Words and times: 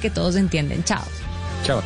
que 0.00 0.10
todos 0.10 0.36
entienden. 0.36 0.82
Chao. 0.84 1.04
Chao. 1.64 1.82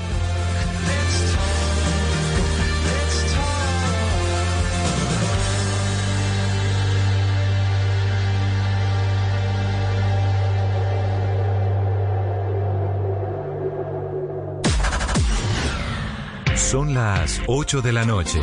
Son 16.75 16.95
las 16.95 17.41
8 17.47 17.83
de 17.83 17.93
la 17.93 18.05
noche. 18.05 18.41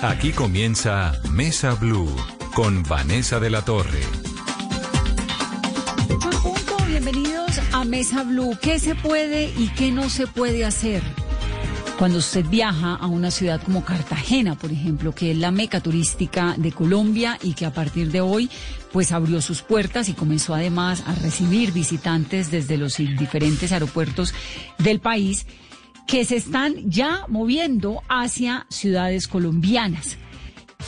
Aquí 0.00 0.32
comienza 0.32 1.12
Mesa 1.30 1.74
Blue 1.74 2.08
con 2.54 2.82
Vanessa 2.84 3.38
de 3.40 3.50
la 3.50 3.62
Torre. 3.62 4.29
A 7.80 7.84
Mesa 7.84 8.24
Blue. 8.24 8.58
¿Qué 8.60 8.78
se 8.78 8.94
puede 8.94 9.52
y 9.56 9.68
qué 9.68 9.90
no 9.90 10.10
se 10.10 10.26
puede 10.26 10.66
hacer? 10.66 11.02
Cuando 11.98 12.18
usted 12.18 12.44
viaja 12.44 12.94
a 12.94 13.06
una 13.06 13.30
ciudad 13.30 13.62
como 13.62 13.84
Cartagena, 13.84 14.54
por 14.54 14.70
ejemplo, 14.70 15.14
que 15.14 15.30
es 15.30 15.38
la 15.38 15.50
meca 15.50 15.80
turística 15.80 16.54
de 16.58 16.72
Colombia 16.72 17.38
y 17.42 17.54
que 17.54 17.64
a 17.64 17.72
partir 17.72 18.10
de 18.10 18.20
hoy 18.20 18.50
pues 18.92 19.12
abrió 19.12 19.40
sus 19.40 19.62
puertas 19.62 20.10
y 20.10 20.12
comenzó 20.12 20.54
además 20.54 21.02
a 21.06 21.14
recibir 21.14 21.72
visitantes 21.72 22.50
desde 22.50 22.76
los 22.76 22.98
diferentes 22.98 23.72
aeropuertos 23.72 24.34
del 24.78 25.00
país 25.00 25.46
que 26.06 26.26
se 26.26 26.36
están 26.36 26.74
ya 26.90 27.24
moviendo 27.28 28.02
hacia 28.08 28.66
ciudades 28.68 29.26
colombianas. 29.26 30.18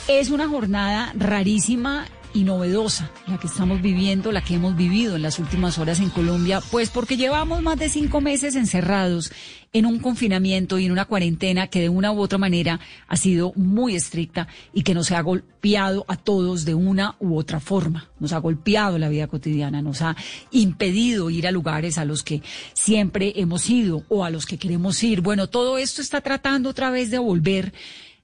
Es 0.07 0.29
una 0.29 0.47
jornada 0.47 1.11
rarísima 1.15 2.05
y 2.33 2.43
novedosa 2.43 3.11
la 3.27 3.37
que 3.37 3.47
estamos 3.47 3.81
viviendo, 3.81 4.31
la 4.31 4.43
que 4.43 4.55
hemos 4.55 4.75
vivido 4.75 5.15
en 5.15 5.21
las 5.21 5.39
últimas 5.39 5.77
horas 5.77 5.99
en 5.99 6.09
Colombia, 6.09 6.61
pues 6.71 6.89
porque 6.89 7.17
llevamos 7.17 7.61
más 7.61 7.77
de 7.77 7.89
cinco 7.89 8.21
meses 8.21 8.55
encerrados 8.55 9.31
en 9.71 9.85
un 9.85 9.99
confinamiento 9.99 10.77
y 10.77 10.85
en 10.85 10.91
una 10.91 11.05
cuarentena 11.05 11.67
que 11.67 11.81
de 11.81 11.89
una 11.89 12.11
u 12.11 12.19
otra 12.19 12.37
manera 12.37 12.79
ha 13.07 13.17
sido 13.17 13.53
muy 13.55 13.95
estricta 13.95 14.47
y 14.73 14.83
que 14.83 14.93
nos 14.93 15.11
ha 15.11 15.21
golpeado 15.21 16.05
a 16.07 16.15
todos 16.15 16.65
de 16.65 16.75
una 16.75 17.15
u 17.19 17.37
otra 17.37 17.59
forma. 17.59 18.09
Nos 18.19 18.33
ha 18.33 18.37
golpeado 18.37 18.97
la 18.97 19.09
vida 19.09 19.27
cotidiana, 19.27 19.81
nos 19.81 20.01
ha 20.01 20.15
impedido 20.51 21.29
ir 21.29 21.47
a 21.47 21.51
lugares 21.51 21.97
a 21.97 22.05
los 22.05 22.23
que 22.23 22.41
siempre 22.73 23.33
hemos 23.35 23.69
ido 23.69 24.03
o 24.09 24.23
a 24.23 24.29
los 24.29 24.45
que 24.45 24.57
queremos 24.57 25.03
ir. 25.03 25.21
Bueno, 25.21 25.47
todo 25.47 25.77
esto 25.77 26.01
está 26.01 26.21
tratando 26.21 26.69
otra 26.69 26.91
vez 26.91 27.09
de 27.09 27.17
volver, 27.17 27.73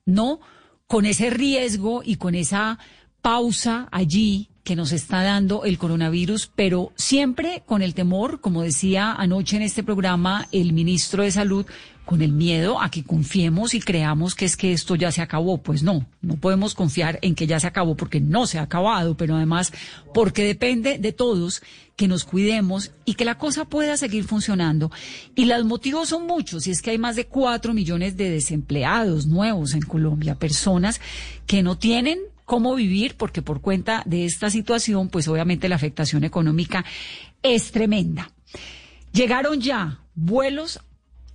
¿no? 0.05 0.39
Con 0.87 1.05
ese 1.05 1.29
riesgo 1.29 2.01
y 2.03 2.15
con 2.15 2.35
esa 2.35 2.79
pausa 3.21 3.87
allí 3.91 4.49
que 4.63 4.75
nos 4.75 4.91
está 4.91 5.23
dando 5.23 5.63
el 5.63 5.77
coronavirus, 5.77 6.51
pero 6.55 6.91
siempre 6.95 7.63
con 7.65 7.81
el 7.81 7.95
temor, 7.95 8.39
como 8.39 8.61
decía 8.61 9.13
anoche 9.13 9.55
en 9.55 9.63
este 9.63 9.83
programa 9.83 10.47
el 10.51 10.73
ministro 10.73 11.23
de 11.23 11.31
Salud, 11.31 11.65
con 12.05 12.23
el 12.23 12.31
miedo 12.31 12.81
a 12.81 12.89
que 12.89 13.03
confiemos 13.03 13.75
y 13.75 13.79
creamos 13.79 14.33
que 14.33 14.45
es 14.45 14.57
que 14.57 14.73
esto 14.73 14.95
ya 14.95 15.11
se 15.11 15.21
acabó. 15.21 15.59
Pues 15.59 15.83
no, 15.83 16.07
no 16.21 16.37
podemos 16.37 16.73
confiar 16.73 17.19
en 17.21 17.35
que 17.35 17.45
ya 17.45 17.59
se 17.59 17.67
acabó 17.67 17.95
porque 17.95 18.19
no 18.19 18.47
se 18.47 18.57
ha 18.57 18.63
acabado, 18.63 19.15
pero 19.15 19.35
además 19.35 19.71
porque 20.11 20.43
depende 20.43 20.97
de 20.97 21.13
todos 21.13 21.61
que 21.95 22.07
nos 22.07 22.23
cuidemos 22.23 22.91
y 23.05 23.13
que 23.13 23.25
la 23.25 23.37
cosa 23.37 23.65
pueda 23.65 23.95
seguir 23.95 24.23
funcionando. 24.23 24.91
Y 25.35 25.45
los 25.45 25.65
motivos 25.65 26.09
son 26.09 26.25
muchos, 26.25 26.65
y 26.65 26.71
es 26.71 26.81
que 26.81 26.91
hay 26.91 26.97
más 26.97 27.15
de 27.15 27.27
cuatro 27.27 27.73
millones 27.73 28.17
de 28.17 28.29
desempleados 28.29 29.27
nuevos 29.27 29.73
en 29.73 29.81
Colombia, 29.81 30.33
personas 30.33 31.01
que 31.45 31.61
no 31.61 31.77
tienen 31.77 32.19
cómo 32.49 32.73
vivir, 32.73 33.13
porque 33.15 33.43
por 33.43 33.61
cuenta 33.61 34.01
de 34.07 34.25
esta 34.25 34.49
situación, 34.49 35.09
pues 35.09 35.27
obviamente 35.27 35.69
la 35.69 35.75
afectación 35.75 36.23
económica 36.23 36.83
es 37.43 37.71
tremenda. 37.71 38.31
Llegaron 39.13 39.61
ya 39.61 39.99
vuelos 40.15 40.79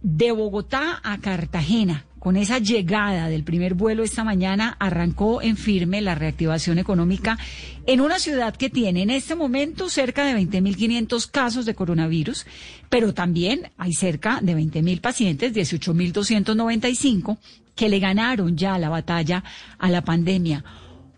de 0.02 0.32
Bogotá 0.32 1.00
a 1.04 1.18
Cartagena. 1.18 2.04
Con 2.18 2.36
esa 2.36 2.58
llegada 2.58 3.28
del 3.28 3.44
primer 3.44 3.74
vuelo 3.74 4.02
esta 4.02 4.24
mañana 4.24 4.76
arrancó 4.80 5.40
en 5.40 5.56
firme 5.56 6.00
la 6.00 6.16
reactivación 6.16 6.80
económica 6.80 7.38
en 7.86 8.00
una 8.00 8.18
ciudad 8.18 8.56
que 8.56 8.68
tiene 8.68 9.02
en 9.02 9.10
este 9.10 9.36
momento 9.36 9.88
cerca 9.88 10.24
de 10.24 10.34
20.500 10.34 11.30
casos 11.30 11.64
de 11.64 11.76
coronavirus, 11.76 12.44
pero 12.88 13.14
también 13.14 13.70
hay 13.78 13.92
cerca 13.92 14.40
de 14.42 14.56
20.000 14.56 15.00
pacientes, 15.00 15.54
18.295, 15.54 17.38
que 17.76 17.88
le 17.88 18.00
ganaron 18.00 18.56
ya 18.56 18.78
la 18.78 18.88
batalla 18.88 19.44
a 19.78 19.88
la 19.90 20.02
pandemia. 20.02 20.64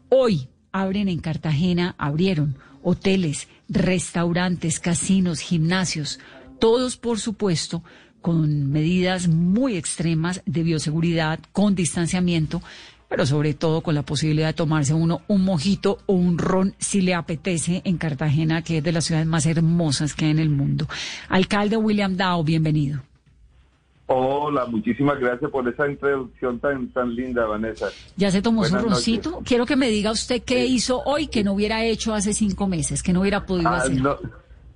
Hoy 0.09 0.49
abren 0.71 1.09
en 1.09 1.19
Cartagena, 1.19 1.97
abrieron 1.99 2.57
hoteles, 2.83 3.49
restaurantes, 3.69 4.79
casinos, 4.79 5.41
gimnasios, 5.41 6.21
todos 6.61 6.97
por 6.97 7.19
supuesto 7.19 7.83
con 8.23 8.71
medidas 8.71 9.27
muy 9.27 9.77
extremas 9.77 10.43
de 10.47 10.63
bioseguridad, 10.63 11.41
con 11.53 11.75
distanciamiento, 11.75 12.63
pero 13.09 13.27
sobre 13.27 13.55
todo 13.55 13.81
con 13.81 13.97
la 13.97 14.03
posibilidad 14.03 14.49
de 14.49 14.53
tomarse 14.53 14.95
uno 14.95 15.23
un 15.27 15.45
mojito 15.45 15.99
o 16.07 16.15
un 16.15 16.39
ron 16.39 16.75
si 16.79 17.01
le 17.01 17.15
apetece 17.15 17.83
en 17.85 17.99
Cartagena, 17.99 18.63
que 18.63 18.79
es 18.79 18.85
de 18.85 18.93
las 18.93 19.07
ciudades 19.07 19.27
más 19.27 19.47
hermosas 19.47 20.15
que 20.15 20.27
hay 20.27 20.31
en 20.33 20.39
el 20.39 20.51
mundo. 20.51 20.89
Alcalde 21.29 21.77
William 21.77 22.17
Dow, 22.17 22.45
bienvenido. 22.45 23.03
Hola, 24.09 24.67
muchísimas 24.67 25.19
gracias 25.19 25.51
por 25.51 25.69
esa 25.69 25.89
introducción 25.89 26.61
tan 26.61 26.89
tan 26.91 27.13
linda, 27.15 27.45
Vanessa. 27.47 27.89
¿Ya 28.17 28.31
se 28.31 28.41
tomó 28.41 28.65
su 28.65 28.77
roncito? 28.77 29.43
Quiero 29.45 29.67
que 29.67 29.75
me 29.75 29.89
diga 29.89 30.13
usted 30.13 30.43
qué 30.45 30.65
hizo 30.65 31.03
hoy 31.05 31.27
que 31.27 31.43
no 31.43 31.55
hubiera 31.55 31.85
hecho 31.85 32.15
hace 32.15 32.33
cinco 32.33 32.69
meses, 32.69 33.03
que 33.03 33.13
no 33.13 33.23
hubiera 33.23 33.45
podido 33.45 33.71
ah, 33.71 33.79
hacer. 33.79 34.01
No, 34.01 34.17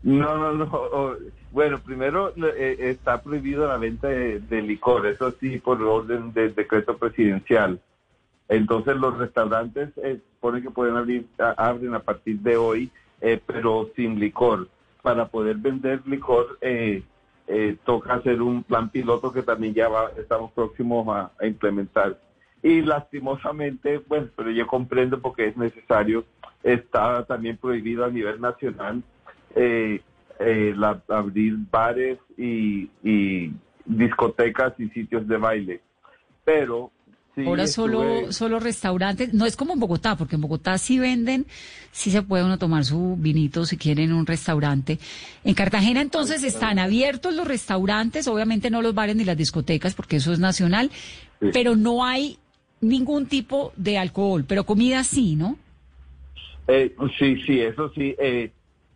no, 0.02 0.52
no. 0.52 1.16
Bueno, 1.52 1.80
primero 1.80 2.32
eh, 2.36 2.76
está 2.80 3.22
prohibido 3.22 3.68
la 3.68 3.76
venta 3.76 4.08
de, 4.08 4.62
licor, 4.62 5.06
eso 5.06 5.32
sí, 5.38 5.58
por 5.58 5.80
orden 5.80 6.32
del 6.32 6.54
decreto 6.54 6.96
presidencial. 6.96 7.80
Entonces 8.48 8.96
los 8.96 9.16
restaurantes 9.16 9.90
eh, 10.02 10.18
ponen 10.40 10.62
que 10.62 10.70
pueden 10.70 10.96
abrir, 10.96 11.26
abren 11.56 11.94
a 11.94 12.00
partir 12.00 12.40
de 12.40 12.56
hoy, 12.56 12.90
eh, 13.20 13.40
pero 13.46 13.90
sin 13.94 14.18
licor. 14.18 14.68
Para 15.02 15.28
poder 15.28 15.56
vender 15.56 16.02
licor, 16.04 16.58
eh, 17.52 17.76
toca 17.84 18.14
hacer 18.14 18.40
un 18.40 18.62
plan 18.62 18.90
piloto 18.90 19.32
que 19.32 19.42
también 19.42 19.74
ya 19.74 19.88
estamos 20.16 20.52
próximos 20.52 21.04
a, 21.08 21.32
implementar. 21.44 22.16
Y 22.62 22.80
lastimosamente, 22.82 24.00
bueno, 24.06 24.28
pero 24.36 24.52
yo 24.52 24.68
comprendo 24.68 25.20
porque 25.20 25.48
es 25.48 25.56
necesario, 25.56 26.24
está 26.62 27.24
también 27.24 27.56
prohibido 27.56 28.04
a 28.04 28.10
nivel 28.10 28.40
nacional 28.40 29.02
eh, 29.56 30.00
eh, 30.38 30.74
abrir 31.08 31.56
bares 31.68 32.18
y 32.36 32.88
discotecas 33.84 34.78
y 34.78 34.88
sitios 34.90 35.26
de 35.26 35.36
baile. 35.36 35.80
Pero 36.44 36.92
Ahora 37.36 37.66
solo, 37.66 38.32
solo 38.32 38.58
restaurantes, 38.58 39.32
no 39.32 39.46
es 39.46 39.56
como 39.56 39.72
en 39.72 39.80
Bogotá, 39.80 40.16
porque 40.16 40.34
en 40.34 40.42
Bogotá 40.42 40.76
sí 40.78 40.98
venden, 40.98 41.46
sí 41.92 42.10
se 42.10 42.22
puede 42.22 42.44
uno 42.44 42.58
tomar 42.58 42.84
su 42.84 43.16
vinito 43.16 43.64
si 43.64 43.76
quiere 43.76 44.04
en 44.04 44.12
un 44.12 44.26
restaurante. 44.26 44.98
En 45.44 45.54
Cartagena 45.54 46.00
entonces 46.00 46.42
están 46.42 46.78
abiertos 46.78 47.34
los 47.34 47.46
restaurantes, 47.46 48.26
obviamente 48.26 48.68
no 48.70 48.82
los 48.82 48.94
bares 48.94 49.16
ni 49.16 49.24
las 49.24 49.36
discotecas, 49.36 49.94
porque 49.94 50.16
eso 50.16 50.32
es 50.32 50.38
nacional, 50.38 50.90
pero 51.52 51.76
no 51.76 52.04
hay 52.04 52.38
ningún 52.80 53.26
tipo 53.26 53.72
de 53.76 53.96
alcohol, 53.96 54.44
pero 54.46 54.64
comida 54.64 55.04
sí, 55.04 55.36
¿no? 55.36 55.56
Eh, 56.66 56.94
sí, 57.18 57.36
sí, 57.46 57.60
eso 57.60 57.90
sí. 57.94 58.14
Eh, 58.18 58.52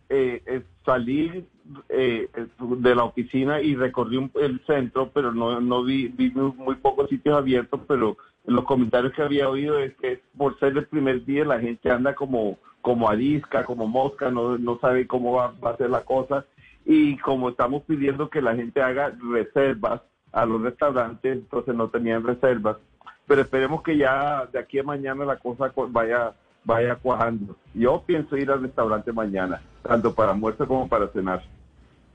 eh, 0.09 0.61
salí 0.85 1.45
eh, 1.89 2.29
de 2.59 2.95
la 2.95 3.03
oficina 3.03 3.61
y 3.61 3.75
recorrí 3.75 4.29
el 4.35 4.61
centro, 4.65 5.09
pero 5.13 5.31
no, 5.33 5.59
no 5.59 5.83
vi, 5.83 6.07
vi 6.07 6.31
muy, 6.31 6.75
pocos 6.75 7.09
sitios 7.09 7.35
abiertos, 7.35 7.81
pero 7.87 8.17
los 8.45 8.65
comentarios 8.65 9.13
que 9.13 9.23
había 9.23 9.49
oído 9.49 9.79
es 9.79 9.95
que 9.95 10.21
por 10.37 10.59
ser 10.59 10.77
el 10.77 10.85
primer 10.85 11.25
día 11.25 11.45
la 11.45 11.59
gente 11.59 11.89
anda 11.89 12.13
como, 12.13 12.57
como 12.81 13.09
arisca, 13.09 13.65
como 13.65 13.87
mosca, 13.87 14.29
no, 14.29 14.57
no 14.57 14.79
sabe 14.79 15.07
cómo 15.07 15.33
va, 15.33 15.53
va 15.63 15.71
a 15.71 15.77
ser 15.77 15.89
la 15.89 16.03
cosa. 16.03 16.45
Y 16.85 17.17
como 17.17 17.49
estamos 17.49 17.81
pidiendo 17.83 18.29
que 18.29 18.41
la 18.41 18.55
gente 18.55 18.81
haga 18.81 19.11
reservas 19.31 20.01
a 20.31 20.45
los 20.45 20.61
restaurantes, 20.61 21.33
entonces 21.33 21.73
no 21.73 21.89
tenían 21.89 22.23
reservas. 22.23 22.77
Pero 23.25 23.41
esperemos 23.41 23.81
que 23.81 23.97
ya 23.97 24.45
de 24.45 24.59
aquí 24.59 24.77
a 24.77 24.83
mañana 24.83 25.25
la 25.25 25.37
cosa 25.37 25.73
vaya 25.89 26.35
vaya 26.65 26.95
cuajando. 26.95 27.55
Yo 27.73 28.03
pienso 28.05 28.35
ir 28.35 28.51
al 28.51 28.61
restaurante 28.61 29.13
mañana, 29.13 29.61
tanto 29.83 30.13
para 30.13 30.31
almuerzo 30.31 30.67
como 30.67 30.89
para 30.89 31.07
cenar. 31.09 31.43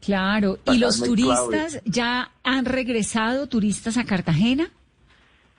Claro, 0.05 0.59
¿y 0.67 0.79
los 0.79 1.03
turistas 1.03 1.83
ya 1.85 2.31
han 2.43 2.65
regresado, 2.65 3.47
turistas 3.49 3.99
a 3.99 4.05
Cartagena? 4.05 4.71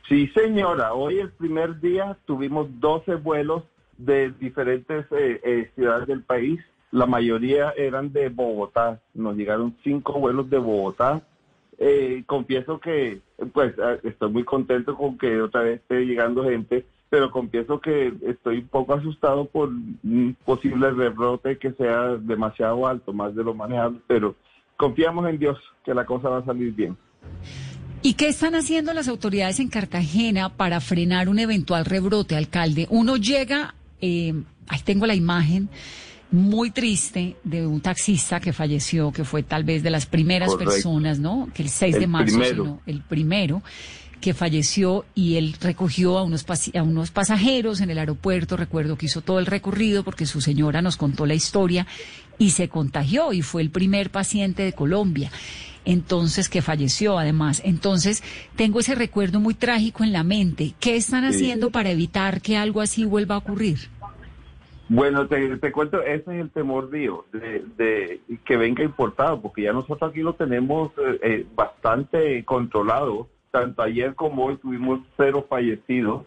Sí, 0.09 0.27
señora, 0.35 0.93
hoy 0.93 1.19
el 1.19 1.29
primer 1.31 1.79
día 1.79 2.17
tuvimos 2.25 2.67
12 2.79 3.15
vuelos 3.15 3.63
de 3.97 4.31
diferentes 4.31 5.05
eh, 5.11 5.39
eh, 5.43 5.71
ciudades 5.75 6.07
del 6.07 6.23
país, 6.23 6.59
la 6.91 7.05
mayoría 7.05 7.71
eran 7.77 8.11
de 8.11 8.29
Bogotá, 8.29 8.99
nos 9.13 9.38
llegaron 9.38 9.77
cinco 9.83 10.19
vuelos 10.19 10.49
de 10.49 10.57
Bogotá. 10.57 11.21
Eh, 11.77 12.23
confieso 12.25 12.79
que 12.79 13.21
pues 13.53 13.73
estoy 14.03 14.29
muy 14.29 14.43
contento 14.43 14.95
con 14.97 15.17
que 15.17 15.41
otra 15.41 15.61
vez 15.61 15.79
esté 15.79 16.05
llegando 16.05 16.43
gente 16.43 16.85
pero 17.11 17.29
confieso 17.29 17.81
que 17.81 18.13
estoy 18.25 18.59
un 18.59 18.67
poco 18.69 18.93
asustado 18.93 19.43
por 19.43 19.67
un 19.67 20.37
posible 20.45 20.91
rebrote 20.91 21.57
que 21.57 21.73
sea 21.73 22.15
demasiado 22.15 22.87
alto, 22.87 23.11
más 23.11 23.35
de 23.35 23.43
lo 23.43 23.53
manejable, 23.53 23.99
pero 24.07 24.33
confiamos 24.77 25.27
en 25.29 25.37
Dios 25.37 25.57
que 25.83 25.93
la 25.93 26.05
cosa 26.05 26.29
va 26.29 26.37
a 26.37 26.45
salir 26.45 26.71
bien. 26.73 26.95
¿Y 28.01 28.13
qué 28.13 28.29
están 28.29 28.55
haciendo 28.55 28.93
las 28.93 29.09
autoridades 29.09 29.59
en 29.59 29.67
Cartagena 29.67 30.55
para 30.55 30.79
frenar 30.79 31.27
un 31.27 31.39
eventual 31.39 31.83
rebrote, 31.83 32.37
alcalde? 32.37 32.87
Uno 32.89 33.17
llega, 33.17 33.75
eh, 33.99 34.33
ahí 34.69 34.79
tengo 34.85 35.05
la 35.05 35.13
imagen 35.13 35.67
muy 36.31 36.71
triste 36.71 37.35
de 37.43 37.67
un 37.67 37.81
taxista 37.81 38.39
que 38.39 38.53
falleció, 38.53 39.11
que 39.11 39.25
fue 39.25 39.43
tal 39.43 39.65
vez 39.65 39.83
de 39.83 39.89
las 39.89 40.05
primeras 40.05 40.55
personas, 40.55 41.19
¿no? 41.19 41.49
Que 41.53 41.63
el 41.63 41.67
6 41.67 41.99
de 41.99 42.07
marzo, 42.07 42.41
sino 42.41 42.79
el 42.85 43.01
primero 43.01 43.61
que 44.21 44.33
falleció 44.33 45.03
y 45.13 45.35
él 45.35 45.56
recogió 45.59 46.18
a 46.18 46.23
unos, 46.23 46.45
a 46.73 46.83
unos 46.83 47.12
pasajeros 47.12 47.81
en 47.81 47.89
el 47.89 48.00
aeropuerto. 48.00 48.56
Recuerdo 48.56 48.95
que 48.95 49.07
hizo 49.07 49.21
todo 49.21 49.39
el 49.39 49.45
recorrido 49.45 50.03
porque 50.03 50.25
su 50.25 50.39
señora 50.39 50.81
nos 50.81 50.95
contó 50.95 51.25
la 51.25 51.33
historia 51.33 51.88
y 52.38 52.51
se 52.51 52.69
contagió 52.69 53.33
y 53.33 53.41
fue 53.41 53.62
el 53.62 53.71
primer 53.71 54.09
paciente 54.09 54.63
de 54.63 54.73
Colombia. 54.73 55.31
Entonces, 55.83 56.47
que 56.47 56.62
falleció 56.62 57.18
además. 57.18 57.62
Entonces, 57.65 58.23
tengo 58.56 58.79
ese 58.79 58.95
recuerdo 58.95 59.39
muy 59.39 59.56
trágico 59.56 60.03
en 60.03 60.13
la 60.13 60.24
mente. 60.24 60.74
¿Qué 60.79 60.95
están 60.95 61.25
haciendo 61.25 61.71
para 61.71 61.89
evitar 61.89 62.41
que 62.41 62.56
algo 62.56 62.81
así 62.81 63.03
vuelva 63.03 63.35
a 63.35 63.39
ocurrir? 63.39 63.89
Bueno, 64.89 65.25
te, 65.27 65.71
cuento, 65.71 66.01
ese 66.01 66.35
es 66.35 66.41
el 66.41 66.51
temor 66.51 66.91
mío, 66.91 67.25
de, 67.31 68.19
que 68.44 68.57
venga 68.57 68.83
importado, 68.83 69.41
porque 69.41 69.62
ya 69.62 69.71
nosotros 69.71 70.12
aquí 70.12 70.19
lo 70.19 70.33
tenemos 70.33 70.91
eh, 70.97 71.19
eh, 71.24 71.45
bastante 71.56 72.44
controlado 72.44 73.29
tanto 73.51 73.81
ayer 73.81 74.15
como 74.15 74.45
hoy 74.45 74.57
tuvimos 74.57 75.01
cero 75.18 75.45
fallecidos 75.48 76.24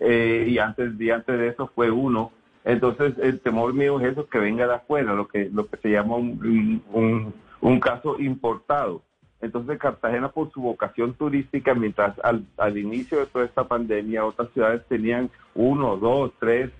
eh, 0.00 0.46
y 0.48 0.58
antes 0.58 1.00
y 1.00 1.10
antes 1.10 1.38
de 1.38 1.48
eso 1.48 1.70
fue 1.74 1.90
uno. 1.90 2.32
Entonces 2.64 3.14
el 3.18 3.40
temor 3.40 3.72
mío 3.72 4.00
es 4.00 4.12
eso 4.12 4.28
que 4.28 4.38
venga 4.38 4.66
de 4.66 4.74
afuera, 4.74 5.14
lo 5.14 5.28
que 5.28 5.48
lo 5.50 5.66
que 5.68 5.76
se 5.78 5.90
llama 5.90 6.16
un, 6.16 7.32
un, 7.60 7.80
caso 7.80 8.18
importado. 8.18 9.02
Entonces 9.40 9.78
Cartagena 9.78 10.28
por 10.30 10.50
su 10.50 10.60
vocación 10.60 11.14
turística, 11.14 11.74
mientras 11.74 12.18
al, 12.24 12.44
al 12.56 12.76
inicio 12.76 13.20
de 13.20 13.26
toda 13.26 13.44
esta 13.44 13.64
pandemia 13.64 14.24
otras 14.24 14.50
ciudades 14.50 14.84
tenían 14.88 15.30
uno, 15.54 15.96
dos, 15.96 16.32
tres, 16.40 16.70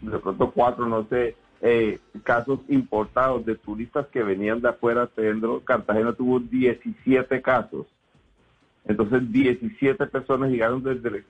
de 0.00 0.18
pronto 0.18 0.50
cuatro, 0.50 0.86
no 0.86 1.06
sé, 1.08 1.36
eh, 1.62 2.00
casos 2.24 2.60
importados 2.68 3.44
de 3.46 3.54
turistas 3.54 4.06
que 4.08 4.22
venían 4.22 4.60
de 4.60 4.70
afuera, 4.70 5.08
Cartagena 5.64 6.12
tuvo 6.14 6.40
17 6.40 7.40
casos 7.40 7.86
entonces 8.86 9.30
17 9.30 10.06
personas 10.06 10.50
llegaron 10.50 10.82
desde 10.82 11.24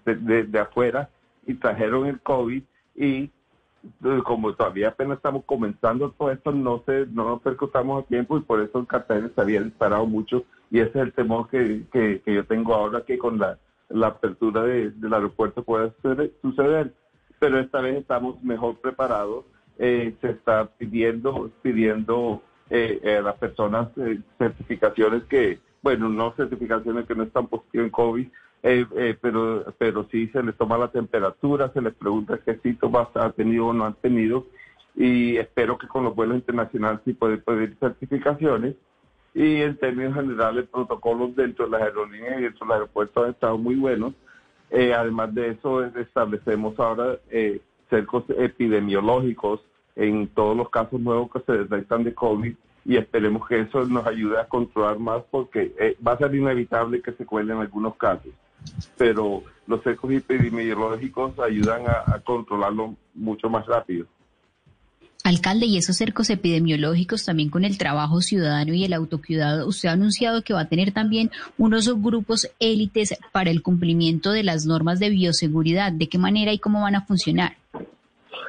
de, 0.44 0.58
afuera 0.58 1.10
y 1.46 1.54
trajeron 1.54 2.06
el 2.06 2.20
COVID 2.20 2.62
y 2.96 3.30
eh, 4.04 4.20
como 4.24 4.54
todavía 4.54 4.88
apenas 4.88 5.16
estamos 5.16 5.44
comenzando 5.44 6.10
todo 6.10 6.30
esto, 6.30 6.52
no 6.52 6.82
se, 6.86 7.06
no 7.06 7.24
nos 7.24 7.42
percutamos 7.42 8.04
a 8.04 8.06
tiempo 8.06 8.36
y 8.36 8.42
por 8.42 8.60
eso 8.60 8.78
el 8.78 8.86
Cartagena 8.86 9.30
se 9.34 9.40
había 9.40 9.62
disparado 9.62 10.06
mucho 10.06 10.44
y 10.70 10.80
ese 10.80 10.90
es 10.90 11.04
el 11.06 11.12
temor 11.12 11.48
que, 11.48 11.84
que, 11.92 12.22
yo 12.26 12.44
tengo 12.44 12.74
ahora 12.74 13.04
que 13.04 13.18
con 13.18 13.38
la, 13.38 13.58
la 13.88 14.08
apertura 14.08 14.62
del 14.62 15.12
aeropuerto 15.12 15.64
pueda 15.64 15.92
suceder, 16.42 16.92
Pero 17.40 17.58
esta 17.58 17.80
vez 17.80 17.96
estamos 17.96 18.40
mejor 18.42 18.76
preparados. 18.76 19.44
Eh, 19.78 20.14
se 20.20 20.30
está 20.30 20.66
pidiendo, 20.66 21.50
pidiendo 21.62 22.42
eh, 22.68 23.16
a 23.18 23.22
las 23.22 23.36
personas 23.36 23.88
certificaciones 24.38 25.24
que 25.24 25.58
bueno, 25.82 26.08
no 26.08 26.32
certificaciones 26.36 27.06
que 27.06 27.14
no 27.14 27.24
están 27.24 27.46
positivas 27.46 27.86
en 27.86 27.90
COVID, 27.90 28.28
eh, 28.62 28.86
eh, 28.96 29.16
pero, 29.20 29.64
pero 29.78 30.06
sí 30.10 30.28
se 30.28 30.42
les 30.42 30.56
toma 30.56 30.76
la 30.76 30.88
temperatura, 30.88 31.72
se 31.72 31.80
les 31.80 31.94
pregunta 31.94 32.38
qué 32.44 32.58
síntomas 32.58 33.08
ha 33.14 33.30
tenido 33.30 33.68
o 33.68 33.72
no 33.72 33.86
han 33.86 33.94
tenido, 33.94 34.46
y 34.94 35.36
espero 35.36 35.78
que 35.78 35.88
con 35.88 36.04
los 36.04 36.14
vuelos 36.14 36.36
internacionales 36.36 37.00
sí 37.04 37.14
pueden 37.14 37.40
pedir 37.42 37.76
certificaciones. 37.80 38.74
Y 39.32 39.62
en 39.62 39.76
términos 39.76 40.14
generales, 40.14 40.66
protocolos 40.68 41.36
dentro 41.36 41.66
de 41.66 41.70
las 41.70 41.82
aerolíneas 41.82 42.40
y 42.40 42.42
dentro 42.42 42.66
de 42.66 42.68
los 42.68 42.74
aeropuertos 42.74 43.24
han 43.24 43.30
estado 43.30 43.56
muy 43.56 43.76
buenos. 43.76 44.12
Eh, 44.70 44.92
además 44.92 45.32
de 45.32 45.50
eso, 45.50 45.84
establecemos 45.84 46.78
ahora 46.80 47.16
cercos 47.88 48.24
epidemiológicos 48.36 49.60
en 49.94 50.26
todos 50.28 50.56
los 50.56 50.68
casos 50.68 51.00
nuevos 51.00 51.30
que 51.30 51.40
se 51.40 51.52
detectan 51.52 52.02
de 52.02 52.14
COVID 52.14 52.54
y 52.84 52.96
esperemos 52.96 53.46
que 53.46 53.60
eso 53.60 53.84
nos 53.86 54.06
ayude 54.06 54.38
a 54.40 54.46
controlar 54.46 54.98
más 54.98 55.22
porque 55.30 55.74
eh, 55.78 55.96
va 56.06 56.12
a 56.12 56.18
ser 56.18 56.34
inevitable 56.34 57.02
que 57.02 57.12
se 57.12 57.26
cuelen 57.26 57.58
algunos 57.58 57.96
casos, 57.96 58.32
pero 58.96 59.42
los 59.66 59.86
ecos 59.86 60.10
epidemiológicos 60.10 61.38
ayudan 61.38 61.82
a, 61.86 62.18
controlarlo 62.20 62.96
mucho 63.14 63.48
más 63.48 63.66
rápido. 63.66 64.06
Alcalde, 65.22 65.66
y 65.66 65.76
esos 65.76 65.96
cercos 65.96 66.30
epidemiológicos 66.30 67.26
también 67.26 67.50
con 67.50 67.64
el 67.64 67.76
trabajo 67.76 68.22
ciudadano 68.22 68.72
y 68.72 68.84
el 68.84 68.94
autocuidado, 68.94 69.68
usted 69.68 69.90
ha 69.90 69.92
anunciado 69.92 70.42
que 70.42 70.54
va 70.54 70.62
a 70.62 70.68
tener 70.68 70.92
también 70.92 71.30
unos 71.58 71.94
grupos 72.02 72.50
élites 72.58 73.14
para 73.30 73.50
el 73.50 73.62
cumplimiento 73.62 74.32
de 74.32 74.42
las 74.42 74.64
normas 74.64 74.98
de 74.98 75.10
bioseguridad. 75.10 75.92
¿De 75.92 76.08
qué 76.08 76.16
manera 76.16 76.54
y 76.54 76.58
cómo 76.58 76.80
van 76.80 76.94
a 76.94 77.04
funcionar? 77.04 77.56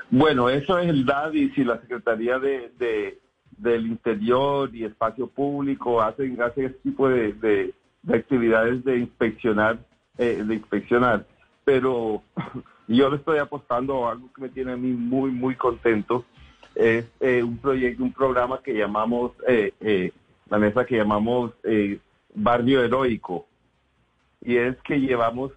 Bueno, 0.09 0.49
eso 0.49 0.77
es 0.77 0.89
el 0.89 1.05
DAD 1.05 1.33
y 1.33 1.49
si 1.51 1.63
la 1.63 1.79
Secretaría 1.79 2.37
de, 2.37 3.19
del 3.61 3.85
Interior 3.85 4.69
y 4.75 4.85
Espacio 4.85 5.27
Público 5.27 6.01
hacen, 6.01 6.41
hacen 6.41 6.65
ese 6.65 6.75
tipo 6.75 7.07
de, 7.07 7.33
de, 7.33 7.73
actividades 8.13 8.83
de 8.83 8.97
inspeccionar, 8.97 9.79
eh, 10.17 10.43
de 10.43 10.55
inspeccionar. 10.55 11.25
Pero 11.63 12.23
yo 12.87 13.09
le 13.09 13.17
estoy 13.17 13.37
apostando 13.37 14.07
a 14.07 14.13
algo 14.13 14.29
que 14.33 14.41
me 14.41 14.49
tiene 14.49 14.73
a 14.73 14.77
mí 14.77 14.91
muy, 14.91 15.31
muy 15.31 15.55
contento. 15.55 16.25
Es 16.73 17.05
eh, 17.19 17.43
un 17.43 17.57
proyecto, 17.57 18.03
un 18.03 18.13
programa 18.13 18.61
que 18.63 18.73
llamamos, 18.73 19.33
eh, 19.47 20.11
la 20.49 20.57
mesa 20.57 20.85
que 20.85 20.97
llamamos 20.97 21.51
Barrio 22.33 22.83
Heroico. 22.83 23.45
Y 24.43 24.55
es 24.55 24.75
que 24.81 24.99
llevamos, 24.99 25.51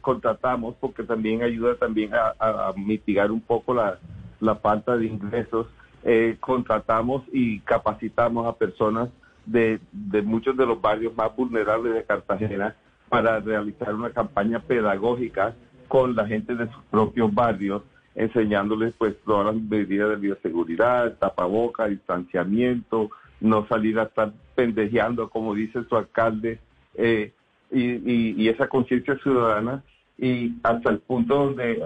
contratamos, 0.00 0.74
porque 0.80 1.02
también 1.02 1.42
ayuda 1.42 1.74
también 1.74 2.14
a, 2.14 2.32
a 2.38 2.72
mitigar 2.72 3.30
un 3.30 3.42
poco 3.42 3.74
la, 3.74 3.98
la 4.40 4.56
falta 4.56 4.96
de 4.96 5.04
ingresos 5.04 5.66
eh, 6.04 6.36
contratamos 6.40 7.22
y 7.32 7.60
capacitamos 7.60 8.46
a 8.46 8.56
personas 8.56 9.08
de, 9.46 9.80
muchos 10.24 10.56
de 10.56 10.66
los 10.66 10.80
barrios 10.80 11.14
más 11.16 11.34
vulnerables 11.36 11.94
de 11.94 12.04
Cartagena 12.04 12.76
para 13.08 13.40
realizar 13.40 13.94
una 13.94 14.10
campaña 14.10 14.60
pedagógica 14.60 15.54
con 15.88 16.14
la 16.16 16.26
gente 16.26 16.54
de 16.54 16.66
sus 16.66 16.82
propios 16.90 17.32
barrios, 17.34 17.82
enseñándoles 18.14 18.94
pues 18.96 19.14
todas 19.24 19.54
las 19.54 19.62
medidas 19.62 20.10
de 20.10 20.16
bioseguridad, 20.16 21.18
tapaboca, 21.18 21.86
distanciamiento, 21.86 23.10
no 23.40 23.66
salir 23.66 23.98
a 23.98 24.04
estar 24.04 24.32
pendejeando, 24.54 25.28
como 25.28 25.54
dice 25.54 25.84
su 25.88 25.96
alcalde, 25.96 26.58
eh, 26.94 27.32
y, 27.70 28.42
y, 28.42 28.48
esa 28.48 28.68
conciencia 28.68 29.16
ciudadana, 29.18 29.82
y 30.18 30.54
hasta 30.62 30.90
el 30.90 30.98
punto 30.98 31.36
donde 31.36 31.82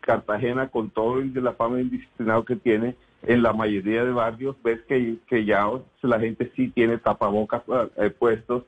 Cartagena, 0.00 0.68
con 0.68 0.90
todo 0.90 1.20
el 1.20 1.32
de 1.32 1.40
la 1.40 1.52
fama 1.52 1.80
indisciplinado 1.80 2.44
que 2.44 2.56
tiene, 2.56 2.96
en 3.22 3.42
la 3.42 3.52
mayoría 3.52 4.04
de 4.04 4.12
barrios 4.12 4.56
ves 4.62 4.80
que, 4.88 5.16
que 5.26 5.44
ya 5.44 5.68
la 6.02 6.20
gente 6.20 6.50
sí 6.56 6.68
tiene 6.68 6.98
tapabocas 6.98 7.62
eh, 7.96 8.10
puestos 8.10 8.64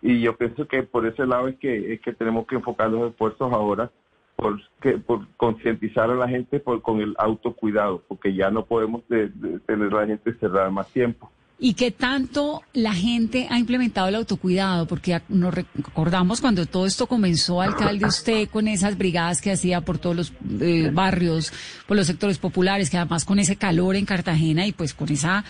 y 0.00 0.20
yo 0.20 0.36
pienso 0.36 0.66
que 0.66 0.82
por 0.82 1.06
ese 1.06 1.26
lado 1.26 1.48
es 1.48 1.56
que, 1.56 1.94
es 1.94 2.00
que 2.00 2.12
tenemos 2.12 2.46
que 2.46 2.56
enfocar 2.56 2.90
los 2.90 3.10
esfuerzos 3.10 3.52
ahora 3.52 3.90
por, 4.36 4.60
que, 4.80 4.98
por 4.98 5.26
concientizar 5.36 6.10
a 6.10 6.14
la 6.14 6.28
gente 6.28 6.60
por, 6.60 6.80
con 6.80 7.00
el 7.00 7.14
autocuidado, 7.18 8.02
porque 8.06 8.34
ya 8.34 8.50
no 8.50 8.64
podemos 8.64 9.02
tener 9.08 9.94
a 9.94 10.00
la 10.00 10.06
gente 10.06 10.32
cerrada 10.34 10.70
más 10.70 10.86
tiempo. 10.92 11.30
¿Y 11.60 11.74
qué 11.74 11.90
tanto 11.90 12.62
la 12.72 12.94
gente 12.94 13.48
ha 13.50 13.58
implementado 13.58 14.06
el 14.06 14.14
autocuidado? 14.14 14.86
Porque 14.86 15.20
nos 15.28 15.52
recordamos 15.52 16.40
cuando 16.40 16.66
todo 16.66 16.86
esto 16.86 17.08
comenzó, 17.08 17.60
alcalde, 17.60 18.06
usted 18.06 18.48
con 18.48 18.68
esas 18.68 18.96
brigadas 18.96 19.40
que 19.40 19.50
hacía 19.50 19.80
por 19.80 19.98
todos 19.98 20.14
los 20.14 20.32
eh, 20.60 20.90
barrios, 20.92 21.52
por 21.88 21.96
los 21.96 22.06
sectores 22.06 22.38
populares, 22.38 22.90
que 22.90 22.96
además 22.96 23.24
con 23.24 23.40
ese 23.40 23.56
calor 23.56 23.96
en 23.96 24.04
Cartagena 24.04 24.68
y 24.68 24.72
pues 24.72 24.94
con 24.94 25.10
esa 25.10 25.44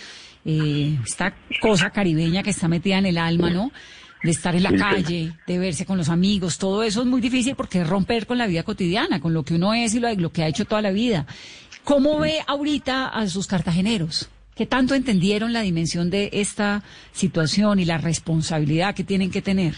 eh, 0.46 0.98
esta 1.04 1.34
cosa 1.60 1.90
caribeña 1.90 2.42
que 2.42 2.50
está 2.50 2.68
metida 2.68 2.96
en 2.96 3.06
el 3.06 3.18
alma, 3.18 3.50
¿no? 3.50 3.70
De 4.22 4.30
estar 4.30 4.56
en 4.56 4.62
la 4.62 4.72
calle, 4.72 5.34
de 5.46 5.58
verse 5.58 5.84
con 5.84 5.98
los 5.98 6.08
amigos, 6.08 6.56
todo 6.56 6.82
eso 6.84 7.02
es 7.02 7.06
muy 7.06 7.20
difícil 7.20 7.54
porque 7.54 7.82
es 7.82 7.86
romper 7.86 8.26
con 8.26 8.38
la 8.38 8.46
vida 8.46 8.62
cotidiana, 8.62 9.20
con 9.20 9.34
lo 9.34 9.44
que 9.44 9.54
uno 9.54 9.74
es 9.74 9.94
y 9.94 10.00
lo, 10.00 10.12
lo 10.14 10.32
que 10.32 10.42
ha 10.42 10.48
hecho 10.48 10.64
toda 10.64 10.80
la 10.80 10.90
vida. 10.90 11.26
¿Cómo 11.84 12.18
ve 12.18 12.40
ahorita 12.46 13.08
a 13.08 13.28
sus 13.28 13.46
cartageneros? 13.46 14.30
¿Qué 14.58 14.66
tanto 14.66 14.96
entendieron 14.96 15.52
la 15.52 15.60
dimensión 15.60 16.10
de 16.10 16.30
esta 16.32 16.82
situación 17.12 17.78
y 17.78 17.84
la 17.84 17.96
responsabilidad 17.96 18.92
que 18.92 19.04
tienen 19.04 19.30
que 19.30 19.40
tener? 19.40 19.74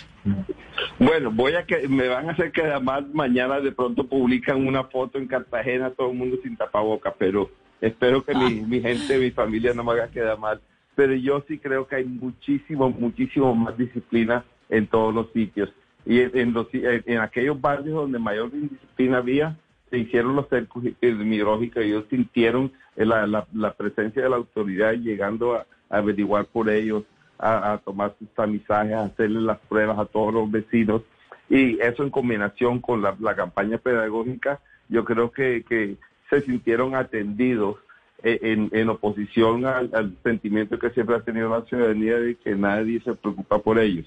Bueno, 0.98 1.30
voy 1.30 1.52
a 1.54 1.66
que 1.66 1.86
me 1.86 2.08
van 2.08 2.30
a 2.30 2.32
hacer 2.32 2.50
que 2.50 2.62
además 2.62 3.04
mañana 3.12 3.60
de 3.60 3.72
pronto 3.72 4.04
publican 4.04 4.66
una 4.66 4.84
foto 4.84 5.18
en 5.18 5.26
Cartagena, 5.26 5.90
todo 5.90 6.12
el 6.12 6.16
mundo 6.16 6.38
sin 6.42 6.56
tapaboca, 6.56 7.12
pero 7.18 7.50
espero 7.82 8.24
que 8.24 8.34
mi, 8.34 8.62
mi, 8.62 8.80
gente, 8.80 9.18
mi 9.18 9.30
familia 9.30 9.74
no 9.74 9.84
me 9.84 9.92
haga 9.92 10.08
quedar 10.08 10.38
mal. 10.38 10.62
Pero 10.94 11.12
yo 11.14 11.44
sí 11.46 11.58
creo 11.58 11.86
que 11.86 11.96
hay 11.96 12.06
muchísimo, 12.06 12.88
muchísimo 12.88 13.54
más 13.54 13.76
disciplina 13.76 14.46
en 14.70 14.86
todos 14.86 15.14
los 15.14 15.30
sitios. 15.34 15.68
Y 16.06 16.20
en, 16.20 16.54
los, 16.54 16.68
en 16.72 17.18
aquellos 17.18 17.60
barrios 17.60 17.96
donde 17.96 18.18
mayor 18.18 18.48
indisciplina 18.54 19.18
había, 19.18 19.58
se 19.90 19.98
hicieron 19.98 20.36
los 20.36 20.48
cercos 20.48 20.84
epidemiológicos 20.84 21.82
ellos 21.82 22.04
sintieron 22.08 22.72
la, 22.96 23.26
la, 23.52 23.72
presencia 23.74 24.22
de 24.22 24.30
la 24.30 24.36
autoridad 24.36 24.92
llegando 24.94 25.54
a, 25.54 25.66
averiguar 25.90 26.46
por 26.46 26.70
ellos, 26.70 27.04
a, 27.38 27.80
tomar 27.84 28.14
sus 28.18 28.28
tamizajes, 28.30 28.92
a 28.92 29.04
hacerle 29.04 29.40
las 29.40 29.58
pruebas 29.58 29.98
a 29.98 30.04
todos 30.04 30.32
los 30.32 30.50
vecinos. 30.50 31.02
Y 31.48 31.80
eso 31.80 32.04
en 32.04 32.10
combinación 32.10 32.80
con 32.80 33.02
la, 33.02 33.34
campaña 33.34 33.78
pedagógica, 33.78 34.60
yo 34.88 35.04
creo 35.04 35.32
que, 35.32 35.64
que 35.68 35.96
se 36.28 36.42
sintieron 36.42 36.94
atendidos 36.94 37.76
eh, 38.22 38.38
en, 38.42 38.70
en 38.72 38.88
oposición 38.88 39.64
al, 39.66 40.16
sentimiento 40.22 40.78
que 40.78 40.90
siempre 40.90 41.16
ha 41.16 41.20
tenido 41.20 41.48
la 41.48 41.64
ciudadanía 41.64 42.18
de 42.18 42.36
que 42.36 42.54
nadie 42.54 43.00
se 43.00 43.14
preocupa 43.14 43.58
por 43.58 43.78
ellos. 43.78 44.06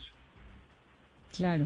Claro. 1.35 1.65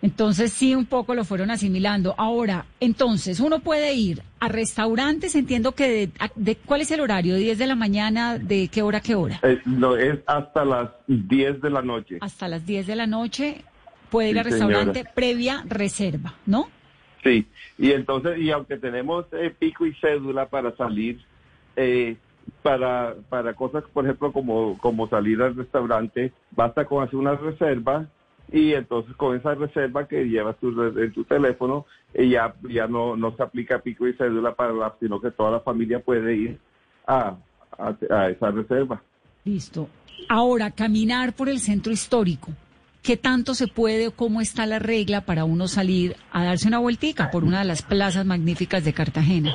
Entonces 0.00 0.52
sí, 0.52 0.74
un 0.74 0.86
poco 0.86 1.14
lo 1.14 1.24
fueron 1.24 1.50
asimilando. 1.50 2.14
Ahora, 2.18 2.66
entonces, 2.78 3.40
uno 3.40 3.60
puede 3.60 3.94
ir 3.94 4.22
a 4.38 4.48
restaurantes, 4.48 5.34
entiendo 5.34 5.72
que 5.72 6.10
de, 6.36 6.56
¿cuál 6.56 6.82
es 6.82 6.90
el 6.92 7.00
horario? 7.00 7.36
¿10 7.36 7.56
de 7.56 7.66
la 7.66 7.74
mañana? 7.74 8.38
¿De 8.38 8.68
qué 8.68 8.82
hora 8.82 8.98
a 8.98 9.00
qué 9.00 9.16
hora? 9.16 9.40
Eh, 9.42 9.60
no, 9.64 9.96
es 9.96 10.20
hasta 10.26 10.64
las 10.64 10.90
10 11.08 11.60
de 11.60 11.70
la 11.70 11.82
noche. 11.82 12.18
Hasta 12.20 12.46
las 12.46 12.64
10 12.64 12.86
de 12.86 12.96
la 12.96 13.06
noche 13.06 13.64
puede 14.10 14.30
ir 14.30 14.38
al 14.38 14.44
restaurante 14.44 15.04
previa 15.14 15.64
reserva, 15.66 16.34
¿no? 16.46 16.68
Sí, 17.24 17.46
y 17.76 17.90
entonces, 17.90 18.38
y 18.38 18.52
aunque 18.52 18.78
tenemos 18.78 19.26
eh, 19.32 19.52
pico 19.58 19.84
y 19.84 19.94
cédula 19.94 20.46
para 20.46 20.76
salir, 20.76 21.20
eh, 21.74 22.16
para, 22.62 23.16
para 23.28 23.54
cosas, 23.54 23.82
por 23.92 24.04
ejemplo, 24.04 24.32
como, 24.32 24.78
como 24.78 25.08
salir 25.08 25.42
al 25.42 25.56
restaurante, 25.56 26.32
basta 26.52 26.84
con 26.84 27.02
hacer 27.02 27.16
una 27.16 27.34
reserva 27.34 28.06
y 28.50 28.72
entonces 28.72 29.14
con 29.16 29.36
esa 29.36 29.54
reserva 29.54 30.08
que 30.08 30.24
llevas 30.24 30.56
tu, 30.58 30.68
en 30.82 31.12
tu 31.12 31.24
teléfono, 31.24 31.86
eh, 32.14 32.28
ya, 32.28 32.54
ya 32.68 32.86
no, 32.86 33.16
no 33.16 33.36
se 33.36 33.42
aplica 33.42 33.80
pico 33.80 34.06
y 34.06 34.14
cédula 34.14 34.54
para 34.54 34.72
la, 34.72 34.94
sino 35.00 35.20
que 35.20 35.30
toda 35.30 35.50
la 35.50 35.60
familia 35.60 36.00
puede 36.00 36.34
ir 36.34 36.58
a, 37.06 37.36
a, 37.78 38.30
esa 38.30 38.50
reserva. 38.50 39.02
Listo. 39.44 39.88
Ahora, 40.28 40.70
caminar 40.70 41.34
por 41.34 41.48
el 41.48 41.60
centro 41.60 41.92
histórico. 41.92 42.52
¿Qué 43.02 43.16
tanto 43.16 43.54
se 43.54 43.68
puede 43.68 44.08
o 44.08 44.10
cómo 44.10 44.40
está 44.40 44.66
la 44.66 44.78
regla 44.78 45.22
para 45.22 45.44
uno 45.44 45.68
salir 45.68 46.16
a 46.32 46.44
darse 46.44 46.68
una 46.68 46.78
vueltica 46.78 47.30
por 47.30 47.44
una 47.44 47.60
de 47.60 47.64
las 47.64 47.82
plazas 47.82 48.26
magníficas 48.26 48.84
de 48.84 48.92
Cartagena? 48.92 49.54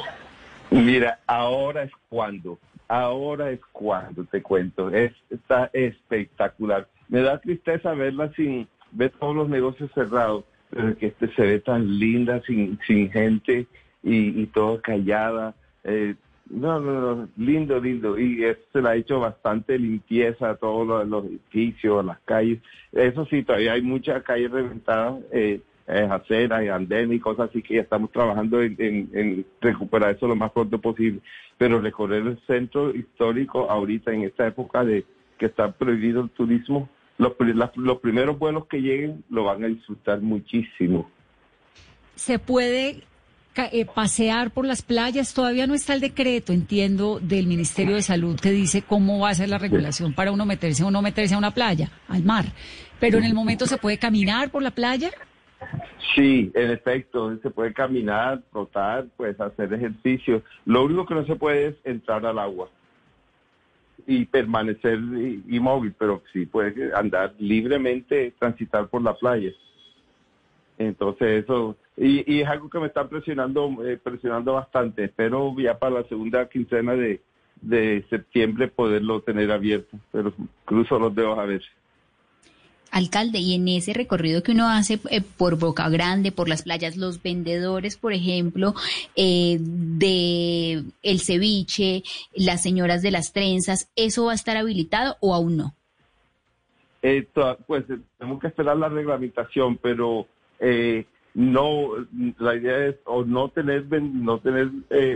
Mira, 0.72 1.20
ahora 1.28 1.84
es 1.84 1.92
cuando, 2.10 2.58
ahora 2.88 3.52
es 3.52 3.60
cuando 3.72 4.24
te 4.24 4.42
cuento, 4.42 4.90
es, 4.90 5.14
está 5.30 5.70
espectacular. 5.74 6.88
Me 7.10 7.22
da 7.22 7.40
tristeza 7.40 7.94
verla 7.94 8.32
sin, 8.36 8.68
ver 8.94 9.12
todos 9.20 9.36
los 9.36 9.50
negocios 9.50 9.92
cerrados, 9.94 10.46
pero 10.70 10.98
que 10.98 11.08
este 11.08 11.28
se 11.36 11.42
ve 11.42 11.60
tan 11.60 12.00
linda, 12.00 12.42
sin, 12.46 12.80
sin 12.88 13.12
gente 13.12 13.68
y, 14.02 14.42
y 14.42 14.46
todo 14.48 14.82
callada. 14.82 15.56
Eh, 15.84 16.16
no, 16.50 16.80
no, 16.80 17.16
no, 17.16 17.30
lindo, 17.38 17.80
lindo. 17.80 18.20
Y 18.20 18.44
se 18.72 18.82
le 18.82 18.90
ha 18.90 18.96
hecho 18.96 19.20
bastante 19.20 19.78
limpieza 19.80 20.52
a 20.52 20.56
todos 20.56 21.08
los, 21.08 21.26
edificios, 21.26 22.06
las 22.06 22.20
calles. 22.20 22.60
Eso 22.92 23.26
sí, 23.26 23.44
todavía 23.44 23.74
hay 23.74 23.82
muchas 23.82 24.24
calles 24.24 24.52
reventadas, 24.52 25.22
eh, 25.32 25.62
eh, 25.88 26.08
aceras 26.10 26.64
y 26.64 26.70
andenes 26.70 27.18
y 27.18 27.20
cosas 27.20 27.50
así 27.50 27.62
que 27.62 27.76
ya 27.76 27.82
estamos 27.82 28.12
trabajando 28.12 28.62
en, 28.62 28.76
en, 28.78 29.46
recuperar 29.62 30.16
eso 30.16 30.28
lo 30.28 30.36
más 30.36 30.52
pronto 30.52 30.80
posible. 30.80 31.22
Pero 31.58 31.80
recorrer 31.82 32.26
el 32.26 32.40
centro 32.46 32.94
histórico 32.94 33.70
ahorita 33.70 34.12
en 34.12 34.24
esta 34.24 34.48
época 34.48 34.84
de 34.84 35.06
que 35.38 35.48
está 35.48 35.72
prohibido 35.72 36.22
el 36.22 36.30
turismo, 36.30 36.90
los, 37.18 37.34
los 37.76 38.00
primeros 38.00 38.40
vuelos 38.40 38.68
que 38.68 38.82
lleguen 38.82 39.24
lo 39.30 39.46
van 39.46 39.64
a 39.64 39.68
disfrutar 39.68 40.22
muchísimo. 40.22 41.10
Se 42.16 42.40
puede 42.40 43.04
eh, 43.56 43.86
pasear 43.86 44.52
por 44.52 44.66
las 44.66 44.82
playas. 44.82 45.34
Todavía 45.34 45.68
no 45.68 45.74
está 45.76 45.94
el 45.94 46.02
decreto, 46.02 46.54
entiendo, 46.54 47.20
del 47.20 47.48
Ministerio 47.48 47.96
de 47.96 48.02
Salud 48.02 48.40
que 48.40 48.52
dice 48.52 48.82
cómo 48.82 49.20
va 49.20 49.30
a 49.30 49.36
ser 49.36 49.50
la 49.50 49.58
regulación 49.58 50.14
para 50.14 50.32
uno 50.32 50.46
meterse 50.46 50.84
o 50.84 50.92
no 50.92 51.02
meterse 51.02 51.36
a 51.36 51.38
una 51.38 51.52
playa, 51.52 51.92
al 52.08 52.24
mar. 52.24 52.46
Pero 53.00 53.18
en 53.18 53.26
el 53.26 53.34
momento 53.34 53.66
se 53.66 53.78
puede 53.78 53.98
caminar 53.98 54.50
por 54.50 54.64
la 54.64 54.72
playa. 54.72 55.12
Sí, 56.16 56.52
en 56.54 56.72
efecto, 56.72 57.38
se 57.42 57.50
puede 57.50 57.74
caminar, 57.74 58.42
trotar, 58.52 59.06
pues 59.18 59.40
hacer 59.40 59.74
ejercicio. 59.74 60.44
Lo 60.66 60.84
único 60.86 61.06
que 61.06 61.16
no 61.16 61.26
se 61.26 61.36
puede 61.36 61.68
es 61.68 61.76
entrar 61.84 62.26
al 62.26 62.40
agua 62.40 62.70
y 64.06 64.26
permanecer 64.26 65.00
inmóvil, 65.48 65.94
pero 65.98 66.24
sí 66.32 66.46
puede 66.46 66.94
andar 66.94 67.34
libremente, 67.40 68.34
transitar 68.40 68.88
por 68.88 69.02
la 69.02 69.16
playa. 69.16 69.52
Entonces 70.78 71.44
eso, 71.44 71.78
y, 71.96 72.42
es 72.42 72.48
algo 72.48 72.70
que 72.70 72.80
me 72.80 72.88
está 72.88 73.08
presionando, 73.08 73.78
eh, 73.86 73.98
presionando 74.02 74.54
bastante. 74.54 75.06
Espero 75.06 75.56
ya 75.58 75.78
para 75.78 76.02
la 76.02 76.04
segunda 76.08 76.48
quincena 76.50 76.96
de, 76.96 77.22
de 77.62 78.06
septiembre 78.10 78.68
poderlo 78.68 79.22
tener 79.22 79.52
abierto, 79.52 79.98
pero 80.12 80.34
cruzo 80.66 81.00
los 81.00 81.14
dedos 81.16 81.38
a 81.38 81.46
ver 81.46 81.64
alcalde, 82.94 83.40
y 83.40 83.56
en 83.56 83.68
ese 83.68 83.92
recorrido 83.92 84.44
que 84.44 84.52
uno 84.52 84.70
hace 84.70 85.00
eh, 85.10 85.22
por 85.22 85.58
Boca 85.58 85.90
Grande, 85.90 86.32
por 86.32 86.48
las 86.48 86.62
playas, 86.62 86.96
los 86.96 87.22
vendedores, 87.22 87.98
por 87.98 88.14
ejemplo, 88.14 88.76
eh, 89.16 89.58
de 89.60 90.84
el 91.02 91.20
ceviche, 91.20 92.04
las 92.36 92.62
señoras 92.62 93.02
de 93.02 93.10
las 93.10 93.34
trenzas, 93.34 93.92
¿eso 93.96 94.26
va 94.26 94.34
a 94.34 94.36
estar 94.36 94.58
habilitado 94.58 95.18
o 95.22 95.34
aún 95.34 95.58
no? 95.58 95.74
Eh, 97.02 97.28
pues 97.66 97.84
tenemos 98.18 98.40
que 98.40 98.48
esperar 98.48 98.78
la 98.78 98.90
reglamentación, 98.90 99.78
pero 99.78 100.28
no, 101.34 101.90
la 102.38 102.56
idea 102.56 102.86
es 102.86 102.96
o 103.06 103.26
no 103.26 103.50
tener 103.50 103.86
no 103.90 104.38
tener 104.38 104.70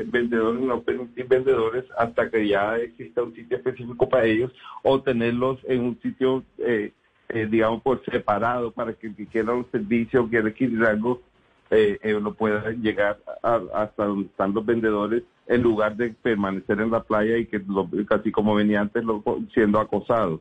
vendedores, 0.07 0.61
no 0.61 0.81
permitir 0.81 1.27
vendedores 1.27 1.85
hasta 1.97 2.29
que 2.29 2.47
ya 2.47 2.75
exista 2.77 3.21
un 3.21 3.35
sitio 3.35 3.57
específico 3.57 4.09
para 4.09 4.25
ellos, 4.25 4.51
o 4.81 4.99
tenerlos 4.99 5.59
en 5.65 5.81
un 5.81 6.01
sitio 6.01 6.43
eh, 6.57 6.91
eh, 7.29 7.47
digamos, 7.49 7.81
por 7.81 8.03
separado 8.05 8.71
para 8.71 8.93
que 8.93 9.07
el 9.07 9.15
que 9.15 9.27
quiera 9.27 9.53
un 9.53 9.69
servicio, 9.71 10.29
quiera 10.29 10.47
adquirir 10.47 10.83
algo, 10.85 11.21
eh, 11.69 11.99
eh, 12.01 12.13
lo 12.13 12.33
pueda 12.33 12.71
llegar 12.71 13.19
hasta 13.43 14.05
donde 14.05 14.27
están 14.27 14.53
los 14.53 14.65
vendedores 14.65 15.23
en 15.47 15.61
lugar 15.61 15.97
de 15.97 16.11
permanecer 16.11 16.79
en 16.79 16.89
la 16.89 17.03
playa 17.03 17.37
y 17.37 17.45
que, 17.45 17.59
lo, 17.59 17.89
casi 18.07 18.31
como 18.31 18.55
venía 18.55 18.79
antes, 18.79 19.03
lo, 19.03 19.21
siendo 19.53 19.79
acosados. 19.79 20.39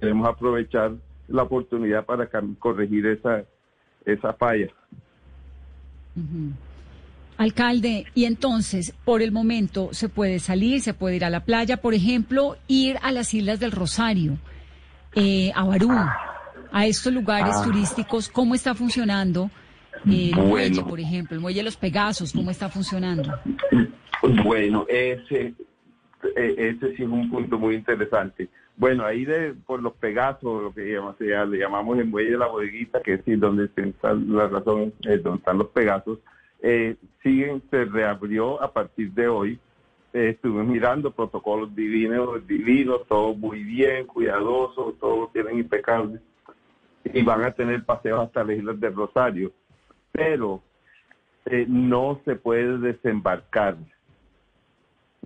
Queremos 0.00 0.26
aprovechar 0.26 0.92
la 1.28 1.42
oportunidad 1.42 2.06
para 2.06 2.28
corregir 2.58 3.06
esa, 3.06 3.44
esa 4.06 4.32
falla. 4.32 4.68
Alcalde, 7.36 8.06
y 8.14 8.24
entonces, 8.24 8.94
por 9.04 9.20
el 9.20 9.32
momento, 9.32 9.90
se 9.92 10.08
puede 10.08 10.38
salir, 10.38 10.80
se 10.80 10.94
puede 10.94 11.16
ir 11.16 11.24
a 11.26 11.30
la 11.30 11.44
playa, 11.44 11.78
por 11.78 11.92
ejemplo, 11.92 12.56
ir 12.68 12.96
a 13.02 13.12
las 13.12 13.34
Islas 13.34 13.60
del 13.60 13.72
Rosario 13.72 14.38
eh, 15.14 15.52
a 15.54 15.64
Barú, 15.64 15.90
a 16.72 16.86
estos 16.86 17.12
lugares 17.12 17.54
ah. 17.56 17.64
turísticos, 17.64 18.28
¿cómo 18.28 18.54
está 18.54 18.74
funcionando? 18.74 19.50
Eh, 20.06 20.30
el 20.34 20.36
muelle, 20.36 20.82
por 20.82 21.00
ejemplo, 21.00 21.34
el 21.34 21.40
muelle 21.40 21.60
de 21.60 21.64
los 21.64 21.76
Pegasos, 21.76 22.32
¿cómo 22.32 22.50
está 22.50 22.68
funcionando? 22.68 23.32
Bueno, 24.44 24.86
ese, 24.88 25.54
e, 26.36 26.54
ese 26.58 26.96
sí 26.96 27.02
es 27.02 27.08
un 27.08 27.30
punto 27.30 27.58
muy 27.58 27.74
interesante. 27.74 28.48
Bueno, 28.76 29.04
ahí 29.04 29.24
de 29.24 29.54
por 29.54 29.82
los 29.82 29.94
Pegasos, 29.94 30.62
lo 30.62 30.74
que 30.74 30.82
le 30.84 31.58
llamamos 31.58 31.98
el 31.98 32.06
muelle 32.06 32.32
de 32.32 32.38
la 32.38 32.46
bodeguita, 32.46 33.00
que 33.00 33.14
es 33.14 33.40
donde 33.40 33.70
está 33.74 34.12
la 34.12 34.48
razón, 34.48 34.92
es 35.02 35.22
donde 35.22 35.38
están 35.38 35.58
los 35.58 35.68
Pegasos, 35.68 36.18
eh, 36.62 36.96
siguen, 37.22 37.62
se 37.70 37.84
reabrió 37.84 38.62
a 38.62 38.72
partir 38.72 39.12
de 39.12 39.28
hoy 39.28 39.58
eh, 40.16 40.30
estuve 40.30 40.64
mirando 40.64 41.10
protocolos 41.10 41.76
divinos, 41.76 42.46
divinos, 42.46 43.06
todo 43.06 43.34
muy 43.34 43.62
bien, 43.62 44.06
cuidadoso, 44.06 44.96
todos 44.98 45.30
tienen 45.30 45.58
impecables 45.58 46.22
y 47.04 47.20
van 47.20 47.44
a 47.44 47.50
tener 47.50 47.84
paseos 47.84 48.20
hasta 48.20 48.42
las 48.42 48.56
Islas 48.56 48.80
del 48.80 48.94
Rosario, 48.94 49.52
pero 50.12 50.62
eh, 51.44 51.66
no 51.68 52.18
se 52.24 52.34
puede 52.34 52.78
desembarcar. 52.78 53.76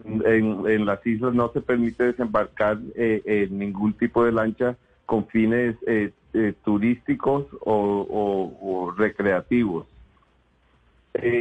En, 0.04 0.84
las 0.84 1.06
islas 1.06 1.34
no 1.34 1.52
se 1.52 1.60
permite 1.60 2.04
desembarcar 2.04 2.78
eh, 2.96 3.22
en 3.24 3.58
ningún 3.60 3.92
tipo 3.92 4.24
de 4.24 4.32
lancha 4.32 4.76
con 5.06 5.28
fines 5.28 5.76
turísticos 6.64 7.46
o, 7.60 8.92
recreativos. 8.96 9.86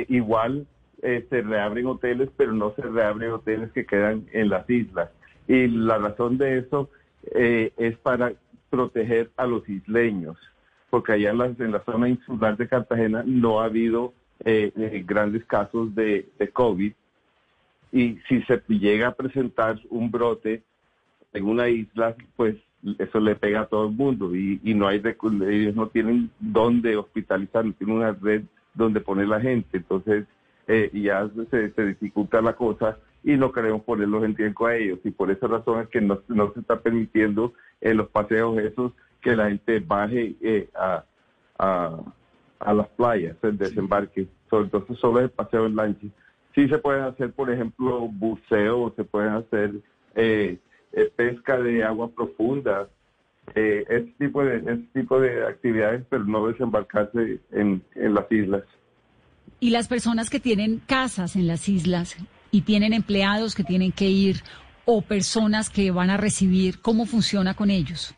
igual 0.07 0.67
eh, 1.01 1.25
se 1.29 1.41
reabren 1.41 1.87
hoteles, 1.87 2.29
pero 2.35 2.53
no 2.53 2.73
se 2.75 2.81
reabren 2.81 3.31
hoteles 3.31 3.71
que 3.71 3.85
quedan 3.85 4.25
en 4.33 4.49
las 4.49 4.69
islas. 4.69 5.09
Y 5.47 5.67
la 5.67 5.97
razón 5.97 6.37
de 6.37 6.59
eso 6.59 6.89
eh, 7.33 7.71
es 7.77 7.97
para 7.97 8.33
proteger 8.69 9.31
a 9.37 9.47
los 9.47 9.67
isleños, 9.67 10.37
porque 10.89 11.13
allá 11.13 11.31
en 11.31 11.37
la, 11.37 11.45
en 11.45 11.71
la 11.71 11.83
zona 11.83 12.09
insular 12.09 12.57
de 12.57 12.67
Cartagena 12.67 13.23
no 13.25 13.61
ha 13.61 13.65
habido 13.65 14.13
eh, 14.45 15.03
grandes 15.05 15.43
casos 15.45 15.93
de, 15.95 16.27
COVID. 16.53 16.93
Y 17.91 18.19
si 18.27 18.41
se 18.43 18.61
llega 18.67 19.07
a 19.07 19.15
presentar 19.15 19.79
un 19.89 20.11
brote 20.11 20.61
en 21.33 21.45
una 21.45 21.69
isla, 21.69 22.15
pues 22.35 22.55
eso 22.97 23.19
le 23.19 23.35
pega 23.35 23.61
a 23.61 23.65
todo 23.65 23.87
el 23.87 23.93
mundo 23.93 24.33
y, 24.35 24.59
y 24.63 24.73
no 24.73 24.87
hay 24.87 25.01
ellos 25.03 25.75
no 25.75 25.87
tienen 25.87 26.29
dónde 26.39 26.95
hospitalizar, 26.95 27.65
no 27.65 27.73
tienen 27.73 27.97
una 27.97 28.11
red 28.11 28.43
donde 28.73 29.01
poner 29.01 29.27
la 29.27 29.41
gente. 29.41 29.77
Entonces, 29.77 30.25
eh, 30.69 30.91
y 30.93 31.01
ya 31.03 31.27
se, 31.49 31.71
dificulta 31.83 32.41
la 32.41 32.53
cosa 32.53 32.99
y 33.23 33.35
no 33.35 33.51
queremos 33.51 33.81
ponerlos 33.81 34.23
en 34.23 34.35
riesgo 34.35 34.67
a 34.67 34.75
ellos. 34.75 34.99
Y 35.03 35.09
por 35.09 35.31
esa 35.31 35.47
razón 35.47 35.81
es 35.81 35.88
que 35.88 35.99
no, 35.99 36.21
se 36.53 36.59
está 36.59 36.79
permitiendo 36.79 37.53
en 37.81 37.97
los 37.97 38.07
paseos 38.09 38.59
esos 38.59 38.93
que 39.19 39.35
la 39.35 39.49
gente 39.49 39.79
baje 39.79 40.35
eh, 40.41 40.69
a, 40.75 41.03
a, 41.57 42.73
las 42.73 42.88
playas, 42.89 43.35
el 43.41 43.57
desembarque. 43.57 44.27
Entonces 44.51 44.97
solo 44.99 45.19
es 45.19 45.25
el 45.25 45.31
paseo 45.31 45.65
en 45.65 45.75
lancha. 45.75 46.07
Sí 46.53 46.67
se 46.67 46.77
pueden 46.77 47.01
hacer, 47.01 47.31
por 47.31 47.49
ejemplo, 47.49 48.07
buceo, 48.07 48.93
se 48.95 49.03
pueden 49.03 49.33
hacer 49.33 49.71
eh, 50.13 50.59
eh, 50.93 51.11
pesca 51.15 51.57
de 51.57 51.83
agua 51.83 52.11
profunda, 52.11 52.88
eh, 53.55 53.85
ese, 53.89 54.13
tipo 54.19 54.43
de, 54.43 54.57
ese 54.57 54.88
tipo 54.93 55.19
de 55.19 55.47
actividades, 55.47 56.05
pero 56.09 56.25
no 56.25 56.47
desembarcarse 56.47 57.39
en, 57.51 57.81
en 57.95 58.13
las 58.13 58.31
islas. 58.31 58.63
Y 59.59 59.71
las 59.71 59.87
personas 59.87 60.29
que 60.29 60.39
tienen 60.39 60.79
casas 60.85 61.35
en 61.35 61.47
las 61.47 61.67
islas 61.67 62.15
y 62.51 62.61
tienen 62.61 62.93
empleados 62.93 63.55
que 63.55 63.63
tienen 63.63 63.91
que 63.91 64.05
ir 64.05 64.37
o 64.85 65.01
personas 65.01 65.69
que 65.69 65.91
van 65.91 66.09
a 66.09 66.17
recibir, 66.17 66.81
¿cómo 66.81 67.05
funciona 67.05 67.53
con 67.53 67.69
ellos? 67.69 68.15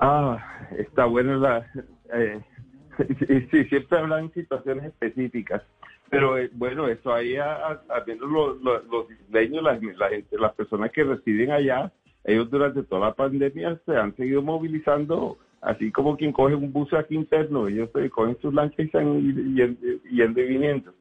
Ah, 0.00 0.38
está 0.78 1.04
bueno 1.04 1.36
la... 1.36 1.66
Eh, 2.12 2.40
sí, 3.50 3.64
siempre 3.64 3.98
hablan 3.98 4.32
situaciones 4.32 4.86
específicas, 4.86 5.62
pero 6.10 6.36
eh, 6.36 6.50
bueno, 6.52 6.88
eso 6.88 7.12
ahí, 7.14 7.36
menos 8.06 8.30
los, 8.30 8.62
los, 8.62 9.10
isleños, 9.10 9.62
la, 9.62 10.08
gente, 10.08 10.38
las 10.38 10.52
personas 10.54 10.90
que 10.92 11.04
residen 11.04 11.50
allá, 11.50 11.92
ellos 12.24 12.50
durante 12.50 12.82
toda 12.82 13.08
la 13.08 13.14
pandemia 13.14 13.80
se 13.86 13.96
han 13.96 14.14
seguido 14.16 14.42
movilizando, 14.42 15.38
así 15.62 15.90
como 15.90 16.16
quien 16.16 16.32
coge 16.32 16.54
un 16.54 16.72
bus 16.72 16.92
aquí 16.92 17.14
interno, 17.14 17.68
ellos 17.68 17.88
se 17.94 18.10
cogen 18.10 18.36
sus 18.42 18.52
lanchas 18.52 18.80
y 18.80 18.82
están 18.82 19.56
yendo 20.10 20.40
y 20.40 20.46
viniendo. 20.46 20.92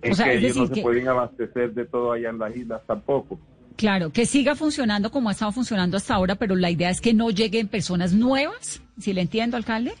Es 0.00 0.22
que 0.22 0.34
ellos 0.34 0.56
no 0.56 0.66
se 0.66 0.80
pueden 0.80 1.08
abastecer 1.08 1.74
de 1.74 1.84
todo 1.84 2.12
allá 2.12 2.30
en 2.30 2.38
las 2.38 2.56
islas 2.56 2.80
tampoco. 2.86 3.38
Claro, 3.76 4.10
que 4.10 4.26
siga 4.26 4.54
funcionando 4.54 5.10
como 5.10 5.28
ha 5.28 5.32
estado 5.32 5.52
funcionando 5.52 5.96
hasta 5.96 6.14
ahora, 6.14 6.34
pero 6.34 6.54
la 6.54 6.70
idea 6.70 6.90
es 6.90 7.00
que 7.00 7.14
no 7.14 7.30
lleguen 7.30 7.68
personas 7.68 8.12
nuevas, 8.12 8.82
si 8.98 9.12
le 9.12 9.22
entiendo, 9.22 9.56
alcalde. 9.56 9.92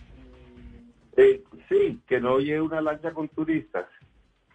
Eh, 1.16 1.42
sí, 1.68 1.98
que 2.06 2.20
no 2.20 2.38
llegue 2.38 2.60
una 2.60 2.80
lancha 2.80 3.12
con 3.12 3.28
turistas. 3.28 3.86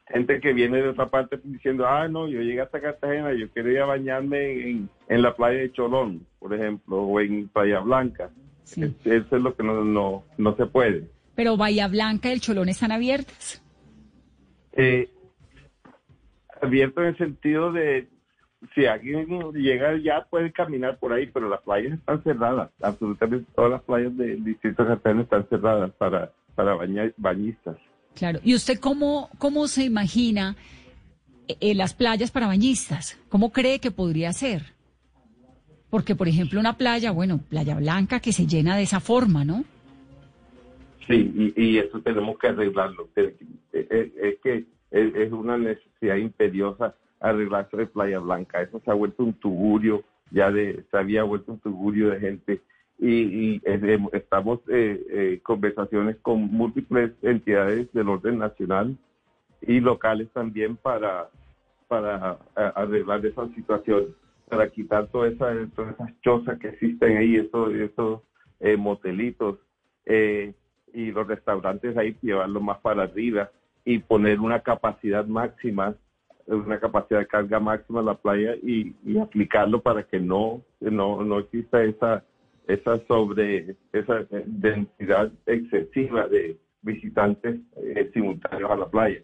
Gente 0.07 0.39
que 0.39 0.53
viene 0.53 0.81
de 0.81 0.89
otra 0.89 1.09
parte 1.09 1.39
diciendo, 1.43 1.87
ah, 1.87 2.07
no, 2.07 2.27
yo 2.27 2.39
llegué 2.41 2.61
hasta 2.61 2.79
Cartagena, 2.79 3.33
yo 3.33 3.51
quería 3.51 3.85
bañarme 3.85 4.69
en, 4.69 4.89
la 5.07 5.35
playa 5.35 5.59
de 5.59 5.71
Cholón, 5.71 6.25
por 6.37 6.53
ejemplo, 6.53 6.97
o 6.97 7.19
en 7.19 7.47
Playa 7.47 7.79
Blanca. 7.79 8.29
Eso 8.65 9.35
es 9.35 9.41
lo 9.41 9.55
que 9.55 9.63
no, 9.63 9.83
no, 9.83 10.23
no 10.37 10.55
se 10.55 10.65
puede. 10.65 11.07
Pero 11.35 11.57
Bahía 11.57 11.87
Blanca 11.87 12.29
y 12.29 12.33
el 12.33 12.41
Cholón 12.41 12.69
están 12.69 12.91
abiertas. 12.91 13.61
Eh, 14.73 15.09
abierto 16.61 17.01
en 17.01 17.07
el 17.07 17.17
sentido 17.17 17.71
de 17.71 18.07
si 18.73 18.85
alguien 18.85 19.27
llega 19.53 19.97
ya 19.97 20.25
puede 20.29 20.51
caminar 20.51 20.97
por 20.97 21.13
ahí, 21.13 21.27
pero 21.27 21.49
las 21.49 21.61
playas 21.61 21.93
están 21.93 22.23
cerradas. 22.23 22.71
Absolutamente 22.81 23.51
todas 23.55 23.71
las 23.71 23.81
playas 23.83 24.15
del 24.17 24.43
distrito 24.43 24.83
de 24.83 24.89
Cartagena 24.89 25.21
están 25.21 25.47
cerradas 25.47 25.91
para, 25.91 26.31
para 26.55 26.75
bañistas. 27.17 27.77
Claro. 28.15 28.39
¿Y 28.43 28.55
usted 28.55 28.79
cómo, 28.79 29.29
cómo 29.37 29.67
se 29.67 29.83
imagina 29.83 30.55
eh, 31.47 31.75
las 31.75 31.93
playas 31.93 32.31
para 32.31 32.47
bañistas? 32.47 33.19
¿Cómo 33.29 33.51
cree 33.51 33.79
que 33.79 33.91
podría 33.91 34.31
ser? 34.33 34.73
Porque, 35.95 36.13
por 36.13 36.27
ejemplo, 36.27 36.59
una 36.59 36.75
playa, 36.75 37.11
bueno, 37.11 37.39
Playa 37.49 37.73
Blanca, 37.77 38.19
que 38.19 38.33
se 38.33 38.45
llena 38.45 38.75
de 38.75 38.83
esa 38.83 38.99
forma, 38.99 39.45
¿no? 39.45 39.63
Sí, 41.07 41.53
y, 41.55 41.77
eso 41.77 42.01
tenemos 42.01 42.37
que 42.37 42.49
arreglarlo. 42.49 43.07
Es, 43.15 44.35
que 44.43 44.65
es, 44.91 45.31
una 45.31 45.57
necesidad 45.57 46.17
imperiosa 46.17 46.95
arreglarse 47.21 47.77
de 47.77 47.85
Playa 47.85 48.19
Blanca. 48.19 48.61
Eso 48.61 48.81
se 48.83 48.91
ha 48.91 48.93
vuelto 48.93 49.23
un 49.23 49.35
tugurio, 49.35 50.03
ya 50.31 50.51
de, 50.51 50.83
se 50.91 50.97
había 50.97 51.23
vuelto 51.23 51.53
un 51.53 51.59
tugurio 51.59 52.09
de 52.09 52.19
gente. 52.19 52.61
Y, 52.99 53.61
estamos 54.11 54.59
en 54.67 54.75
eh, 54.75 55.01
eh, 55.11 55.39
conversaciones 55.43 56.17
con 56.21 56.41
múltiples 56.51 57.13
entidades 57.21 57.89
del 57.93 58.09
orden 58.09 58.39
nacional 58.39 58.97
y 59.61 59.79
locales 59.79 60.27
también 60.33 60.75
para, 60.75 61.29
para 61.87 62.37
arreglar 62.53 63.25
esa 63.25 63.47
situación, 63.55 64.07
para 64.55 64.69
quitar 64.69 65.07
todas 65.07 65.33
esas, 65.33 65.71
todas 65.73 65.93
esas 65.95 66.21
chozas 66.21 66.59
que 66.59 66.69
existen 66.69 67.17
ahí, 67.17 67.35
esos, 67.35 67.73
esos 67.73 68.21
eh, 68.59 68.77
motelitos. 68.77 69.59
Eh, 70.05 70.53
y 70.93 71.11
los 71.11 71.27
restaurantes 71.27 71.97
ahí 71.97 72.15
llevarlo 72.21 72.61
más 72.61 72.79
para 72.79 73.03
arriba 73.03 73.51
y 73.83 73.99
poner 73.99 74.39
una 74.39 74.61
capacidad 74.61 75.25
máxima, 75.25 75.95
una 76.47 76.79
capacidad 76.79 77.19
de 77.19 77.27
carga 77.27 77.59
máxima 77.59 77.99
en 77.99 78.05
la 78.05 78.15
playa 78.15 78.55
y, 78.55 78.95
aplicarlo 79.19 79.81
para 79.81 80.03
que 80.03 80.19
no, 80.19 80.61
no, 80.79 81.23
no 81.23 81.39
exista 81.39 81.83
esa, 81.83 82.23
esa 82.67 82.97
sobre, 83.07 83.75
esa 83.91 84.25
densidad 84.45 85.31
excesiva 85.45 86.27
de 86.27 86.57
visitantes 86.81 87.59
eh, 87.75 88.09
simultáneos 88.13 88.71
a 88.71 88.77
la 88.77 88.87
playa. 88.87 89.21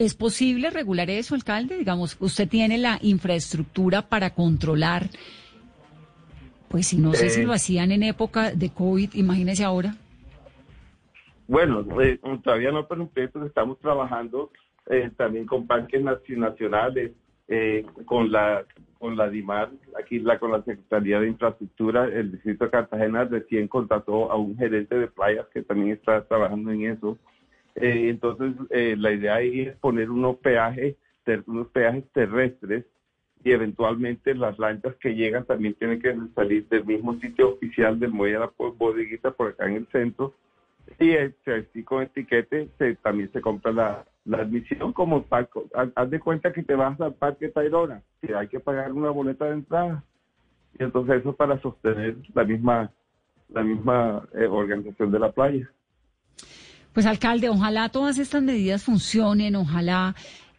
¿Es 0.00 0.14
posible 0.14 0.70
regular 0.70 1.10
eso, 1.10 1.34
alcalde? 1.34 1.76
Digamos, 1.76 2.16
usted 2.20 2.48
tiene 2.48 2.78
la 2.78 2.98
infraestructura 3.02 4.00
para 4.00 4.30
controlar, 4.30 5.10
pues 6.70 6.86
si 6.86 6.96
no 6.96 7.12
sé 7.12 7.28
si 7.28 7.42
lo 7.42 7.52
eh, 7.52 7.56
hacían 7.56 7.92
en 7.92 8.04
época 8.04 8.50
de 8.50 8.70
COVID, 8.70 9.10
imagínese 9.12 9.62
ahora. 9.62 9.94
Bueno, 11.46 11.84
eh, 12.00 12.18
todavía 12.42 12.72
no, 12.72 12.88
pero 12.88 13.10
estamos 13.44 13.78
trabajando 13.78 14.50
eh, 14.86 15.10
también 15.18 15.44
con 15.44 15.66
parques 15.66 16.02
nacionales, 16.02 17.12
eh, 17.48 17.84
con 18.06 18.32
la 18.32 18.64
con 18.98 19.18
la 19.18 19.28
DIMAR, 19.28 19.70
aquí 20.02 20.18
la, 20.18 20.38
con 20.38 20.52
la 20.52 20.62
Secretaría 20.62 21.20
de 21.20 21.28
Infraestructura, 21.28 22.06
el 22.06 22.32
Distrito 22.32 22.64
de 22.64 22.70
Cartagena 22.70 23.24
recién 23.24 23.68
contrató 23.68 24.32
a 24.32 24.36
un 24.36 24.56
gerente 24.56 24.94
de 24.94 25.08
playas 25.08 25.46
que 25.52 25.62
también 25.62 25.90
está 25.90 26.24
trabajando 26.24 26.70
en 26.70 26.86
eso. 26.86 27.18
Entonces, 27.74 28.54
la 28.98 29.12
idea 29.12 29.36
ahí 29.36 29.60
es 29.62 29.76
poner 29.76 30.10
unos 30.10 30.36
peajes, 30.36 30.96
unos 31.46 31.68
peajes 31.68 32.04
terrestres 32.12 32.84
y 33.42 33.52
eventualmente 33.52 34.34
las 34.34 34.58
lanchas 34.58 34.94
que 34.96 35.14
llegan 35.14 35.44
también 35.44 35.74
tienen 35.74 36.00
que 36.00 36.14
salir 36.34 36.68
del 36.68 36.84
mismo 36.84 37.18
sitio 37.20 37.54
oficial 37.54 37.98
del 37.98 38.10
Muelle 38.10 38.34
de 38.34 38.40
la 38.40 38.52
Bodeguita 38.56 39.30
por 39.30 39.48
acá 39.48 39.66
en 39.66 39.76
el 39.76 39.86
centro 39.88 40.34
y 40.98 41.12
este, 41.12 41.84
con 41.84 42.02
etiquete 42.02 42.68
también 43.02 43.30
se 43.32 43.40
compra 43.40 43.72
la, 43.72 44.04
admisión 44.32 44.92
como 44.92 45.22
parque. 45.22 45.60
Haz 45.94 46.10
de 46.10 46.20
cuenta 46.20 46.52
que 46.52 46.62
te 46.62 46.74
vas 46.74 47.00
al 47.00 47.14
Parque 47.14 47.48
Tayrona, 47.48 48.02
que 48.20 48.34
hay 48.34 48.48
que 48.48 48.60
pagar 48.60 48.92
una 48.92 49.10
boleta 49.10 49.46
de 49.46 49.52
entrada. 49.52 50.04
Y 50.78 50.82
entonces 50.82 51.20
eso 51.20 51.34
para 51.34 51.60
sostener 51.60 52.16
la 52.34 52.44
misma, 52.44 52.92
la 53.48 53.62
misma 53.62 54.28
eh, 54.34 54.46
organización 54.46 55.10
de 55.10 55.18
la 55.18 55.32
playa. 55.32 55.70
Pues 56.92 57.06
alcalde, 57.06 57.48
ojalá 57.48 57.88
todas 57.88 58.18
estas 58.18 58.42
medidas 58.42 58.82
funcionen, 58.82 59.56
ojalá 59.56 60.14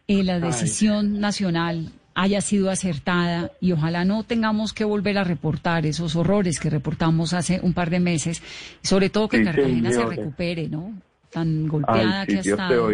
eh, 0.08 0.22
la 0.24 0.40
decisión 0.40 1.20
nacional 1.20 1.92
haya 2.14 2.40
sido 2.40 2.70
acertada 2.70 3.52
y 3.60 3.72
ojalá 3.72 4.04
no 4.04 4.22
tengamos 4.24 4.72
que 4.72 4.84
volver 4.84 5.18
a 5.18 5.24
reportar 5.24 5.86
esos 5.86 6.16
horrores 6.16 6.60
que 6.60 6.70
reportamos 6.70 7.32
hace 7.32 7.60
un 7.62 7.72
par 7.72 7.90
de 7.90 8.00
meses, 8.00 8.42
sobre 8.82 9.10
todo 9.10 9.28
que 9.28 9.42
Cartagena 9.42 9.92
se 9.92 10.04
recupere, 10.04 10.68
¿no? 10.68 10.92
Tan 11.30 11.68
golpeada 11.68 12.26
que 12.26 12.36
ha 12.36 12.40
estado 12.40 12.90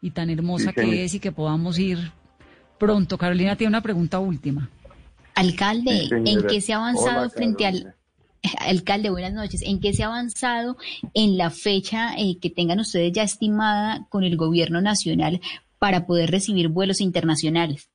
y 0.00 0.10
tan 0.10 0.30
hermosa 0.30 0.72
que 0.72 1.04
es 1.04 1.14
y 1.14 1.20
que 1.20 1.32
podamos 1.32 1.78
ir 1.78 2.12
pronto. 2.78 3.18
Carolina 3.18 3.56
tiene 3.56 3.68
una 3.68 3.82
pregunta 3.82 4.18
última. 4.18 4.68
Alcalde, 5.34 6.08
¿en 6.10 6.46
qué 6.46 6.60
se 6.60 6.72
ha 6.72 6.76
avanzado 6.76 7.30
frente 7.30 7.66
al 7.66 7.94
alcalde, 8.58 9.10
buenas 9.10 9.32
noches. 9.32 9.62
¿En 9.66 9.80
qué 9.80 9.92
se 9.92 10.02
ha 10.02 10.06
avanzado 10.06 10.76
en 11.14 11.36
la 11.36 11.50
fecha 11.50 12.14
eh, 12.16 12.38
que 12.40 12.50
tengan 12.50 12.80
ustedes 12.80 13.12
ya 13.12 13.22
estimada 13.22 14.06
con 14.08 14.24
el 14.24 14.36
gobierno 14.36 14.80
nacional 14.80 15.40
para 15.78 16.06
poder 16.06 16.30
recibir 16.30 16.68
vuelos 16.68 17.00
internacionales? 17.00 17.90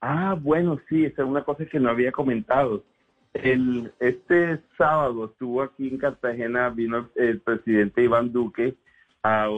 Ah, 0.00 0.36
bueno, 0.40 0.80
sí, 0.88 1.04
esa 1.04 1.22
es 1.22 1.28
una 1.28 1.44
cosa 1.44 1.66
que 1.66 1.78
no 1.78 1.90
había 1.90 2.10
comentado. 2.10 2.84
El, 3.34 3.92
este 4.00 4.60
sábado 4.76 5.26
estuvo 5.26 5.62
aquí 5.62 5.88
en 5.88 5.98
Cartagena, 5.98 6.68
vino 6.70 7.10
el 7.14 7.40
presidente 7.40 8.02
Iván 8.02 8.32
Duque 8.32 8.74
a, 9.22 9.48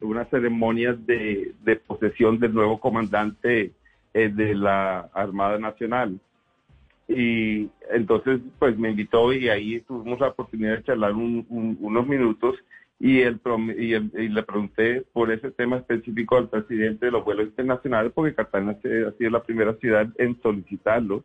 una 0.00 0.24
ceremonia 0.30 0.94
de, 0.94 1.54
posesión 1.86 2.38
del 2.38 2.54
nuevo 2.54 2.80
comandante 2.80 3.72
eh, 4.14 4.28
de 4.28 4.54
la 4.54 5.10
Armada 5.12 5.58
Nacional. 5.58 6.18
Y 7.08 7.70
entonces, 7.90 8.40
pues 8.58 8.76
me 8.78 8.90
invitó 8.90 9.32
y 9.32 9.48
ahí 9.48 9.80
tuvimos 9.82 10.18
la 10.18 10.28
oportunidad 10.28 10.78
de 10.78 10.84
charlar 10.84 11.14
unos 11.14 12.06
minutos 12.06 12.56
y, 12.98 13.20
el, 13.20 13.40
y, 13.76 14.28
le 14.28 14.42
pregunté 14.42 15.02
por 15.12 15.30
ese 15.30 15.50
tema 15.50 15.76
específico 15.76 16.36
al 16.36 16.48
presidente 16.48 17.06
de 17.06 17.12
los 17.12 17.24
vuelos 17.24 17.46
internacionales, 17.46 18.12
porque 18.14 18.34
Cartagena 18.34 18.72
ha 18.72 19.12
sido 19.12 19.30
la 19.30 19.42
primera 19.42 19.74
ciudad 19.74 20.08
en 20.16 20.40
solicitarlo. 20.40 21.22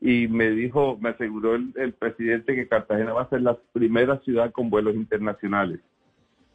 Y 0.00 0.28
me 0.28 0.50
dijo, 0.50 0.96
me 1.00 1.08
aseguró 1.10 1.56
el, 1.56 1.92
presidente 1.98 2.54
que 2.54 2.68
Cartagena 2.68 3.12
va 3.12 3.22
a 3.22 3.28
ser 3.28 3.42
la 3.42 3.58
primera 3.72 4.18
ciudad 4.20 4.52
con 4.52 4.70
vuelos 4.70 4.94
internacionales. 4.94 5.80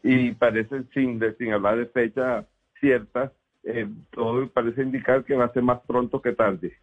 Y 0.01 0.31
parece, 0.31 0.83
sin, 0.93 1.19
sin 1.37 1.51
hablar 1.51 1.77
de 1.77 1.85
fecha 1.87 2.47
cierta, 2.79 3.33
eh, 3.63 3.87
todo 4.11 4.47
parece 4.49 4.81
indicar 4.81 5.25
que 5.25 5.35
va 5.35 5.45
a 5.45 5.53
ser 5.53 5.63
más 5.63 5.81
pronto 5.81 6.21
que 6.21 6.31
tarde, 6.31 6.77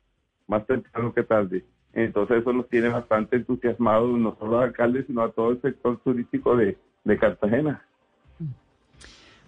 más 0.46 0.66
temprano 0.66 1.14
que 1.14 1.22
tarde. 1.22 1.64
Entonces 1.92 2.38
eso 2.38 2.52
nos 2.52 2.68
tiene 2.68 2.88
bastante 2.88 3.36
entusiasmados, 3.36 4.18
no 4.18 4.36
solo 4.38 4.60
a 4.60 4.64
alcaldes, 4.64 5.06
sino 5.06 5.22
a 5.22 5.32
todo 5.32 5.50
el 5.50 5.60
sector 5.60 5.98
turístico 6.04 6.56
de, 6.56 6.78
de 7.04 7.18
Cartagena. 7.18 7.82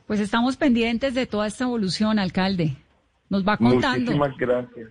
Pues 0.07 0.21
estamos 0.21 0.57
pendientes 0.57 1.15
de 1.15 1.27
toda 1.27 1.47
esta 1.47 1.65
evolución, 1.65 2.19
alcalde. 2.19 2.77
Nos 3.31 3.47
va 3.47 3.57
contando. 3.57 4.13
Muchísimas 4.13 4.37
gracias. 4.37 4.91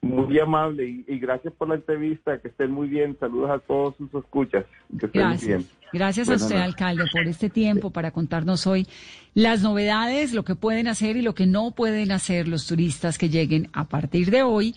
Muy 0.00 0.38
amable 0.38 1.04
y, 1.06 1.18
gracias 1.18 1.52
por 1.54 1.68
la 1.68 1.74
entrevista. 1.76 2.38
Que 2.38 2.48
estén 2.48 2.70
muy 2.70 2.88
bien. 2.88 3.16
Saludos 3.18 3.50
a 3.50 3.58
todos 3.58 3.96
sus 3.96 4.14
escuchas. 4.14 4.64
Que 4.98 5.06
estén 5.06 5.22
gracias. 5.22 5.58
bien. 5.58 5.68
Gracias 5.92 6.28
a 6.28 6.34
usted, 6.34 6.56
alcalde, 6.56 7.04
por 7.12 7.22
este 7.22 7.50
tiempo 7.50 7.90
para 7.90 8.10
contarnos 8.10 8.66
hoy 8.66 8.86
las 9.32 9.62
novedades, 9.62 10.34
lo 10.34 10.44
que 10.44 10.56
pueden 10.56 10.88
hacer 10.88 11.16
y 11.16 11.22
lo 11.22 11.34
que 11.34 11.46
no 11.46 11.70
pueden 11.70 12.10
hacer 12.10 12.48
los 12.48 12.66
turistas 12.66 13.16
que 13.16 13.28
lleguen 13.28 13.68
a 13.72 13.84
partir 13.84 14.30
de 14.30 14.42
hoy 14.42 14.74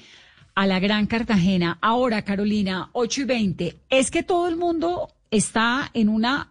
a 0.57 0.65
la 0.65 0.79
Gran 0.79 1.05
Cartagena. 1.05 1.77
Ahora, 1.81 2.23
Carolina, 2.23 2.89
8 2.93 3.21
y 3.21 3.23
20. 3.25 3.77
Es 3.91 4.09
que 4.09 4.23
todo 4.23 4.47
el 4.47 4.55
mundo 4.55 5.07
está 5.29 5.91
en 5.93 6.09
una 6.09 6.49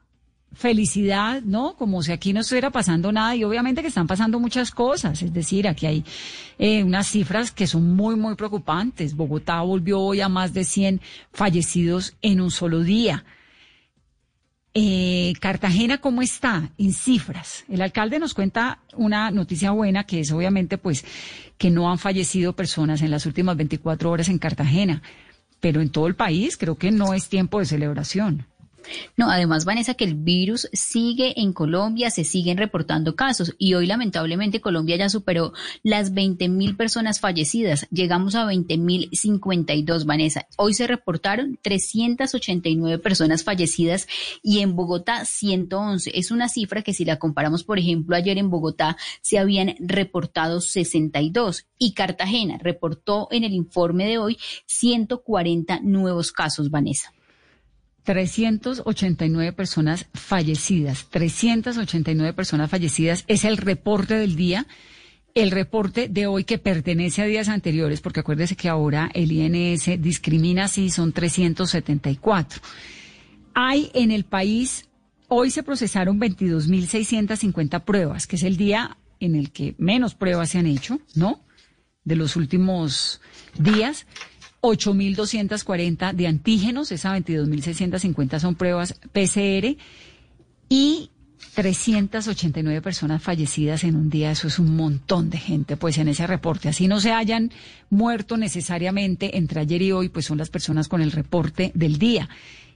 felicidad, 0.52 1.42
¿no? 1.42 1.74
Como 1.74 2.04
si 2.04 2.12
aquí 2.12 2.32
no 2.32 2.38
estuviera 2.38 2.70
pasando 2.70 3.10
nada 3.10 3.34
y 3.34 3.42
obviamente 3.42 3.82
que 3.82 3.88
están 3.88 4.06
pasando 4.06 4.38
muchas 4.38 4.70
cosas, 4.70 5.20
es 5.22 5.34
decir, 5.34 5.66
aquí 5.66 5.86
hay 5.86 6.04
eh, 6.56 6.84
unas 6.84 7.08
cifras 7.08 7.50
que 7.50 7.66
son 7.66 7.96
muy, 7.96 8.14
muy 8.14 8.36
preocupantes. 8.36 9.16
Bogotá 9.16 9.60
volvió 9.62 9.98
hoy 9.98 10.20
a 10.20 10.28
más 10.28 10.54
de 10.54 10.64
100 10.64 11.00
fallecidos 11.32 12.14
en 12.22 12.40
un 12.40 12.52
solo 12.52 12.82
día. 12.82 13.24
Eh, 14.78 15.32
Cartagena, 15.40 16.02
¿cómo 16.02 16.20
está 16.20 16.70
en 16.76 16.92
cifras? 16.92 17.64
El 17.66 17.80
alcalde 17.80 18.18
nos 18.18 18.34
cuenta 18.34 18.80
una 18.94 19.30
noticia 19.30 19.70
buena 19.70 20.04
que 20.04 20.20
es 20.20 20.30
obviamente 20.32 20.76
pues 20.76 21.02
que 21.56 21.70
no 21.70 21.90
han 21.90 21.98
fallecido 21.98 22.52
personas 22.52 23.00
en 23.00 23.10
las 23.10 23.24
últimas 23.24 23.56
24 23.56 24.10
horas 24.10 24.28
en 24.28 24.36
Cartagena, 24.38 25.00
pero 25.60 25.80
en 25.80 25.88
todo 25.88 26.08
el 26.08 26.14
país 26.14 26.58
creo 26.58 26.76
que 26.76 26.90
no 26.90 27.14
es 27.14 27.30
tiempo 27.30 27.58
de 27.58 27.64
celebración. 27.64 28.44
No, 29.16 29.30
además, 29.30 29.64
Vanessa, 29.64 29.94
que 29.94 30.04
el 30.04 30.14
virus 30.14 30.68
sigue 30.72 31.40
en 31.40 31.52
Colombia, 31.52 32.10
se 32.10 32.24
siguen 32.24 32.58
reportando 32.58 33.16
casos 33.16 33.54
y 33.58 33.74
hoy 33.74 33.86
lamentablemente 33.86 34.60
Colombia 34.60 34.96
ya 34.96 35.08
superó 35.08 35.52
las 35.82 36.12
20 36.14 36.48
mil 36.48 36.76
personas 36.76 37.20
fallecidas. 37.20 37.86
Llegamos 37.90 38.34
a 38.34 38.44
20 38.44 38.78
mil 38.78 39.08
52, 39.12 40.06
Vanessa. 40.06 40.46
Hoy 40.56 40.74
se 40.74 40.86
reportaron 40.86 41.58
389 41.62 42.98
personas 42.98 43.44
fallecidas 43.44 44.06
y 44.42 44.60
en 44.60 44.76
Bogotá 44.76 45.24
111. 45.24 46.10
Es 46.14 46.30
una 46.30 46.48
cifra 46.48 46.82
que 46.82 46.94
si 46.94 47.04
la 47.04 47.18
comparamos, 47.18 47.64
por 47.64 47.78
ejemplo, 47.78 48.16
ayer 48.16 48.38
en 48.38 48.50
Bogotá 48.50 48.96
se 49.20 49.38
habían 49.38 49.74
reportado 49.78 50.60
62 50.60 51.66
y 51.78 51.92
Cartagena 51.92 52.58
reportó 52.58 53.28
en 53.30 53.44
el 53.44 53.52
informe 53.52 54.06
de 54.06 54.18
hoy 54.18 54.38
140 54.66 55.80
nuevos 55.80 56.32
casos, 56.32 56.70
Vanessa. 56.70 57.15
389 58.06 59.52
personas 59.52 60.06
fallecidas. 60.14 61.06
389 61.10 62.32
personas 62.32 62.70
fallecidas 62.70 63.24
es 63.26 63.44
el 63.44 63.56
reporte 63.56 64.14
del 64.14 64.36
día. 64.36 64.66
El 65.34 65.50
reporte 65.50 66.08
de 66.08 66.26
hoy 66.26 66.44
que 66.44 66.56
pertenece 66.56 67.20
a 67.20 67.26
días 67.26 67.48
anteriores, 67.48 68.00
porque 68.00 68.20
acuérdese 68.20 68.56
que 68.56 68.70
ahora 68.70 69.10
el 69.12 69.32
INS 69.32 70.00
discrimina 70.00 70.68
si 70.68 70.88
son 70.88 71.12
374. 71.12 72.62
Hay 73.52 73.90
en 73.92 74.12
el 74.12 74.24
país, 74.24 74.88
hoy 75.28 75.50
se 75.50 75.62
procesaron 75.62 76.18
22.650 76.20 77.84
pruebas, 77.84 78.26
que 78.26 78.36
es 78.36 78.44
el 78.44 78.56
día 78.56 78.96
en 79.18 79.34
el 79.34 79.50
que 79.50 79.74
menos 79.78 80.14
pruebas 80.14 80.50
se 80.50 80.58
han 80.58 80.66
hecho, 80.66 81.00
¿no? 81.14 81.40
De 82.04 82.16
los 82.16 82.36
últimos 82.36 83.20
días. 83.58 84.06
8.240 84.62 86.12
de 86.12 86.26
antígenos, 86.26 86.92
esa 86.92 87.16
22.650 87.16 88.40
son 88.40 88.54
pruebas 88.54 88.94
PCR 89.12 89.76
y 90.68 91.10
389 91.54 92.82
personas 92.82 93.22
fallecidas 93.22 93.84
en 93.84 93.96
un 93.96 94.10
día, 94.10 94.30
eso 94.30 94.46
es 94.46 94.58
un 94.58 94.76
montón 94.76 95.30
de 95.30 95.38
gente, 95.38 95.76
pues 95.76 95.96
en 95.96 96.08
ese 96.08 96.26
reporte. 96.26 96.68
Así 96.68 96.86
no 96.86 97.00
se 97.00 97.12
hayan 97.12 97.50
muerto 97.88 98.36
necesariamente 98.36 99.38
entre 99.38 99.60
ayer 99.60 99.80
y 99.80 99.92
hoy, 99.92 100.08
pues 100.10 100.26
son 100.26 100.38
las 100.38 100.50
personas 100.50 100.88
con 100.88 101.00
el 101.00 101.12
reporte 101.12 101.72
del 101.74 101.98
día. 101.98 102.28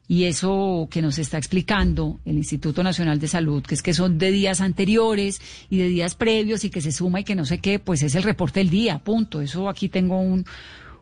Y 0.08 0.24
eso 0.24 0.88
que 0.90 1.02
nos 1.02 1.18
está 1.18 1.38
explicando 1.38 2.20
el 2.24 2.36
Instituto 2.36 2.82
Nacional 2.82 3.20
de 3.20 3.28
Salud, 3.28 3.62
que 3.62 3.74
es 3.74 3.82
que 3.82 3.94
son 3.94 4.18
de 4.18 4.32
días 4.32 4.60
anteriores 4.60 5.40
y 5.68 5.76
de 5.76 5.88
días 5.88 6.14
previos 6.14 6.64
y 6.64 6.70
que 6.70 6.80
se 6.80 6.90
suma 6.90 7.20
y 7.20 7.24
que 7.24 7.36
no 7.36 7.44
sé 7.44 7.58
qué, 7.58 7.78
pues 7.78 8.02
es 8.02 8.14
el 8.14 8.22
reporte 8.22 8.60
del 8.60 8.70
día, 8.70 8.98
punto. 8.98 9.40
Eso 9.40 9.68
aquí 9.68 9.88
tengo 9.88 10.18
un, 10.20 10.46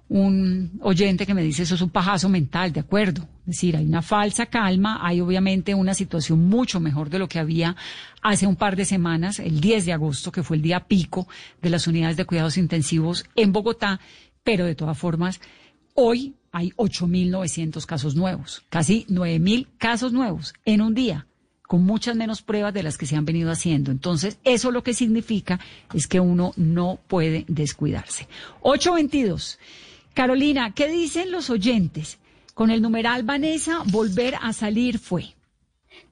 un 0.08 0.78
oyente 0.82 1.26
que 1.26 1.34
me 1.34 1.42
dice 1.42 1.64
eso 1.64 1.74
es 1.74 1.82
un 1.82 1.90
pajazo 1.90 2.28
mental, 2.28 2.72
de 2.72 2.80
acuerdo. 2.80 3.22
Es 3.40 3.56
decir, 3.56 3.76
hay 3.76 3.84
una 3.84 4.02
falsa 4.02 4.46
calma, 4.46 5.00
hay 5.02 5.20
obviamente 5.20 5.74
una 5.74 5.94
situación 5.94 6.48
mucho 6.48 6.80
mejor 6.80 7.10
de 7.10 7.18
lo 7.18 7.28
que 7.28 7.38
había 7.38 7.76
hace 8.22 8.46
un 8.46 8.56
par 8.56 8.76
de 8.76 8.84
semanas, 8.84 9.38
el 9.38 9.60
10 9.60 9.86
de 9.86 9.92
agosto, 9.92 10.32
que 10.32 10.42
fue 10.42 10.56
el 10.56 10.62
día 10.62 10.80
pico 10.80 11.28
de 11.62 11.70
las 11.70 11.86
unidades 11.86 12.16
de 12.16 12.24
cuidados 12.24 12.56
intensivos 12.56 13.26
en 13.36 13.52
Bogotá, 13.52 14.00
pero 14.44 14.64
de 14.64 14.74
todas 14.74 14.96
formas, 14.96 15.40
hoy 15.94 16.34
hay 16.52 16.70
8.900 16.70 17.84
casos 17.84 18.14
nuevos, 18.14 18.64
casi 18.70 19.04
9.000 19.08 19.66
casos 19.78 20.12
nuevos 20.12 20.54
en 20.64 20.80
un 20.80 20.94
día 20.94 21.26
con 21.68 21.84
muchas 21.84 22.16
menos 22.16 22.40
pruebas 22.40 22.72
de 22.72 22.82
las 22.82 22.96
que 22.96 23.04
se 23.04 23.14
han 23.14 23.26
venido 23.26 23.50
haciendo. 23.50 23.90
Entonces, 23.90 24.38
eso 24.42 24.70
lo 24.70 24.82
que 24.82 24.94
significa 24.94 25.60
es 25.92 26.06
que 26.06 26.18
uno 26.18 26.54
no 26.56 26.98
puede 27.08 27.44
descuidarse. 27.46 28.26
822. 28.62 29.58
Carolina, 30.18 30.74
¿qué 30.74 30.88
dicen 30.88 31.30
los 31.30 31.48
oyentes? 31.48 32.18
Con 32.52 32.72
el 32.72 32.82
numeral 32.82 33.22
Vanessa, 33.22 33.84
volver 33.84 34.34
a 34.42 34.52
salir 34.52 34.98
fue. 34.98 35.36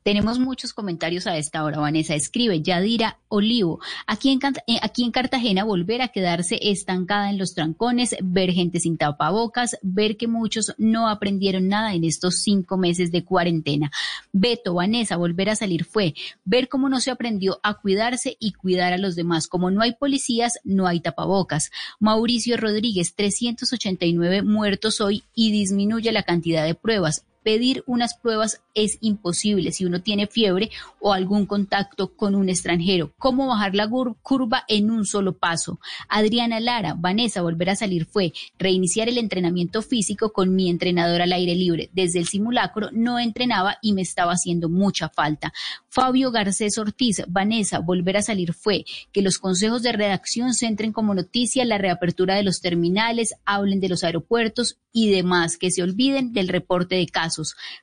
Tenemos 0.07 0.38
muchos 0.38 0.73
comentarios 0.73 1.27
a 1.27 1.37
esta 1.37 1.64
hora. 1.64 1.81
Vanessa 1.81 2.14
escribe, 2.14 2.62
Yadira 2.62 3.19
Olivo, 3.27 3.81
aquí 4.07 4.31
en, 4.31 4.38
eh, 4.69 4.79
aquí 4.81 5.03
en 5.03 5.11
Cartagena 5.11 5.64
volver 5.64 6.01
a 6.01 6.07
quedarse 6.07 6.61
estancada 6.62 7.29
en 7.29 7.38
los 7.38 7.55
trancones, 7.55 8.14
ver 8.23 8.53
gente 8.53 8.79
sin 8.79 8.99
tapabocas, 8.99 9.77
ver 9.83 10.16
que 10.16 10.29
muchos 10.29 10.73
no 10.79 11.09
aprendieron 11.09 11.66
nada 11.66 11.92
en 11.92 12.05
estos 12.05 12.37
cinco 12.37 12.77
meses 12.77 13.11
de 13.11 13.25
cuarentena. 13.25 13.90
Beto, 14.33 14.75
Vanessa, 14.75 15.16
volver 15.16 15.51
a 15.51 15.57
salir 15.57 15.85
fue 15.85 16.14
ver 16.45 16.69
cómo 16.69 16.88
no 16.88 17.01
se 17.01 17.11
aprendió 17.11 17.59
a 17.64 17.75
cuidarse 17.75 18.37
y 18.38 18.53
cuidar 18.53 18.92
a 18.92 18.99
los 18.99 19.16
demás. 19.16 19.49
Como 19.49 19.73
no 19.73 19.83
hay 19.83 19.95
policías, 19.95 20.61
no 20.62 20.87
hay 20.87 21.01
tapabocas. 21.01 21.73
Mauricio 21.99 22.57
Rodríguez, 22.57 23.16
389 23.16 24.42
muertos 24.42 25.01
hoy 25.01 25.25
y 25.35 25.51
disminuye 25.51 26.12
la 26.12 26.23
cantidad 26.23 26.64
de 26.64 26.77
pruebas 26.77 27.25
pedir 27.47 27.85
unas 27.87 28.17
pruebas 28.17 28.61
es 28.75 28.99
imposible 29.01 29.71
si 29.71 29.85
uno 29.85 30.03
tiene 30.03 30.27
fiebre 30.27 30.69
o 30.99 31.13
algún 31.13 31.47
contacto 31.47 32.17
con 32.17 32.35
un 32.35 32.49
extranjero. 32.49 33.13
¿Cómo 33.19 33.47
bajar 33.47 33.77
la 33.77 33.89
curva 33.89 34.65
en 34.67 34.91
un 34.91 35.07
solo 35.07 35.39
paso? 35.39 35.79
Adriana 36.09 36.59
Lara, 36.59 36.97
Vanessa, 36.99 37.43
volver 37.43 37.71
a 37.71 37.77
salir 37.77 38.05
fue 38.05 38.33
reiniciar 38.59 39.09
el 39.09 39.17
entrenamiento 39.17 39.81
físico 39.81 40.33
con 40.33 40.57
mi 40.57 40.69
entrenador 40.69 41.23
al 41.23 41.33
aire 41.33 41.55
libre. 41.55 41.89
Desde 41.93 42.19
el 42.19 42.27
simulacro 42.27 42.89
no 42.91 43.21
entrenaba 43.21 43.79
y 43.81 43.93
me 43.93 44.03
estaba 44.03 44.33
haciendo 44.33 44.69
mucha 44.69 45.09
falta. 45.09 45.53
Fabio 45.89 46.33
Garcés 46.33 46.77
Ortiz, 46.79 47.23
Vanessa, 47.29 47.79
volver 47.79 48.17
a 48.17 48.23
salir 48.23 48.55
fue 48.55 48.85
que 49.13 49.23
los 49.23 49.39
consejos 49.39 49.85
de 49.85 49.93
redacción 49.93 50.53
centren 50.53 50.93
como 50.93 51.15
noticia 51.15 51.65
la 51.65 51.79
reapertura 51.79 52.35
de 52.35 52.43
los 52.43 52.61
terminales, 52.61 53.35
hablen 53.45 53.79
de 53.79 53.89
los 53.89 54.03
aeropuertos 54.03 54.79
y 54.93 55.11
demás, 55.11 55.59
que 55.59 55.71
se 55.71 55.83
olviden 55.83 56.33
del 56.33 56.49
reporte 56.49 56.97
de 56.97 57.07
casos. 57.07 57.36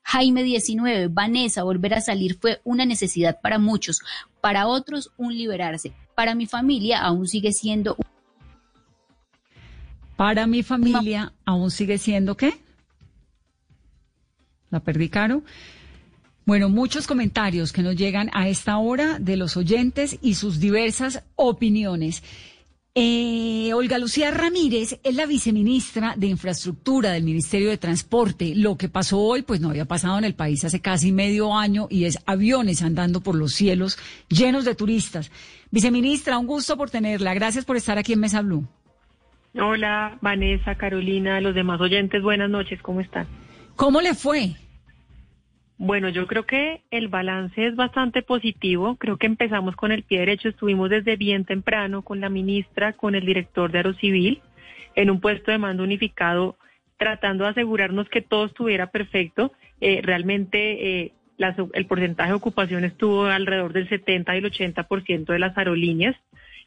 Jaime 0.04 0.44
19, 0.44 1.08
Vanessa, 1.10 1.64
volver 1.64 1.94
a 1.94 2.02
salir 2.02 2.38
fue 2.40 2.62
una 2.64 2.86
necesidad 2.86 3.40
para 3.42 3.60
muchos, 3.60 4.02
para 4.42 4.68
otros 4.68 5.12
un 5.18 5.36
liberarse. 5.36 5.94
Para 6.16 6.36
mi 6.36 6.46
familia 6.46 7.02
aún 7.02 7.28
sigue 7.28 7.52
siendo... 7.52 7.98
Para 10.16 10.46
mi 10.48 10.64
familia 10.64 11.34
aún 11.46 11.72
sigue 11.72 11.98
siendo 11.98 12.38
qué? 12.38 12.54
¿La 14.70 14.80
perdí, 14.80 15.10
Caro? 15.10 15.44
Bueno, 16.46 16.68
muchos 16.68 17.08
comentarios 17.08 17.72
que 17.72 17.84
nos 17.84 17.96
llegan 17.96 18.30
a 18.34 18.50
esta 18.50 18.78
hora 18.78 19.18
de 19.18 19.38
los 19.38 19.56
oyentes 19.56 20.18
y 20.22 20.36
sus 20.36 20.60
diversas 20.60 21.24
opiniones. 21.36 22.22
Eh, 22.96 23.72
Olga 23.74 23.98
Lucía 23.98 24.30
Ramírez 24.30 25.00
es 25.04 25.16
la 25.16 25.26
viceministra 25.26 26.14
de 26.16 26.28
Infraestructura 26.28 27.10
del 27.10 27.24
Ministerio 27.24 27.72
de 27.72 27.80
Transporte. 27.80 28.54
Lo 28.56 28.78
que 28.78 28.88
pasó 28.88 29.20
hoy, 29.20 29.42
pues 29.42 29.60
no 29.62 29.72
había 29.72 29.86
pasado 29.86 30.20
en 30.20 30.26
el 30.26 30.36
país 30.36 30.64
hace 30.64 30.80
casi 30.80 31.12
medio 31.12 31.56
año 31.56 31.88
y 31.90 32.06
es 32.06 32.20
aviones 32.28 32.84
andando 32.84 33.22
por 33.22 33.34
los 33.34 33.54
cielos 33.54 33.98
llenos 34.30 34.64
de 34.64 34.76
turistas. 34.76 35.32
Viceministra, 35.72 36.38
un 36.38 36.46
gusto 36.46 36.78
por 36.78 36.92
tenerla. 36.92 37.34
Gracias 37.34 37.66
por 37.66 37.78
estar 37.78 37.98
aquí 37.98 38.14
en 38.14 38.20
Mesa 38.20 38.44
Blue. 38.44 38.68
Hola, 39.60 40.20
Vanessa, 40.22 40.76
Carolina, 40.76 41.42
los 41.42 41.56
demás 41.56 41.82
oyentes, 41.82 42.22
buenas 42.22 42.52
noches, 42.52 42.80
¿cómo 42.84 43.02
están? 43.02 43.26
¿Cómo 43.76 44.02
le 44.02 44.14
fue? 44.14 44.56
Bueno, 45.78 46.10
yo 46.10 46.28
creo 46.28 46.46
que 46.46 46.82
el 46.92 47.08
balance 47.08 47.66
es 47.66 47.76
bastante 47.76 48.22
positivo. 48.22 48.96
Creo 48.98 49.18
que 49.18 49.26
empezamos 49.26 49.76
con 49.76 49.92
el 49.92 50.04
pie 50.04 50.20
derecho. 50.20 50.50
Estuvimos 50.50 50.90
desde 50.90 51.16
bien 51.16 51.46
temprano 51.46 52.04
con 52.04 52.22
la 52.22 52.30
ministra, 52.30 52.94
con 52.94 53.16
el 53.16 53.26
director 53.26 53.72
de 53.72 53.80
Aerocivil, 53.80 54.42
en 54.96 55.10
un 55.10 55.20
puesto 55.20 55.52
de 55.52 55.58
mando 55.58 55.84
unificado, 55.84 56.58
tratando 56.98 57.44
de 57.44 57.52
asegurarnos 57.52 58.08
que 58.10 58.22
todo 58.22 58.46
estuviera 58.46 58.88
perfecto. 58.88 59.52
Eh, 59.82 60.02
realmente 60.04 61.02
eh, 61.04 61.14
el 61.74 61.86
porcentaje 61.88 62.30
de 62.30 62.36
ocupación 62.36 62.84
estuvo 62.84 63.26
alrededor 63.26 63.74
del 63.74 63.90
70 63.90 64.36
y 64.36 64.38
el 64.38 64.52
80% 64.52 65.26
de 65.26 65.40
las 65.40 65.58
aerolíneas. 65.58 66.16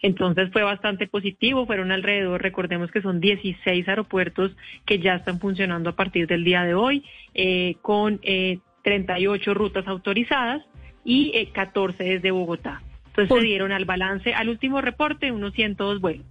Entonces 0.02 0.50
fue 0.52 0.62
bastante 0.62 1.06
positivo, 1.06 1.66
fueron 1.66 1.90
alrededor, 1.90 2.42
recordemos 2.42 2.90
que 2.90 3.00
son 3.00 3.20
16 3.20 3.88
aeropuertos 3.88 4.54
que 4.84 4.98
ya 4.98 5.14
están 5.14 5.40
funcionando 5.40 5.90
a 5.90 5.96
partir 5.96 6.26
del 6.26 6.44
día 6.44 6.64
de 6.64 6.74
hoy, 6.74 7.04
eh, 7.34 7.76
con 7.80 8.20
eh, 8.22 8.58
38 8.86 9.52
rutas 9.52 9.84
autorizadas 9.88 10.62
y 11.04 11.46
14 11.46 11.96
eh, 12.04 12.14
desde 12.14 12.30
Bogotá. 12.30 12.82
Entonces 13.08 13.36
se 13.36 13.44
dieron 13.44 13.72
al 13.72 13.84
balance, 13.84 14.32
al 14.32 14.48
último 14.48 14.80
reporte, 14.80 15.32
unos 15.32 15.54
102 15.54 16.00
vuelos. 16.00 16.24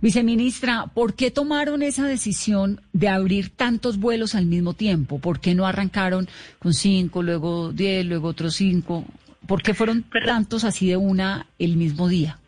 Viceministra, 0.00 0.86
¿por 0.92 1.14
qué 1.14 1.30
tomaron 1.30 1.82
esa 1.82 2.08
decisión 2.08 2.80
de 2.92 3.08
abrir 3.08 3.50
tantos 3.50 4.00
vuelos 4.00 4.34
al 4.34 4.46
mismo 4.46 4.74
tiempo? 4.74 5.20
¿Por 5.20 5.38
qué 5.38 5.54
no 5.54 5.66
arrancaron 5.66 6.26
con 6.58 6.72
cinco, 6.74 7.22
luego 7.22 7.72
diez, 7.72 8.04
luego 8.04 8.28
otros 8.28 8.56
cinco? 8.56 9.04
¿Por 9.46 9.62
qué 9.62 9.72
fueron 9.72 10.04
tantos 10.24 10.64
así 10.64 10.88
de 10.88 10.96
una 10.96 11.46
el 11.60 11.76
mismo 11.76 12.08
día? 12.08 12.38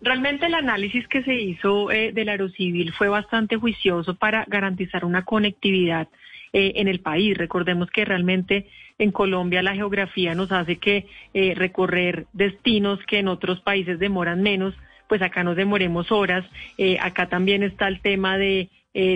Realmente 0.00 0.46
el 0.46 0.54
análisis 0.54 1.06
que 1.08 1.22
se 1.22 1.34
hizo 1.34 1.90
eh, 1.90 2.12
del 2.12 2.30
aerocivil 2.30 2.92
fue 2.92 3.10
bastante 3.10 3.56
juicioso 3.56 4.14
para 4.14 4.46
garantizar 4.48 5.04
una 5.04 5.22
conectividad 5.22 6.08
eh, 6.54 6.72
en 6.76 6.88
el 6.88 7.00
país. 7.00 7.36
Recordemos 7.36 7.90
que 7.90 8.04
realmente 8.04 8.66
en 9.02 9.12
Colombia 9.12 9.62
la 9.62 9.74
geografía 9.74 10.34
nos 10.34 10.52
hace 10.52 10.76
que 10.76 11.06
eh, 11.34 11.54
recorrer 11.54 12.26
destinos 12.32 13.00
que 13.06 13.18
en 13.18 13.28
otros 13.28 13.60
países 13.60 13.98
demoran 13.98 14.42
menos, 14.42 14.74
pues 15.08 15.22
acá 15.22 15.44
nos 15.44 15.56
demoremos 15.56 16.12
horas. 16.12 16.44
Eh, 16.78 16.98
acá 17.00 17.28
también 17.28 17.62
está 17.62 17.88
el 17.88 18.00
tema 18.00 18.38
de 18.38 18.70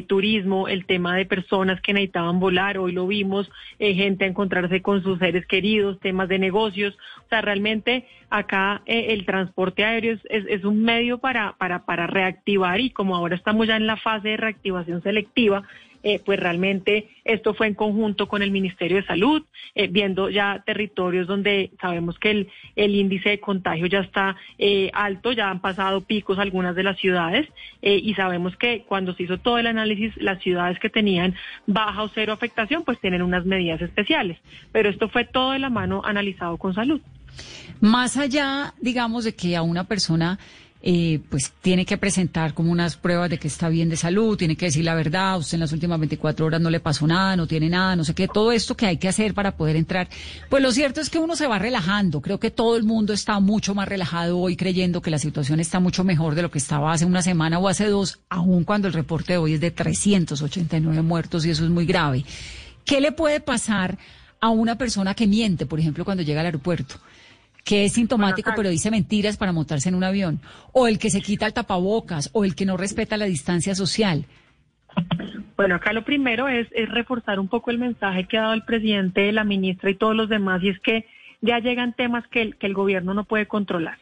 turismo, 0.06 0.68
el 0.68 0.86
tema 0.86 1.14
de 1.14 1.26
personas 1.26 1.82
que 1.82 1.92
necesitaban 1.92 2.40
volar, 2.40 2.78
hoy 2.78 2.92
lo 2.92 3.06
vimos, 3.06 3.50
gente 3.78 4.24
a 4.24 4.28
encontrarse 4.28 4.80
con 4.80 5.02
sus 5.02 5.18
seres 5.18 5.44
queridos, 5.46 6.00
temas 6.00 6.30
de 6.30 6.38
negocios, 6.38 6.96
o 7.26 7.28
sea, 7.28 7.42
realmente 7.42 8.06
acá 8.38 8.82
el 8.86 9.24
transporte 9.24 9.84
aéreo 9.84 10.18
es, 10.28 10.64
un 10.64 10.82
medio 10.82 11.18
para, 11.18 11.54
para, 11.58 11.84
para 11.84 12.06
reactivar 12.06 12.80
y 12.80 12.90
como 12.90 13.16
ahora 13.16 13.36
estamos 13.36 13.66
ya 13.66 13.76
en 13.76 13.86
la 13.86 13.96
fase 13.96 14.28
de 14.28 14.36
reactivación 14.36 15.02
selectiva, 15.02 15.64
eh, 16.08 16.20
pues 16.24 16.38
realmente 16.38 17.08
esto 17.24 17.52
fue 17.52 17.66
en 17.66 17.74
conjunto 17.74 18.28
con 18.28 18.40
el 18.40 18.52
Ministerio 18.52 18.98
de 18.98 19.06
Salud, 19.06 19.42
eh, 19.74 19.88
viendo 19.88 20.30
ya 20.30 20.62
territorios 20.64 21.26
donde 21.26 21.72
sabemos 21.80 22.16
que 22.20 22.30
el, 22.30 22.48
el 22.76 22.94
índice 22.94 23.30
de 23.30 23.40
contagio 23.40 23.86
ya 23.86 24.02
está 24.02 24.36
eh, 24.56 24.88
alto, 24.94 25.32
ya 25.32 25.50
han 25.50 25.60
pasado 25.60 26.02
picos 26.02 26.38
algunas 26.38 26.76
de 26.76 26.84
las 26.84 26.96
ciudades 26.98 27.48
y 27.82 28.14
sabemos 28.14 28.56
que 28.56 28.84
cuando 28.86 29.14
se 29.14 29.24
hizo 29.24 29.38
todo 29.38 29.58
el 29.58 29.66
análisis, 29.66 30.16
las 30.16 30.40
ciudades 30.42 30.78
que 30.78 30.90
tenían 30.90 31.34
baja 31.66 32.04
o 32.04 32.08
cero 32.08 32.32
afectación, 32.32 32.84
pues 32.84 33.00
tienen 33.00 33.22
unas 33.22 33.44
medidas 33.44 33.80
especiales. 33.80 34.38
Pero 34.70 34.88
esto 34.88 35.08
fue 35.08 35.24
todo 35.24 35.52
de 35.52 35.58
la 35.58 35.70
mano 35.70 36.02
analizado 36.04 36.56
con 36.56 36.74
salud. 36.74 37.00
Más 37.80 38.16
allá, 38.16 38.74
digamos, 38.80 39.24
de 39.24 39.34
que 39.34 39.56
a 39.56 39.62
una 39.62 39.84
persona 39.84 40.38
eh, 40.88 41.20
pues 41.30 41.52
tiene 41.62 41.84
que 41.84 41.96
presentar 41.98 42.54
como 42.54 42.70
unas 42.70 42.96
pruebas 42.96 43.28
de 43.28 43.38
que 43.38 43.48
está 43.48 43.68
bien 43.68 43.88
de 43.88 43.96
salud, 43.96 44.36
tiene 44.36 44.54
que 44.54 44.66
decir 44.66 44.84
la 44.84 44.94
verdad, 44.94 45.36
usted 45.36 45.54
en 45.54 45.60
las 45.62 45.72
últimas 45.72 45.98
24 45.98 46.46
horas 46.46 46.60
no 46.60 46.70
le 46.70 46.78
pasó 46.78 47.08
nada, 47.08 47.34
no 47.34 47.48
tiene 47.48 47.68
nada, 47.68 47.96
no 47.96 48.04
sé 48.04 48.14
qué, 48.14 48.28
todo 48.28 48.52
esto 48.52 48.76
que 48.76 48.86
hay 48.86 48.96
que 48.96 49.08
hacer 49.08 49.34
para 49.34 49.56
poder 49.56 49.74
entrar. 49.74 50.08
Pues 50.48 50.62
lo 50.62 50.70
cierto 50.70 51.00
es 51.00 51.10
que 51.10 51.18
uno 51.18 51.34
se 51.34 51.48
va 51.48 51.58
relajando, 51.58 52.20
creo 52.20 52.38
que 52.38 52.52
todo 52.52 52.76
el 52.76 52.84
mundo 52.84 53.14
está 53.14 53.40
mucho 53.40 53.74
más 53.74 53.88
relajado 53.88 54.38
hoy 54.38 54.54
creyendo 54.54 55.02
que 55.02 55.10
la 55.10 55.18
situación 55.18 55.58
está 55.58 55.80
mucho 55.80 56.04
mejor 56.04 56.36
de 56.36 56.42
lo 56.42 56.52
que 56.52 56.58
estaba 56.58 56.92
hace 56.92 57.04
una 57.04 57.22
semana 57.22 57.58
o 57.58 57.66
hace 57.66 57.88
dos, 57.88 58.20
aun 58.28 58.62
cuando 58.62 58.86
el 58.86 58.94
reporte 58.94 59.32
de 59.32 59.38
hoy 59.38 59.54
es 59.54 59.60
de 59.60 59.72
389 59.72 61.02
muertos 61.02 61.44
y 61.46 61.50
eso 61.50 61.64
es 61.64 61.70
muy 61.70 61.86
grave. 61.86 62.24
¿Qué 62.84 63.00
le 63.00 63.10
puede 63.10 63.40
pasar 63.40 63.98
a 64.40 64.50
una 64.50 64.78
persona 64.78 65.14
que 65.14 65.26
miente, 65.26 65.66
por 65.66 65.80
ejemplo, 65.80 66.04
cuando 66.04 66.22
llega 66.22 66.40
al 66.42 66.46
aeropuerto? 66.46 67.00
Que 67.66 67.84
es 67.84 67.94
sintomático 67.94 68.52
pero 68.56 68.70
dice 68.70 68.92
mentiras 68.92 69.36
para 69.36 69.52
montarse 69.52 69.88
en 69.88 69.96
un 69.96 70.04
avión, 70.04 70.40
o 70.72 70.86
el 70.86 71.00
que 71.00 71.10
se 71.10 71.20
quita 71.20 71.46
el 71.46 71.52
tapabocas, 71.52 72.30
o 72.32 72.44
el 72.44 72.54
que 72.54 72.64
no 72.64 72.76
respeta 72.76 73.16
la 73.16 73.24
distancia 73.26 73.74
social. 73.74 74.24
Bueno, 75.56 75.74
acá 75.74 75.92
lo 75.92 76.04
primero 76.04 76.48
es, 76.48 76.68
reforzar 76.88 77.40
un 77.40 77.48
poco 77.48 77.72
el 77.72 77.78
mensaje 77.78 78.24
que 78.24 78.38
ha 78.38 78.42
dado 78.42 78.54
el 78.54 78.62
presidente, 78.62 79.32
la 79.32 79.42
ministra 79.42 79.90
y 79.90 79.96
todos 79.96 80.14
los 80.14 80.28
demás, 80.28 80.62
y 80.62 80.68
es 80.68 80.78
que 80.78 81.06
ya 81.40 81.58
llegan 81.58 81.92
temas 81.92 82.24
que 82.28 82.42
el, 82.42 82.56
que 82.56 82.68
el 82.68 82.74
gobierno 82.74 83.14
no 83.14 83.24
puede 83.24 83.46
controlar. 83.46 83.98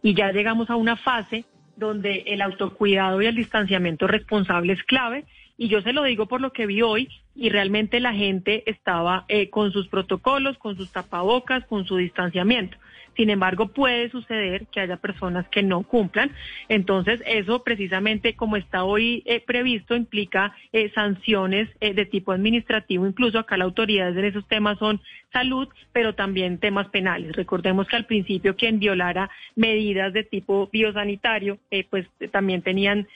Y 0.00 0.14
ya 0.14 0.30
llegamos 0.30 0.70
a 0.70 0.76
una 0.76 0.96
fase 0.96 1.44
donde 1.76 2.22
el 2.28 2.40
autocuidado 2.40 3.20
y 3.20 3.26
el 3.26 3.34
distanciamiento 3.34 4.06
responsable 4.06 4.74
es 4.74 4.82
clave. 4.84 5.24
Y 5.56 5.68
yo 5.68 5.82
se 5.82 5.92
lo 5.92 6.04
digo 6.04 6.26
por 6.26 6.40
lo 6.40 6.52
que 6.52 6.66
vi 6.66 6.82
hoy, 6.82 7.08
y 7.34 7.50
realmente 7.50 7.98
la 7.98 8.14
gente 8.14 8.62
estaba 8.70 9.24
eh, 9.28 9.50
con 9.50 9.72
sus 9.72 9.88
protocolos, 9.88 10.56
con 10.58 10.76
sus 10.76 10.92
tapabocas, 10.92 11.64
con 11.64 11.84
su 11.84 11.96
distanciamiento. 11.96 12.78
Sin 13.18 13.30
embargo, 13.30 13.66
puede 13.66 14.10
suceder 14.10 14.68
que 14.68 14.78
haya 14.78 14.96
personas 14.96 15.48
que 15.48 15.64
no 15.64 15.82
cumplan. 15.82 16.30
Entonces, 16.68 17.20
eso 17.26 17.64
precisamente 17.64 18.36
como 18.36 18.56
está 18.56 18.84
hoy 18.84 19.24
eh, 19.26 19.42
previsto 19.44 19.96
implica 19.96 20.54
eh, 20.72 20.92
sanciones 20.94 21.68
eh, 21.80 21.94
de 21.94 22.06
tipo 22.06 22.30
administrativo. 22.30 23.08
Incluso 23.08 23.40
acá 23.40 23.56
las 23.56 23.64
autoridades 23.64 24.16
en 24.16 24.24
esos 24.24 24.46
temas 24.46 24.78
son 24.78 25.00
salud, 25.32 25.66
pero 25.92 26.14
también 26.14 26.58
temas 26.58 26.90
penales. 26.90 27.34
Recordemos 27.34 27.88
que 27.88 27.96
al 27.96 28.06
principio 28.06 28.54
quien 28.54 28.78
violara 28.78 29.28
medidas 29.56 30.12
de 30.12 30.22
tipo 30.22 30.68
biosanitario, 30.72 31.58
pues 31.90 32.06
también 32.30 32.62
tenían 32.62 33.06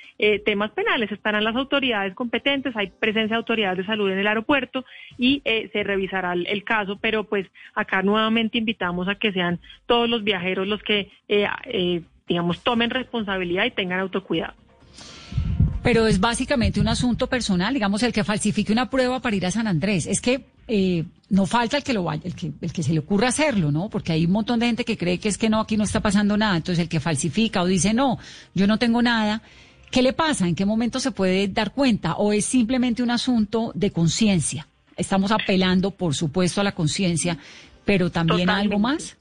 temas 0.45 0.73
penales. 0.73 1.11
Estarán 1.11 1.43
las 1.43 1.57
autoridades 1.57 2.15
competentes, 2.15 2.77
hay 2.77 2.89
presencia 2.89 3.37
de 3.37 3.39
autoridades 3.39 3.79
de 3.79 3.87
salud 3.87 4.11
en 4.11 4.19
el 4.19 4.27
aeropuerto 4.27 4.85
y 5.17 5.41
se 5.45 5.83
revisará 5.85 6.35
el, 6.35 6.65
caso, 6.65 6.99
pero 7.01 7.25
pues 7.25 7.47
acá 7.75 8.03
nuevamente 8.03 8.59
invitamos 8.59 9.09
a 9.09 9.15
que 9.15 9.33
sean 9.33 9.59
todos 9.93 10.09
los 10.09 10.25
viajeros 10.25 10.67
los 10.67 10.83
que, 10.83 11.11
eh, 11.29 11.47
eh, 11.67 12.01
digamos, 12.27 12.61
tomen 12.61 12.89
responsabilidad 12.89 13.67
y 13.67 13.73
tengan 13.73 14.01
autocuidado. 14.01 14.55
Pero 15.83 16.07
es 16.07 16.19
básicamente 16.19 16.81
un 16.81 16.89
asunto 16.89 17.27
personal, 17.27 17.75
digamos, 17.75 18.03
el 18.03 18.11
que 18.11 18.25
falsifique 18.25 18.73
una 18.73 18.89
prueba 18.89 19.21
para 19.21 19.37
ir 19.37 19.45
a 19.45 19.51
San 19.51 19.67
Andrés. 19.67 20.07
Es 20.07 20.23
que 20.23 20.47
eh, 20.67 21.05
no 21.29 21.45
falta 21.45 21.77
el 21.77 21.83
que 21.83 21.93
lo 21.93 22.05
vaya, 22.05 22.23
el 22.25 22.35
que, 22.35 22.53
el 22.59 22.73
que 22.73 22.83
se 22.83 22.95
le 22.95 23.01
ocurra 23.01 23.29
hacerlo, 23.29 23.71
¿no? 23.71 23.91
Porque 23.91 24.13
hay 24.13 24.25
un 24.25 24.33
montón 24.33 24.61
de 24.61 24.67
gente 24.67 24.87
que 24.87 24.97
cree 24.97 25.19
que 25.19 25.29
es 25.29 25.37
que 25.37 25.51
no, 25.51 25.61
aquí 25.61 25.77
no 25.77 25.85
está 25.85 26.01
pasando 26.01 26.39
nada. 26.39 26.57
Entonces 26.57 26.83
el 26.83 26.89
que 26.89 26.99
falsifica 26.99 27.61
o 27.61 27.67
dice, 27.67 27.93
no, 27.93 28.17
yo 28.55 28.67
no 28.67 28.79
tengo 28.79 29.03
nada. 29.03 29.43
¿Qué 29.91 30.01
le 30.01 30.15
pasa? 30.15 30.49
¿En 30.49 30.55
qué 30.55 30.65
momento 30.65 31.01
se 31.01 31.11
puede 31.11 31.49
dar 31.49 31.75
cuenta? 31.75 32.15
¿O 32.15 32.33
es 32.33 32.47
simplemente 32.47 33.03
un 33.03 33.11
asunto 33.11 33.73
de 33.75 33.91
conciencia? 33.91 34.67
Estamos 34.97 35.33
apelando, 35.33 35.91
por 35.91 36.15
supuesto, 36.15 36.63
a 36.63 36.65
la 36.65 36.73
conciencia, 36.73 37.37
pero 37.85 38.09
también 38.09 38.49
a 38.49 38.57
algo 38.57 38.79
más. 38.79 39.19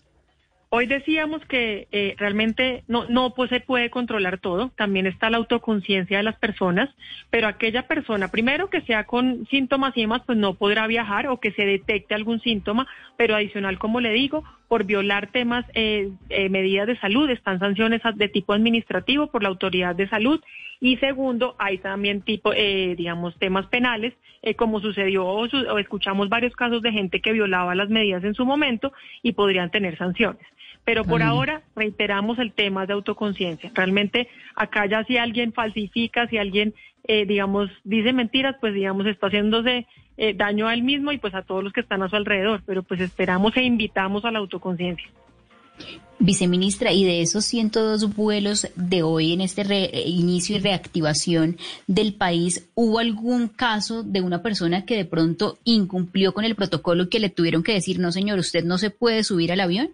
Hoy 0.73 0.85
decíamos 0.85 1.45
que 1.47 1.89
eh, 1.91 2.15
realmente 2.17 2.85
no, 2.87 3.03
no 3.09 3.33
pues, 3.33 3.49
se 3.49 3.59
puede 3.59 3.89
controlar 3.89 4.37
todo, 4.37 4.71
también 4.77 5.05
está 5.05 5.29
la 5.29 5.35
autoconciencia 5.35 6.15
de 6.15 6.23
las 6.23 6.39
personas, 6.39 6.87
pero 7.29 7.49
aquella 7.49 7.89
persona, 7.89 8.31
primero 8.31 8.69
que 8.69 8.79
sea 8.83 9.03
con 9.03 9.45
síntomas 9.47 9.91
y 9.97 10.01
demás, 10.01 10.21
pues 10.25 10.37
no 10.37 10.53
podrá 10.53 10.87
viajar 10.87 11.27
o 11.27 11.41
que 11.41 11.51
se 11.51 11.65
detecte 11.65 12.15
algún 12.15 12.39
síntoma, 12.39 12.87
pero 13.17 13.35
adicional, 13.35 13.79
como 13.79 13.99
le 13.99 14.13
digo, 14.13 14.45
por 14.69 14.85
violar 14.85 15.27
temas, 15.33 15.65
eh, 15.73 16.09
eh, 16.29 16.47
medidas 16.47 16.87
de 16.87 16.97
salud, 16.99 17.29
están 17.29 17.59
sanciones 17.59 18.01
de 18.15 18.29
tipo 18.29 18.53
administrativo 18.53 19.27
por 19.27 19.43
la 19.43 19.49
autoridad 19.49 19.93
de 19.93 20.07
salud 20.07 20.39
y 20.83 20.97
segundo, 20.97 21.55
hay 21.59 21.77
también 21.77 22.23
tipo, 22.23 22.53
eh, 22.53 22.95
digamos, 22.97 23.37
temas 23.37 23.67
penales, 23.67 24.15
eh, 24.41 24.55
como 24.55 24.79
sucedió 24.79 25.27
o, 25.27 25.45
o, 25.45 25.77
escuchamos 25.77 26.27
varios 26.27 26.55
casos 26.55 26.81
de 26.81 26.91
gente 26.91 27.21
que 27.21 27.33
violaba 27.33 27.75
las 27.75 27.89
medidas 27.89 28.23
en 28.23 28.33
su 28.33 28.47
momento 28.47 28.91
y 29.21 29.33
podrían 29.33 29.69
tener 29.69 29.95
sanciones. 29.99 30.43
Pero 30.83 31.05
por 31.05 31.21
ahora 31.21 31.61
reiteramos 31.75 32.39
el 32.39 32.53
tema 32.53 32.85
de 32.85 32.93
autoconciencia. 32.93 33.71
Realmente 33.73 34.27
acá 34.55 34.87
ya 34.87 35.03
si 35.03 35.17
alguien 35.17 35.53
falsifica, 35.53 36.27
si 36.27 36.37
alguien, 36.37 36.73
eh, 37.07 37.25
digamos, 37.25 37.69
dice 37.83 38.13
mentiras, 38.13 38.55
pues 38.59 38.73
digamos 38.73 39.05
está 39.05 39.27
haciéndose 39.27 39.85
eh, 40.17 40.33
daño 40.33 40.67
a 40.67 40.73
él 40.73 40.83
mismo 40.83 41.11
y 41.11 41.17
pues 41.17 41.35
a 41.35 41.43
todos 41.43 41.63
los 41.63 41.71
que 41.71 41.81
están 41.81 42.01
a 42.01 42.09
su 42.09 42.15
alrededor. 42.15 42.63
Pero 42.65 42.83
pues 42.83 42.99
esperamos 42.99 43.55
e 43.57 43.63
invitamos 43.63 44.25
a 44.25 44.31
la 44.31 44.39
autoconciencia. 44.39 45.07
Viceministra, 46.19 46.93
y 46.93 47.03
de 47.03 47.21
esos 47.21 47.45
102 47.45 48.15
vuelos 48.15 48.67
de 48.75 49.01
hoy 49.01 49.33
en 49.33 49.41
este 49.41 49.63
inicio 50.05 50.55
y 50.55 50.59
reactivación 50.59 51.57
del 51.87 52.13
país, 52.13 52.69
¿hubo 52.75 52.99
algún 52.99 53.47
caso 53.47 54.03
de 54.03 54.21
una 54.21 54.43
persona 54.43 54.85
que 54.85 54.95
de 54.95 55.05
pronto 55.05 55.57
incumplió 55.63 56.33
con 56.35 56.45
el 56.45 56.55
protocolo 56.55 57.03
y 57.03 57.09
que 57.09 57.19
le 57.19 57.29
tuvieron 57.29 57.63
que 57.63 57.73
decir, 57.73 57.97
no 57.97 58.11
señor, 58.11 58.37
usted 58.37 58.63
no 58.63 58.77
se 58.77 58.91
puede 58.91 59.23
subir 59.23 59.51
al 59.51 59.61
avión? 59.61 59.89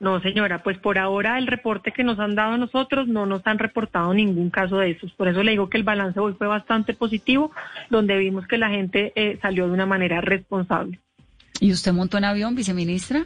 No, 0.00 0.20
señora, 0.20 0.62
pues 0.62 0.78
por 0.78 0.96
ahora 0.96 1.38
el 1.38 1.48
reporte 1.48 1.90
que 1.90 2.04
nos 2.04 2.20
han 2.20 2.36
dado 2.36 2.52
a 2.52 2.58
nosotros 2.58 3.08
no 3.08 3.26
nos 3.26 3.44
han 3.46 3.58
reportado 3.58 4.14
ningún 4.14 4.48
caso 4.50 4.78
de 4.78 4.92
esos. 4.92 5.12
Por 5.12 5.26
eso 5.26 5.42
le 5.42 5.50
digo 5.50 5.68
que 5.68 5.76
el 5.76 5.82
balance 5.82 6.20
hoy 6.20 6.34
fue 6.34 6.46
bastante 6.46 6.94
positivo, 6.94 7.50
donde 7.90 8.16
vimos 8.16 8.46
que 8.46 8.58
la 8.58 8.68
gente 8.68 9.12
eh, 9.16 9.38
salió 9.42 9.66
de 9.66 9.72
una 9.72 9.86
manera 9.86 10.20
responsable. 10.20 11.00
¿Y 11.60 11.72
usted 11.72 11.92
montó 11.92 12.18
en 12.18 12.24
avión, 12.24 12.54
viceministra? 12.54 13.24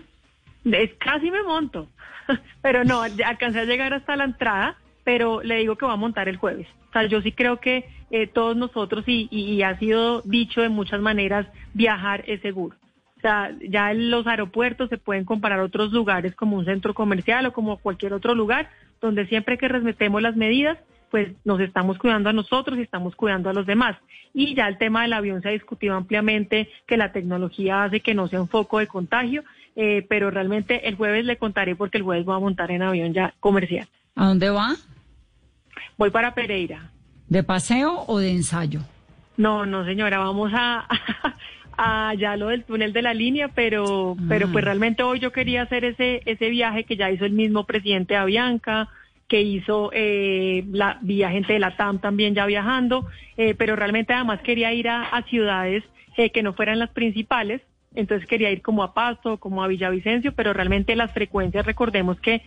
Casi 0.98 1.30
me 1.30 1.42
monto, 1.42 1.88
pero 2.62 2.85
no, 2.85 3.02
alcancé 3.02 3.61
a 3.61 3.64
llegar 3.64 3.92
hasta 3.92 4.16
la 4.16 4.24
entrada, 4.24 4.76
pero 5.04 5.42
le 5.42 5.56
digo 5.56 5.76
que 5.76 5.87
va 5.87 5.94
a 5.94 5.96
montar 5.96 6.28
el 6.28 6.37
jueves. 6.37 6.68
O 6.88 6.92
sea, 6.92 7.04
yo 7.06 7.20
sí 7.20 7.32
creo 7.32 7.58
que 7.58 7.88
eh, 8.11 8.26
todos 8.26 8.56
nosotros, 8.56 9.04
y, 9.06 9.28
y, 9.30 9.62
ha 9.62 9.78
sido 9.78 10.22
dicho 10.22 10.61
de 10.61 10.68
muchas 10.68 11.00
maneras, 11.00 11.46
viajar 11.74 12.24
es 12.26 12.40
seguro. 12.40 12.76
O 13.22 13.28
sea, 13.28 13.54
ya 13.61 13.92
en 13.92 14.11
los 14.11 14.26
aeropuertos 14.26 14.90
se 14.90 14.98
pueden 14.98 15.24
comparar 15.24 15.61
otros 15.61 15.92
lugares 15.92 16.35
como 16.35 16.56
un 16.56 16.64
centro 16.64 16.92
comercial 16.92 17.46
o 17.46 17.52
como 17.52 17.76
cualquier 17.76 18.14
otro 18.14 18.35
lugar, 18.35 18.68
donde 19.00 19.28
siempre 19.28 19.58
que 19.58 19.68
respetemos 19.68 20.20
las 20.20 20.35
medidas, 20.35 20.76
pues 21.08 21.28
nos 21.44 21.61
estamos 21.61 21.98
cuidando 21.98 22.30
a 22.30 22.32
nosotros 22.32 22.76
y 22.80 22.82
estamos 22.82 23.14
cuidando 23.14 23.48
a 23.48 23.52
los 23.52 23.64
demás. 23.64 23.96
Y 24.35 24.56
ya 24.56 24.66
el 24.66 24.76
tema 24.76 25.02
del 25.02 25.12
avión 25.12 25.40
se 25.40 25.50
ha 25.50 25.52
discutido 25.52 25.94
ampliamente, 25.94 26.68
que 26.85 26.96
la 26.96 27.12
tecnología 27.12 27.85
hace 27.85 28.00
que 28.00 28.12
no 28.12 28.26
sea 28.26 28.40
un 28.40 28.48
foco 28.48 28.80
de 28.80 28.88
contagio, 28.88 29.44
eh, 29.76 30.04
pero 30.08 30.32
realmente 30.32 30.88
el 30.88 30.96
jueves 30.96 31.24
le 31.24 31.37
contaré 31.37 31.76
porque 31.76 31.98
el 31.98 32.02
jueves 32.02 32.24
voy 32.24 32.35
a 32.35 32.40
montar 32.40 32.72
en 32.72 32.82
avión 32.82 33.12
ya 33.12 33.35
comercial. 33.38 33.87
¿A 34.16 34.26
dónde 34.26 34.50
va? 34.50 34.74
Voy 35.96 36.11
para 36.11 36.35
Pereira. 36.35 36.90
¿De 37.28 37.44
paseo 37.44 38.04
o 38.08 38.18
de 38.18 38.32
ensayo? 38.32 38.80
No, 39.37 39.64
no 39.64 39.85
señora, 39.85 40.18
vamos 40.18 40.50
a, 40.54 40.87
a 41.76 42.14
ya 42.14 42.37
lo 42.37 42.48
del 42.48 42.64
túnel 42.64 42.92
de 42.92 43.02
la 43.02 43.14
línea, 43.14 43.48
pero, 43.48 44.16
pero 44.28 44.50
pues 44.50 44.62
ah. 44.62 44.66
realmente 44.66 45.02
hoy 45.02 45.18
yo 45.18 45.32
quería 45.32 45.62
hacer 45.62 45.85
ese, 45.85 46.22
ese 46.26 46.48
viaje 46.50 46.85
que 46.85 46.96
ya 46.96 47.11
hizo 47.11 47.24
el 47.24 47.32
mismo 47.32 47.64
presidente 47.64 48.16
Avianca, 48.16 48.88
que 49.32 49.40
hizo 49.40 49.90
eh, 49.94 50.62
la 50.72 50.98
vía 51.00 51.30
gente 51.30 51.54
de 51.54 51.58
la 51.58 51.74
TAM 51.74 52.00
también 52.00 52.35
ya 52.35 52.44
viajando, 52.44 53.06
eh, 53.38 53.54
pero 53.54 53.76
realmente 53.76 54.12
además 54.12 54.40
quería 54.42 54.74
ir 54.74 54.90
a, 54.90 55.24
ciudades 55.30 55.82
eh, 56.18 56.28
que 56.28 56.42
no 56.42 56.52
fueran 56.52 56.78
las 56.78 56.90
principales, 56.90 57.62
entonces 57.94 58.28
quería 58.28 58.50
ir 58.50 58.61
como 58.61 58.82
a 58.82 58.92
Pasto, 58.92 59.38
como 59.38 59.62
a 59.62 59.68
Villavicencio, 59.68 60.35
pero 60.35 60.52
realmente 60.52 60.96
las 60.96 61.12
frecuencias, 61.12 61.64
recordemos 61.64 62.20
que 62.20 62.42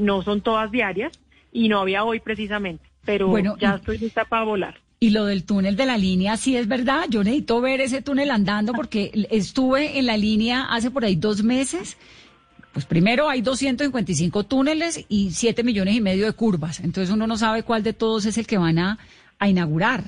no 0.00 0.20
son 0.20 0.42
todas 0.42 0.70
diarias 0.70 1.18
y 1.52 1.70
no 1.70 1.80
había 1.80 2.04
hoy 2.04 2.20
precisamente, 2.20 2.84
pero 3.06 3.28
bueno, 3.28 3.56
ya 3.58 3.76
estoy 3.76 3.96
lista 3.96 4.26
para 4.26 4.44
volar. 4.44 4.85
Y 4.98 5.10
lo 5.10 5.26
del 5.26 5.44
túnel 5.44 5.76
de 5.76 5.86
la 5.86 5.98
línea, 5.98 6.36
sí 6.36 6.56
es 6.56 6.68
verdad, 6.68 7.04
yo 7.10 7.22
necesito 7.22 7.60
ver 7.60 7.80
ese 7.82 8.00
túnel 8.00 8.30
andando 8.30 8.72
porque 8.72 9.26
estuve 9.30 9.98
en 9.98 10.06
la 10.06 10.16
línea 10.16 10.64
hace 10.70 10.90
por 10.90 11.04
ahí 11.04 11.16
dos 11.16 11.42
meses 11.42 11.98
pues 12.76 12.84
primero 12.84 13.30
hay 13.30 13.40
255 13.40 14.44
túneles 14.44 15.06
y 15.08 15.30
7 15.30 15.64
millones 15.64 15.94
y 15.94 16.02
medio 16.02 16.26
de 16.26 16.34
curvas. 16.34 16.80
Entonces 16.80 17.10
uno 17.10 17.26
no 17.26 17.38
sabe 17.38 17.62
cuál 17.62 17.82
de 17.82 17.94
todos 17.94 18.26
es 18.26 18.36
el 18.36 18.46
que 18.46 18.58
van 18.58 18.78
a, 18.78 18.98
inaugurar. 19.40 20.02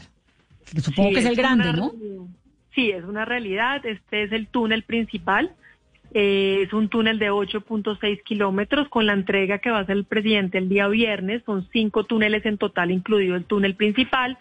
Supongo 0.77 1.12
que 1.12 1.20
es, 1.20 1.24
el 1.24 1.35
grande, 1.35 1.72
¿no? 1.72 1.92
Sí, 2.74 2.90
es 2.90 3.05
una 3.05 3.24
realidad. 3.24 3.87
Este 3.87 4.24
es 4.24 4.33
el 4.33 4.48
túnel 4.48 4.83
principal. 4.83 5.51
Eh, 6.12 6.64
es 6.66 6.74
un 6.74 6.90
túnel 6.90 7.18
de 7.18 7.31
8.6 7.31 8.22
kilómetros 8.22 8.90
con 8.90 9.07
la 9.07 9.14
entrega 9.14 9.61
que 9.61 9.70
va 9.70 9.79
a 9.79 9.83
hacer 9.85 9.96
el 9.96 10.05
presidente 10.05 10.59
el 10.59 10.68
día 10.68 10.88
viernes. 10.88 11.42
Son 11.46 11.66
cinco 11.72 12.05
túneles 12.05 12.44
en 12.44 12.59
total, 12.59 12.90
incluido 12.90 13.35
el 13.35 13.46
túnel 13.46 13.77
principal, 13.77 14.37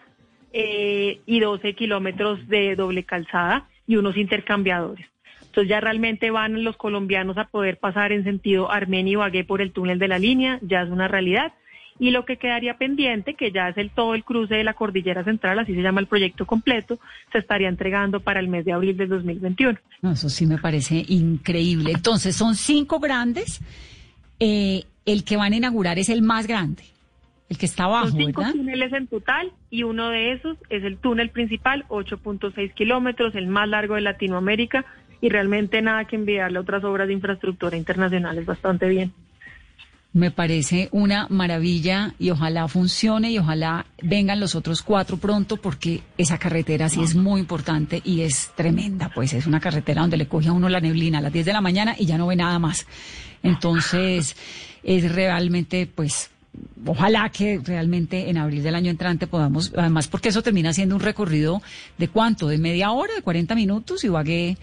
eh, 0.52 1.20
y 1.26 1.40
12 1.40 1.74
kilómetros 1.74 2.46
de 2.48 2.76
doble 2.76 3.04
calzada 3.04 3.66
y 3.86 3.96
unos 3.96 4.16
intercambiadores. 4.16 5.06
Entonces 5.46 5.70
ya 5.70 5.80
realmente 5.80 6.30
van 6.30 6.62
los 6.62 6.76
colombianos 6.76 7.38
a 7.38 7.46
poder 7.46 7.78
pasar 7.78 8.12
en 8.12 8.24
sentido 8.24 8.70
Armenia 8.70 9.12
y 9.12 9.16
Bagué 9.16 9.44
por 9.44 9.60
el 9.60 9.72
túnel 9.72 9.98
de 9.98 10.08
la 10.08 10.18
línea, 10.18 10.58
ya 10.62 10.82
es 10.82 10.90
una 10.90 11.08
realidad. 11.08 11.52
Y 11.98 12.12
lo 12.12 12.24
que 12.24 12.36
quedaría 12.36 12.78
pendiente, 12.78 13.34
que 13.34 13.50
ya 13.50 13.70
es 13.70 13.76
el 13.76 13.90
todo 13.90 14.14
el 14.14 14.22
cruce 14.22 14.54
de 14.54 14.62
la 14.62 14.74
cordillera 14.74 15.24
central, 15.24 15.58
así 15.58 15.74
se 15.74 15.82
llama 15.82 16.00
el 16.00 16.06
proyecto 16.06 16.46
completo, 16.46 17.00
se 17.32 17.38
estaría 17.38 17.68
entregando 17.68 18.20
para 18.20 18.38
el 18.38 18.46
mes 18.46 18.64
de 18.64 18.72
abril 18.72 18.96
del 18.96 19.08
2021. 19.08 19.78
eso 20.12 20.28
sí 20.28 20.46
me 20.46 20.58
parece 20.58 21.04
increíble. 21.08 21.90
Entonces 21.92 22.36
son 22.36 22.54
cinco 22.54 23.00
grandes. 23.00 23.60
Eh, 24.38 24.84
el 25.06 25.24
que 25.24 25.36
van 25.36 25.54
a 25.54 25.56
inaugurar 25.56 25.98
es 25.98 26.08
el 26.08 26.22
más 26.22 26.46
grande. 26.46 26.84
El 27.48 27.56
que 27.56 27.66
está 27.66 27.84
abajo, 27.84 28.08
Son 28.08 28.18
cinco 28.18 28.42
túneles 28.52 28.92
en 28.92 29.06
total 29.06 29.52
y 29.70 29.82
uno 29.82 30.10
de 30.10 30.32
esos 30.32 30.58
es 30.68 30.84
el 30.84 30.98
túnel 30.98 31.30
principal, 31.30 31.86
8.6 31.88 32.74
kilómetros, 32.74 33.34
el 33.34 33.46
más 33.46 33.68
largo 33.68 33.94
de 33.94 34.02
Latinoamérica, 34.02 34.84
y 35.20 35.30
realmente 35.30 35.80
nada 35.82 36.04
que 36.04 36.16
enviarle 36.16 36.58
a 36.58 36.60
otras 36.60 36.84
obras 36.84 37.08
de 37.08 37.14
infraestructura 37.14 37.76
internacionales 37.76 38.44
bastante 38.44 38.88
bien. 38.88 39.12
Me 40.12 40.30
parece 40.30 40.88
una 40.90 41.26
maravilla 41.28 42.14
y 42.18 42.30
ojalá 42.30 42.66
funcione 42.66 43.30
y 43.30 43.38
ojalá 43.38 43.86
vengan 44.02 44.40
los 44.40 44.54
otros 44.54 44.82
cuatro 44.82 45.18
pronto 45.18 45.58
porque 45.58 46.00
esa 46.16 46.38
carretera 46.38 46.88
sí 46.88 47.02
es 47.02 47.14
muy 47.14 47.40
importante 47.40 48.00
y 48.04 48.22
es 48.22 48.50
tremenda, 48.56 49.10
pues 49.14 49.34
es 49.34 49.46
una 49.46 49.60
carretera 49.60 50.00
donde 50.00 50.16
le 50.16 50.26
coge 50.26 50.48
a 50.48 50.52
uno 50.52 50.68
la 50.70 50.80
neblina 50.80 51.18
a 51.18 51.20
las 51.20 51.32
10 51.32 51.46
de 51.46 51.52
la 51.52 51.60
mañana 51.60 51.94
y 51.98 52.06
ya 52.06 52.16
no 52.16 52.26
ve 52.26 52.36
nada 52.36 52.58
más. 52.58 52.86
Entonces 53.42 54.34
es 54.82 55.14
realmente 55.14 55.86
pues 55.86 56.30
ojalá 56.84 57.28
que 57.30 57.60
realmente 57.64 58.30
en 58.30 58.38
abril 58.38 58.62
del 58.62 58.74
año 58.74 58.90
entrante 58.90 59.26
podamos, 59.26 59.72
además 59.76 60.08
porque 60.08 60.30
eso 60.30 60.42
termina 60.42 60.72
siendo 60.72 60.94
un 60.94 61.00
recorrido 61.00 61.60
de 61.98 62.08
cuánto, 62.08 62.48
de 62.48 62.58
media 62.58 62.90
hora, 62.90 63.14
de 63.14 63.22
40 63.22 63.54
minutos 63.54 64.04
Ibagué 64.04 64.56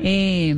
eh, 0.00 0.54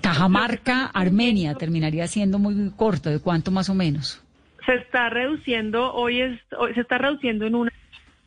Cajamarca, 0.00 0.86
Armenia, 0.86 1.54
terminaría 1.54 2.06
siendo 2.06 2.38
muy 2.38 2.70
corto. 2.76 3.10
¿De 3.10 3.20
cuánto 3.20 3.50
más 3.50 3.68
o 3.68 3.74
menos? 3.74 4.22
Se 4.64 4.74
está 4.74 5.08
reduciendo, 5.10 5.92
hoy, 5.92 6.20
es, 6.20 6.40
se 6.74 6.80
está 6.80 6.98
reduciendo 6.98 7.46
en 7.46 7.54
una... 7.54 7.72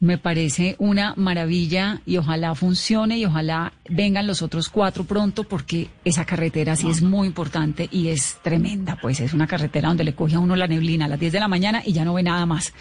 Me 0.02 0.18
parece 0.18 0.76
una 0.80 1.14
maravilla 1.16 2.02
y 2.08 2.18
ojalá 2.18 2.56
funcione 2.56 3.20
y 3.20 3.26
ojalá 3.26 3.72
vengan 3.88 4.26
los 4.26 4.42
otros 4.42 4.68
cuatro 4.68 5.04
pronto 5.04 5.44
porque 5.44 5.90
esa 6.04 6.26
carretera 6.26 6.76
sí 6.76 6.90
es 6.90 7.04
muy 7.04 7.28
importante 7.28 7.88
y 7.92 8.08
es 8.08 8.40
tremenda, 8.42 8.98
pues 9.00 9.20
es 9.20 9.32
una 9.32 9.46
carretera 9.46 9.90
donde 9.90 10.04
le 10.04 10.16
coge 10.16 10.38
a 10.38 10.40
uno 10.40 10.56
la 10.56 10.66
neblina 10.66 11.06
a 11.06 11.08
las 11.08 11.20
10 11.20 11.34
de 11.34 11.40
la 11.40 11.48
mañana 11.48 11.84
y 11.86 11.94
ya 11.94 12.04
no 12.04 12.16
ve 12.16 12.24
nada 12.24 12.48
más. 12.48 12.74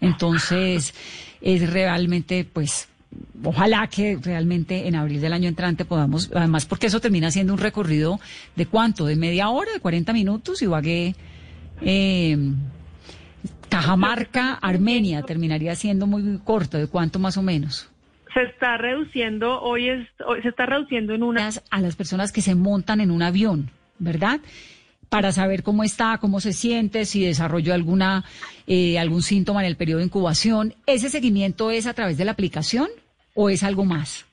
Entonces 0.00 0.94
es 1.42 1.70
realmente 1.70 2.46
pues 2.50 2.88
ojalá 3.44 3.86
que 3.88 4.18
realmente 4.22 4.88
en 4.88 4.94
abril 4.94 5.20
del 5.20 5.34
año 5.34 5.50
entrante 5.50 5.84
podamos, 5.84 6.30
además 6.34 6.64
porque 6.64 6.86
eso 6.86 7.00
termina 7.00 7.30
siendo 7.30 7.52
un 7.52 7.58
recorrido 7.58 8.18
de 8.56 8.64
cuánto, 8.64 9.04
de 9.04 9.16
media 9.16 9.50
hora, 9.50 9.70
de 9.74 9.80
40 9.80 10.14
minutos, 10.14 10.62
y 10.62 10.64
Ibagué, 10.64 11.14
eh, 11.82 12.38
Cajamarca, 13.72 14.54
Armenia, 14.54 15.22
terminaría 15.22 15.74
siendo 15.74 16.06
muy 16.06 16.38
corto, 16.44 16.78
de 16.78 16.86
cuánto 16.86 17.18
más 17.18 17.36
o 17.36 17.42
menos. 17.42 17.90
Se 18.34 18.42
está 18.42 18.76
reduciendo, 18.76 19.60
hoy 19.60 19.88
es, 19.88 20.08
se 20.42 20.48
está 20.48 20.66
reduciendo 20.66 21.14
en 21.14 21.22
unas... 21.22 21.62
A 21.70 21.80
las 21.80 21.96
personas 21.96 22.32
que 22.32 22.40
se 22.40 22.54
montan 22.54 23.00
en 23.00 23.10
un 23.10 23.22
avión, 23.22 23.70
¿verdad? 23.98 24.40
para 25.08 25.30
saber 25.30 25.62
cómo 25.62 25.84
está, 25.84 26.16
cómo 26.16 26.40
se 26.40 26.54
siente, 26.54 27.04
si 27.04 27.22
desarrolló 27.22 27.74
alguna, 27.74 28.24
eh, 28.66 28.98
algún 28.98 29.20
síntoma 29.20 29.60
en 29.60 29.66
el 29.66 29.76
periodo 29.76 29.98
de 29.98 30.06
incubación. 30.06 30.72
¿Ese 30.86 31.10
seguimiento 31.10 31.70
es 31.70 31.86
a 31.86 31.92
través 31.92 32.16
de 32.16 32.24
la 32.24 32.32
aplicación? 32.32 32.88
o 33.34 33.50
es 33.50 33.62
algo 33.62 33.84
más? 33.84 34.26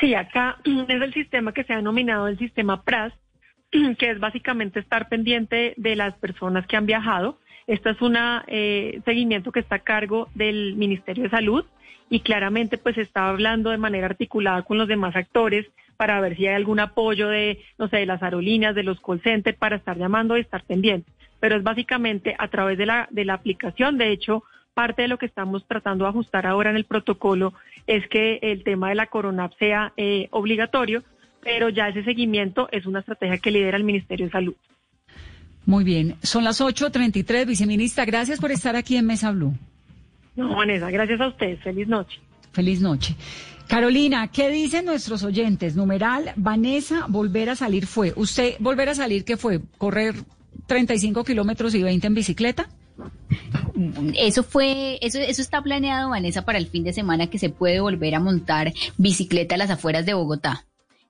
Sí, 0.00 0.14
acá 0.14 0.58
es 0.64 1.02
el 1.02 1.14
sistema 1.14 1.52
que 1.52 1.64
se 1.64 1.72
ha 1.72 1.76
denominado 1.76 2.28
el 2.28 2.38
sistema 2.38 2.82
PRAS, 2.82 3.12
que 3.98 4.10
es 4.10 4.18
básicamente 4.18 4.80
estar 4.80 5.08
pendiente 5.08 5.74
de 5.76 5.96
las 5.96 6.14
personas 6.14 6.66
que 6.66 6.76
han 6.76 6.86
viajado. 6.86 7.38
Este 7.66 7.90
es 7.90 8.00
un 8.00 8.16
eh, 8.46 9.00
seguimiento 9.04 9.50
que 9.50 9.60
está 9.60 9.76
a 9.76 9.80
cargo 9.80 10.28
del 10.34 10.76
Ministerio 10.76 11.24
de 11.24 11.30
Salud 11.30 11.64
y 12.08 12.20
claramente 12.20 12.78
pues 12.78 12.96
está 12.98 13.28
hablando 13.28 13.70
de 13.70 13.78
manera 13.78 14.06
articulada 14.06 14.62
con 14.62 14.78
los 14.78 14.86
demás 14.86 15.16
actores 15.16 15.66
para 15.96 16.20
ver 16.20 16.36
si 16.36 16.46
hay 16.46 16.54
algún 16.54 16.78
apoyo 16.78 17.28
de, 17.28 17.60
no 17.78 17.88
sé, 17.88 17.98
de 17.98 18.06
las 18.06 18.22
aerolíneas, 18.22 18.74
de 18.74 18.84
los 18.84 19.00
call 19.00 19.20
centers 19.20 19.58
para 19.58 19.76
estar 19.76 19.96
llamando 19.98 20.36
y 20.36 20.42
estar 20.42 20.62
pendiente. 20.62 21.10
Pero 21.40 21.56
es 21.56 21.62
básicamente 21.62 22.36
a 22.38 22.48
través 22.48 22.78
de 22.78 22.86
la, 22.86 23.08
de 23.10 23.24
la 23.24 23.34
aplicación. 23.34 23.98
De 23.98 24.12
hecho, 24.12 24.44
parte 24.74 25.02
de 25.02 25.08
lo 25.08 25.18
que 25.18 25.26
estamos 25.26 25.66
tratando 25.66 26.04
de 26.04 26.10
ajustar 26.10 26.46
ahora 26.46 26.70
en 26.70 26.76
el 26.76 26.84
protocolo 26.84 27.52
es 27.86 28.06
que 28.08 28.38
el 28.42 28.62
tema 28.62 28.90
de 28.90 28.94
la 28.94 29.06
coronap 29.06 29.52
sea 29.58 29.92
eh, 29.96 30.28
obligatorio, 30.30 31.02
pero 31.42 31.68
ya 31.68 31.88
ese 31.88 32.04
seguimiento 32.04 32.68
es 32.70 32.86
una 32.86 33.00
estrategia 33.00 33.38
que 33.38 33.50
lidera 33.50 33.76
el 33.76 33.84
Ministerio 33.84 34.26
de 34.26 34.32
Salud. 34.32 34.54
Muy 35.66 35.82
bien, 35.82 36.16
son 36.22 36.44
las 36.44 36.60
8.33, 36.60 37.44
viceministra, 37.44 38.04
gracias 38.04 38.38
por 38.38 38.52
estar 38.52 38.76
aquí 38.76 38.96
en 38.96 39.04
Mesa 39.04 39.32
Blue. 39.32 39.52
No, 40.36 40.54
Vanessa, 40.54 40.90
gracias 40.90 41.20
a 41.20 41.28
ustedes, 41.28 41.60
feliz 41.62 41.88
noche. 41.88 42.20
Feliz 42.52 42.80
noche. 42.80 43.16
Carolina, 43.66 44.28
¿qué 44.28 44.48
dicen 44.48 44.84
nuestros 44.84 45.24
oyentes? 45.24 45.74
Numeral, 45.74 46.32
Vanessa, 46.36 47.06
volver 47.08 47.50
a 47.50 47.56
salir 47.56 47.86
fue. 47.86 48.12
¿Usted 48.14 48.54
volver 48.60 48.90
a 48.90 48.94
salir 48.94 49.24
qué 49.24 49.36
fue? 49.36 49.60
¿Correr 49.76 50.14
35 50.68 51.24
kilómetros 51.24 51.74
y 51.74 51.82
20 51.82 52.06
en 52.06 52.14
bicicleta? 52.14 52.68
Eso 54.14 54.44
fue, 54.44 54.98
eso, 55.02 55.18
eso 55.18 55.42
está 55.42 55.62
planeado, 55.62 56.10
Vanessa, 56.10 56.44
para 56.44 56.58
el 56.58 56.68
fin 56.68 56.84
de 56.84 56.92
semana 56.92 57.26
que 57.26 57.38
se 57.38 57.50
puede 57.50 57.80
volver 57.80 58.14
a 58.14 58.20
montar 58.20 58.72
bicicleta 58.98 59.56
a 59.56 59.58
las 59.58 59.70
afueras 59.70 60.06
de 60.06 60.14
Bogotá. 60.14 60.64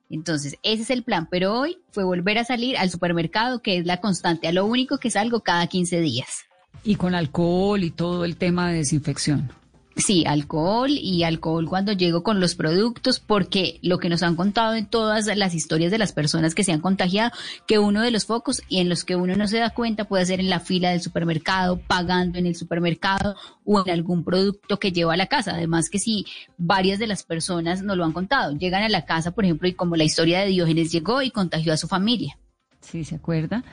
Entonces, 0.09 0.55
ese 0.63 0.83
es 0.83 0.89
el 0.89 1.03
plan, 1.03 1.27
pero 1.29 1.53
hoy 1.53 1.77
fue 1.91 2.03
volver 2.03 2.37
a 2.37 2.45
salir 2.45 2.77
al 2.77 2.89
supermercado, 2.89 3.61
que 3.61 3.77
es 3.77 3.85
la 3.85 3.99
constante, 3.99 4.47
a 4.47 4.51
lo 4.51 4.65
único 4.65 4.97
que 4.97 5.11
salgo 5.11 5.41
cada 5.41 5.67
15 5.67 5.99
días. 5.99 6.45
Y 6.83 6.95
con 6.95 7.15
alcohol 7.15 7.83
y 7.83 7.91
todo 7.91 8.23
el 8.23 8.37
tema 8.37 8.69
de 8.69 8.77
desinfección. 8.77 9.51
Sí, 9.97 10.25
alcohol 10.27 10.91
y 10.91 11.23
alcohol 11.23 11.67
cuando 11.67 11.91
llego 11.91 12.21
con 12.21 12.39
los 12.39 12.53
productos, 12.53 13.19
porque 13.19 13.79
lo 13.81 13.97
que 13.97 14.09
nos 14.09 14.21
han 14.21 14.35
contado 14.35 14.75
en 14.75 14.85
todas 14.85 15.25
las 15.35 15.55
historias 15.55 15.91
de 15.91 15.97
las 15.97 16.11
personas 16.11 16.53
que 16.53 16.63
se 16.63 16.71
han 16.71 16.81
contagiado, 16.81 17.31
que 17.65 17.79
uno 17.79 18.03
de 18.03 18.11
los 18.11 18.25
focos 18.25 18.61
y 18.69 18.79
en 18.79 18.89
los 18.89 19.03
que 19.03 19.15
uno 19.15 19.35
no 19.35 19.47
se 19.47 19.57
da 19.57 19.71
cuenta 19.71 20.05
puede 20.05 20.27
ser 20.27 20.39
en 20.39 20.51
la 20.51 20.59
fila 20.59 20.91
del 20.91 21.01
supermercado, 21.01 21.79
pagando 21.79 22.37
en 22.37 22.45
el 22.45 22.55
supermercado 22.55 23.35
o 23.65 23.83
en 23.83 23.91
algún 23.91 24.23
producto 24.23 24.77
que 24.77 24.91
lleva 24.91 25.15
a 25.15 25.17
la 25.17 25.25
casa. 25.25 25.53
Además 25.55 25.89
que 25.89 25.97
si 25.97 26.27
varias 26.59 26.99
de 26.99 27.07
las 27.07 27.23
personas 27.23 27.81
nos 27.81 27.97
lo 27.97 28.05
han 28.05 28.13
contado, 28.13 28.55
llegan 28.55 28.83
a 28.83 28.89
la 28.89 29.05
casa, 29.05 29.31
por 29.31 29.45
ejemplo, 29.45 29.67
y 29.67 29.73
como 29.73 29.95
la 29.95 30.03
historia 30.03 30.41
de 30.41 30.47
Diógenes 30.47 30.91
llegó 30.91 31.23
y 31.23 31.31
contagió 31.31 31.73
a 31.73 31.77
su 31.77 31.87
familia. 31.87 32.37
Sí, 32.81 33.03
¿se 33.03 33.15
acuerda? 33.15 33.63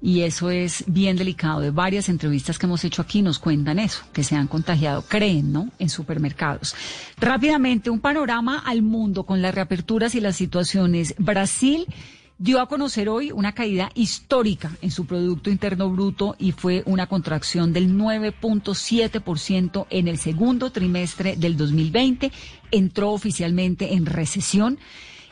Y 0.00 0.22
eso 0.22 0.50
es 0.50 0.84
bien 0.86 1.16
delicado. 1.16 1.60
De 1.60 1.70
varias 1.70 2.08
entrevistas 2.08 2.58
que 2.58 2.66
hemos 2.66 2.84
hecho 2.84 3.02
aquí 3.02 3.22
nos 3.22 3.38
cuentan 3.38 3.78
eso, 3.78 4.02
que 4.12 4.24
se 4.24 4.36
han 4.36 4.46
contagiado, 4.46 5.02
creen, 5.02 5.52
¿no? 5.52 5.70
En 5.78 5.88
supermercados. 5.88 6.74
Rápidamente, 7.18 7.90
un 7.90 8.00
panorama 8.00 8.62
al 8.64 8.82
mundo 8.82 9.24
con 9.24 9.42
las 9.42 9.54
reaperturas 9.54 10.14
y 10.14 10.20
las 10.20 10.36
situaciones. 10.36 11.14
Brasil 11.18 11.86
dio 12.38 12.60
a 12.60 12.68
conocer 12.68 13.08
hoy 13.08 13.32
una 13.32 13.52
caída 13.52 13.90
histórica 13.94 14.70
en 14.82 14.90
su 14.90 15.06
Producto 15.06 15.48
Interno 15.50 15.88
Bruto 15.90 16.36
y 16.38 16.52
fue 16.52 16.82
una 16.86 17.06
contracción 17.06 17.72
del 17.72 17.94
9.7% 17.96 19.86
en 19.88 20.08
el 20.08 20.18
segundo 20.18 20.70
trimestre 20.70 21.36
del 21.36 21.56
2020. 21.56 22.30
Entró 22.70 23.12
oficialmente 23.12 23.94
en 23.94 24.04
recesión. 24.06 24.78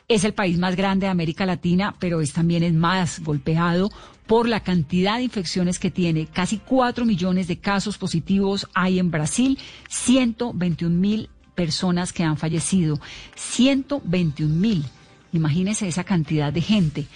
Es 0.07 0.25
el 0.25 0.35
país 0.35 0.59
más 0.59 0.77
grande 0.77 1.07
de 1.07 1.11
América 1.11 1.47
Latina, 1.47 1.95
pero 1.99 2.21
es 2.21 2.35
también 2.35 2.63
el 2.63 2.75
más 2.75 3.21
golpeado 3.21 3.91
por 4.27 4.47
la 4.47 4.61
cantidad 4.61 5.17
de 5.17 5.23
infecciones 5.23 5.79
que 5.79 5.91
tiene. 5.91 6.27
Casi 6.27 6.59
4 6.59 7.07
millones 7.07 7.49
de 7.49 7.59
casos 7.59 7.97
positivos 7.97 8.69
hay 8.75 8.99
en 8.99 9.11
Brasil, 9.11 9.59
121 9.89 10.95
mil 10.95 11.31
personas 11.55 12.13
que 12.13 12.23
han 12.23 12.37
fallecido. 12.37 13.01
121 13.35 14.55
mil. 14.55 14.85
Imagínese 15.33 15.89
esa 15.89 16.05
cantidad 16.05 16.53
de 16.53 16.61
gente. 16.61 17.07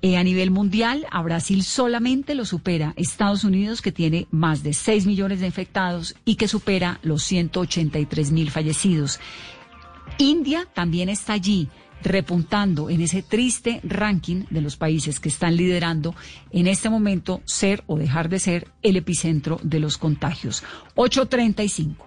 Eh, 0.00 0.16
a 0.16 0.24
nivel 0.24 0.50
mundial, 0.50 1.06
a 1.10 1.22
Brasil 1.22 1.62
solamente 1.62 2.34
lo 2.34 2.46
supera 2.46 2.94
Estados 2.96 3.44
Unidos, 3.44 3.82
que 3.82 3.92
tiene 3.92 4.26
más 4.30 4.62
de 4.62 4.72
6 4.72 5.04
millones 5.04 5.40
de 5.40 5.46
infectados 5.46 6.16
y 6.24 6.36
que 6.36 6.48
supera 6.48 6.98
los 7.02 7.22
183 7.24 8.32
mil 8.32 8.50
fallecidos. 8.50 9.20
India 10.18 10.66
también 10.74 11.10
está 11.10 11.34
allí 11.34 11.68
repuntando 12.02 12.90
en 12.90 13.00
ese 13.00 13.22
triste 13.22 13.80
ranking 13.82 14.44
de 14.50 14.60
los 14.60 14.76
países 14.76 15.20
que 15.20 15.28
están 15.28 15.56
liderando 15.56 16.14
en 16.50 16.66
este 16.66 16.90
momento 16.90 17.40
ser 17.44 17.82
o 17.86 17.96
dejar 17.96 18.28
de 18.28 18.38
ser 18.38 18.68
el 18.82 18.96
epicentro 18.96 19.58
de 19.62 19.80
los 19.80 19.98
contagios. 19.98 20.62
835 20.94 22.06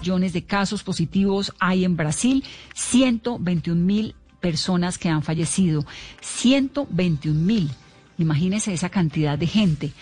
millones 0.00 0.32
de 0.32 0.44
casos 0.44 0.82
positivos 0.82 1.52
hay 1.58 1.84
en 1.84 1.96
Brasil, 1.96 2.44
121 2.74 3.80
mil 3.80 4.14
personas 4.40 4.98
que 4.98 5.08
han 5.08 5.22
fallecido, 5.22 5.84
121 6.20 7.38
mil. 7.38 7.70
Imagínese 8.18 8.72
esa 8.72 8.88
cantidad 8.88 9.38
de 9.38 9.46
gente. 9.46 9.92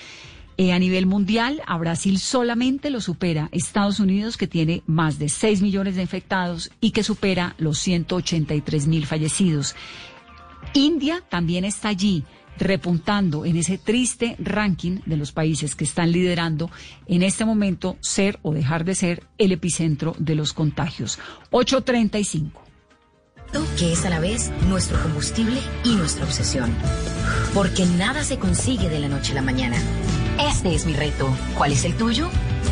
Eh, 0.58 0.72
a 0.72 0.78
nivel 0.78 1.04
mundial, 1.06 1.60
a 1.66 1.76
Brasil 1.76 2.18
solamente 2.18 2.88
lo 2.88 3.00
supera 3.00 3.50
Estados 3.52 4.00
Unidos, 4.00 4.36
que 4.36 4.46
tiene 4.46 4.82
más 4.86 5.18
de 5.18 5.28
6 5.28 5.60
millones 5.60 5.96
de 5.96 6.02
infectados 6.02 6.70
y 6.80 6.92
que 6.92 7.02
supera 7.02 7.54
los 7.58 7.78
183 7.78 8.86
mil 8.86 9.06
fallecidos. 9.06 9.74
India 10.72 11.22
también 11.28 11.66
está 11.66 11.88
allí, 11.88 12.24
repuntando 12.58 13.44
en 13.44 13.56
ese 13.58 13.76
triste 13.76 14.36
ranking 14.38 15.00
de 15.04 15.18
los 15.18 15.32
países 15.32 15.74
que 15.74 15.84
están 15.84 16.10
liderando 16.10 16.70
en 17.06 17.22
este 17.22 17.44
momento 17.44 17.98
ser 18.00 18.38
o 18.42 18.54
dejar 18.54 18.86
de 18.86 18.94
ser 18.94 19.24
el 19.36 19.52
epicentro 19.52 20.16
de 20.18 20.36
los 20.36 20.54
contagios. 20.54 21.18
835 21.50 22.66
que 23.78 23.92
es 23.92 24.04
a 24.04 24.10
la 24.10 24.20
vez 24.20 24.50
nuestro 24.68 25.00
combustible 25.02 25.60
y 25.84 25.94
nuestra 25.94 26.24
obsesión. 26.24 26.74
Porque 27.54 27.86
nada 27.86 28.22
se 28.22 28.38
consigue 28.38 28.88
de 28.88 29.00
la 29.00 29.08
noche 29.08 29.32
a 29.32 29.36
la 29.36 29.42
mañana. 29.42 29.78
Este 30.38 30.74
es 30.74 30.84
mi 30.84 30.92
reto. 30.92 31.34
¿Cuál 31.56 31.72
es 31.72 31.84
el 31.84 31.96
tuyo? 31.96 32.28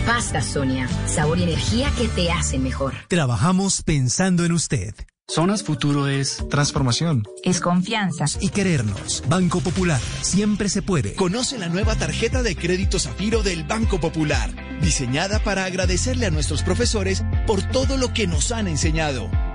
Pasta 0.07 0.43
Sonia, 0.43 0.89
sabor 1.07 1.39
y 1.39 1.45
energía 1.45 1.91
que 1.97 2.09
te 2.09 2.31
hacen 2.31 2.62
mejor. 2.62 2.95
Trabajamos 3.09 3.83
pensando 3.83 4.45
en 4.45 4.53
usted. 4.53 4.95
Zonas 5.27 5.62
Futuro 5.62 6.07
es 6.07 6.45
transformación. 6.51 7.23
Es 7.43 7.62
confianza. 7.62 8.27
Y 8.41 8.51
querernos. 8.51 9.25
Banco 9.27 9.61
Popular. 9.61 10.01
Siempre 10.21 10.69
se 10.69 10.83
puede. 10.83 11.15
Conoce 11.15 11.59
la 11.59 11.71
nueva 11.71 11.97
tarjeta 11.97 12.43
de 12.43 12.55
crédito 12.55 12.99
Zafiro 12.99 13.43
del 13.43 13.65
Banco 13.65 13.99
Popular. 13.99 14.51
Diseñada 14.83 15.39
para 15.39 15.65
agradecerle 15.65 16.27
a 16.27 16.31
nuestros 16.31 16.62
profesores 16.62 17.25
por 17.47 17.62
todo 17.62 17.97
lo 17.97 18.12
que 18.12 18.27
nos 18.27 18.53
han 18.53 18.69
enseñado 18.69 19.31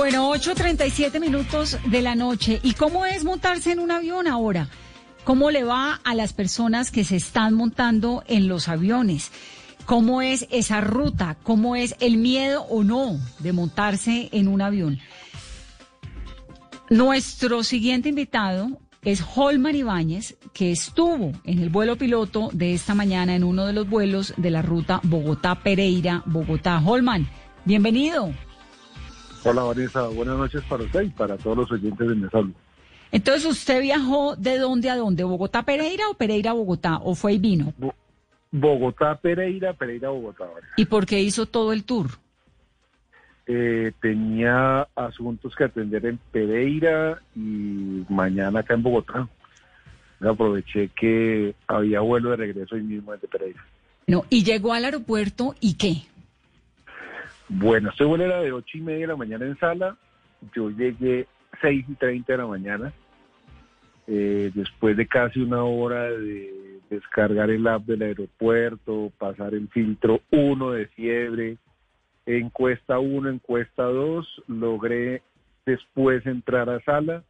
Bueno, 0.00 0.32
8.37 0.32 1.20
minutos 1.20 1.76
de 1.84 2.00
la 2.00 2.14
noche. 2.14 2.58
¿Y 2.62 2.72
cómo 2.72 3.04
es 3.04 3.22
montarse 3.22 3.72
en 3.72 3.80
un 3.80 3.90
avión 3.90 4.26
ahora? 4.26 4.70
¿Cómo 5.24 5.50
le 5.50 5.62
va 5.62 6.00
a 6.02 6.14
las 6.14 6.32
personas 6.32 6.90
que 6.90 7.04
se 7.04 7.16
están 7.16 7.52
montando 7.52 8.24
en 8.26 8.48
los 8.48 8.68
aviones? 8.68 9.30
¿Cómo 9.84 10.22
es 10.22 10.46
esa 10.50 10.80
ruta? 10.80 11.36
¿Cómo 11.42 11.76
es 11.76 11.96
el 12.00 12.16
miedo 12.16 12.62
o 12.70 12.82
no 12.82 13.18
de 13.40 13.52
montarse 13.52 14.30
en 14.32 14.48
un 14.48 14.62
avión? 14.62 14.98
Nuestro 16.88 17.62
siguiente 17.62 18.08
invitado 18.08 18.80
es 19.02 19.22
Holman 19.36 19.76
Ibáñez, 19.76 20.38
que 20.54 20.72
estuvo 20.72 21.32
en 21.44 21.58
el 21.58 21.68
vuelo 21.68 21.96
piloto 21.96 22.48
de 22.54 22.72
esta 22.72 22.94
mañana 22.94 23.36
en 23.36 23.44
uno 23.44 23.66
de 23.66 23.74
los 23.74 23.86
vuelos 23.86 24.32
de 24.38 24.50
la 24.50 24.62
ruta 24.62 25.00
Bogotá-Pereira, 25.02 26.22
Bogotá. 26.24 26.80
Holman, 26.82 27.28
bienvenido. 27.66 28.32
Hola 29.42 29.62
Vanessa, 29.62 30.06
buenas 30.08 30.36
noches 30.36 30.62
para 30.68 30.82
usted 30.82 31.02
y 31.02 31.08
para 31.08 31.38
todos 31.38 31.56
los 31.56 31.72
oyentes 31.72 32.06
de 32.06 32.14
Mesal. 32.14 32.54
Entonces, 33.10 33.46
¿usted 33.46 33.80
viajó 33.80 34.36
de 34.36 34.58
dónde 34.58 34.90
a 34.90 34.96
dónde? 34.96 35.24
¿Bogotá 35.24 35.62
Pereira 35.62 36.08
o 36.10 36.14
Pereira 36.14 36.52
Bogotá? 36.52 36.98
¿O 37.02 37.14
fue 37.14 37.34
y 37.34 37.38
vino? 37.38 37.72
Bogotá 38.50 39.16
Pereira, 39.16 39.72
Pereira 39.72 40.10
Bogotá. 40.10 40.44
¿Y 40.76 40.84
por 40.84 41.06
qué 41.06 41.20
hizo 41.20 41.46
todo 41.46 41.72
el 41.72 41.84
tour? 41.84 42.10
Eh, 43.46 43.92
tenía 44.00 44.86
asuntos 44.94 45.54
que 45.56 45.64
atender 45.64 46.04
en 46.06 46.18
Pereira 46.30 47.20
y 47.34 48.04
mañana 48.08 48.60
acá 48.60 48.74
en 48.74 48.82
Bogotá. 48.82 49.26
Aproveché 50.20 50.90
que 50.90 51.54
había 51.66 52.00
vuelo 52.00 52.30
de 52.30 52.36
regreso 52.36 52.74
hoy 52.74 52.82
mismo 52.82 53.12
desde 53.12 53.26
Pereira. 53.26 53.64
No, 54.06 54.24
y 54.28 54.44
llegó 54.44 54.74
al 54.74 54.84
aeropuerto 54.84 55.54
y 55.60 55.74
qué? 55.74 56.02
Bueno, 57.52 57.90
este 57.90 58.04
vuelo 58.04 58.24
era 58.24 58.40
de 58.40 58.52
ocho 58.52 58.78
y 58.78 58.80
media 58.80 59.00
de 59.00 59.06
la 59.08 59.16
mañana 59.16 59.44
en 59.44 59.58
sala. 59.58 59.96
Yo 60.54 60.70
llegué 60.70 61.26
seis 61.60 61.84
y 61.88 61.94
treinta 61.94 62.32
de 62.32 62.38
la 62.38 62.46
mañana. 62.46 62.92
Eh, 64.06 64.52
después 64.54 64.96
de 64.96 65.06
casi 65.06 65.40
una 65.40 65.64
hora 65.64 66.04
de 66.04 66.78
descargar 66.88 67.50
el 67.50 67.66
app 67.66 67.82
del 67.82 68.02
aeropuerto, 68.02 69.12
pasar 69.18 69.54
el 69.54 69.68
filtro 69.68 70.20
1 70.30 70.70
de 70.72 70.86
fiebre, 70.88 71.58
encuesta 72.24 72.98
1, 72.98 73.28
encuesta 73.28 73.82
2, 73.82 74.42
logré 74.46 75.22
después 75.66 76.24
entrar 76.26 76.70
a 76.70 76.80
sala 76.80 77.24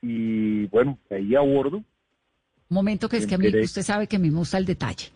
y 0.00 0.66
bueno, 0.66 0.96
ahí 1.10 1.34
a 1.34 1.40
bordo. 1.40 1.82
Momento 2.68 3.08
que 3.08 3.16
es 3.16 3.26
que 3.26 3.34
a 3.34 3.38
mí 3.38 3.48
usted 3.48 3.82
sabe 3.82 4.06
que 4.06 4.16
a 4.16 4.18
mí 4.18 4.30
me 4.30 4.38
gusta 4.38 4.58
el 4.58 4.64
detalle. 4.64 5.08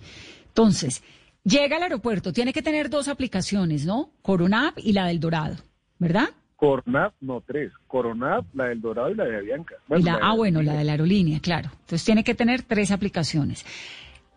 Entonces, 0.48 1.02
Llega 1.44 1.76
al 1.76 1.82
aeropuerto, 1.82 2.32
tiene 2.32 2.52
que 2.52 2.62
tener 2.62 2.88
dos 2.88 3.08
aplicaciones, 3.08 3.84
¿no? 3.84 4.10
Coronap 4.22 4.78
y 4.78 4.92
la 4.92 5.06
del 5.06 5.18
Dorado, 5.18 5.56
¿verdad? 5.98 6.28
Coronap, 6.56 7.14
no 7.20 7.40
tres. 7.40 7.72
Coronap, 7.88 8.46
la 8.54 8.66
del 8.66 8.80
Dorado 8.80 9.10
y 9.10 9.16
la 9.16 9.24
de 9.24 9.36
Avianca. 9.38 9.74
ah, 10.22 10.34
bueno, 10.36 10.62
la 10.62 10.74
de 10.74 10.84
la 10.84 10.92
aerolínea, 10.92 11.40
claro. 11.40 11.70
Entonces 11.72 12.04
tiene 12.04 12.22
que 12.22 12.36
tener 12.36 12.62
tres 12.62 12.92
aplicaciones. 12.92 13.66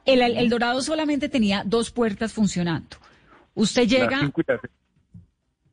El, 0.06 0.50
Dorado 0.50 0.82
solamente 0.82 1.30
tenía 1.30 1.64
dos 1.64 1.92
puertas 1.92 2.34
funcionando. 2.34 2.98
Usted 3.54 3.88
llega... 3.88 4.32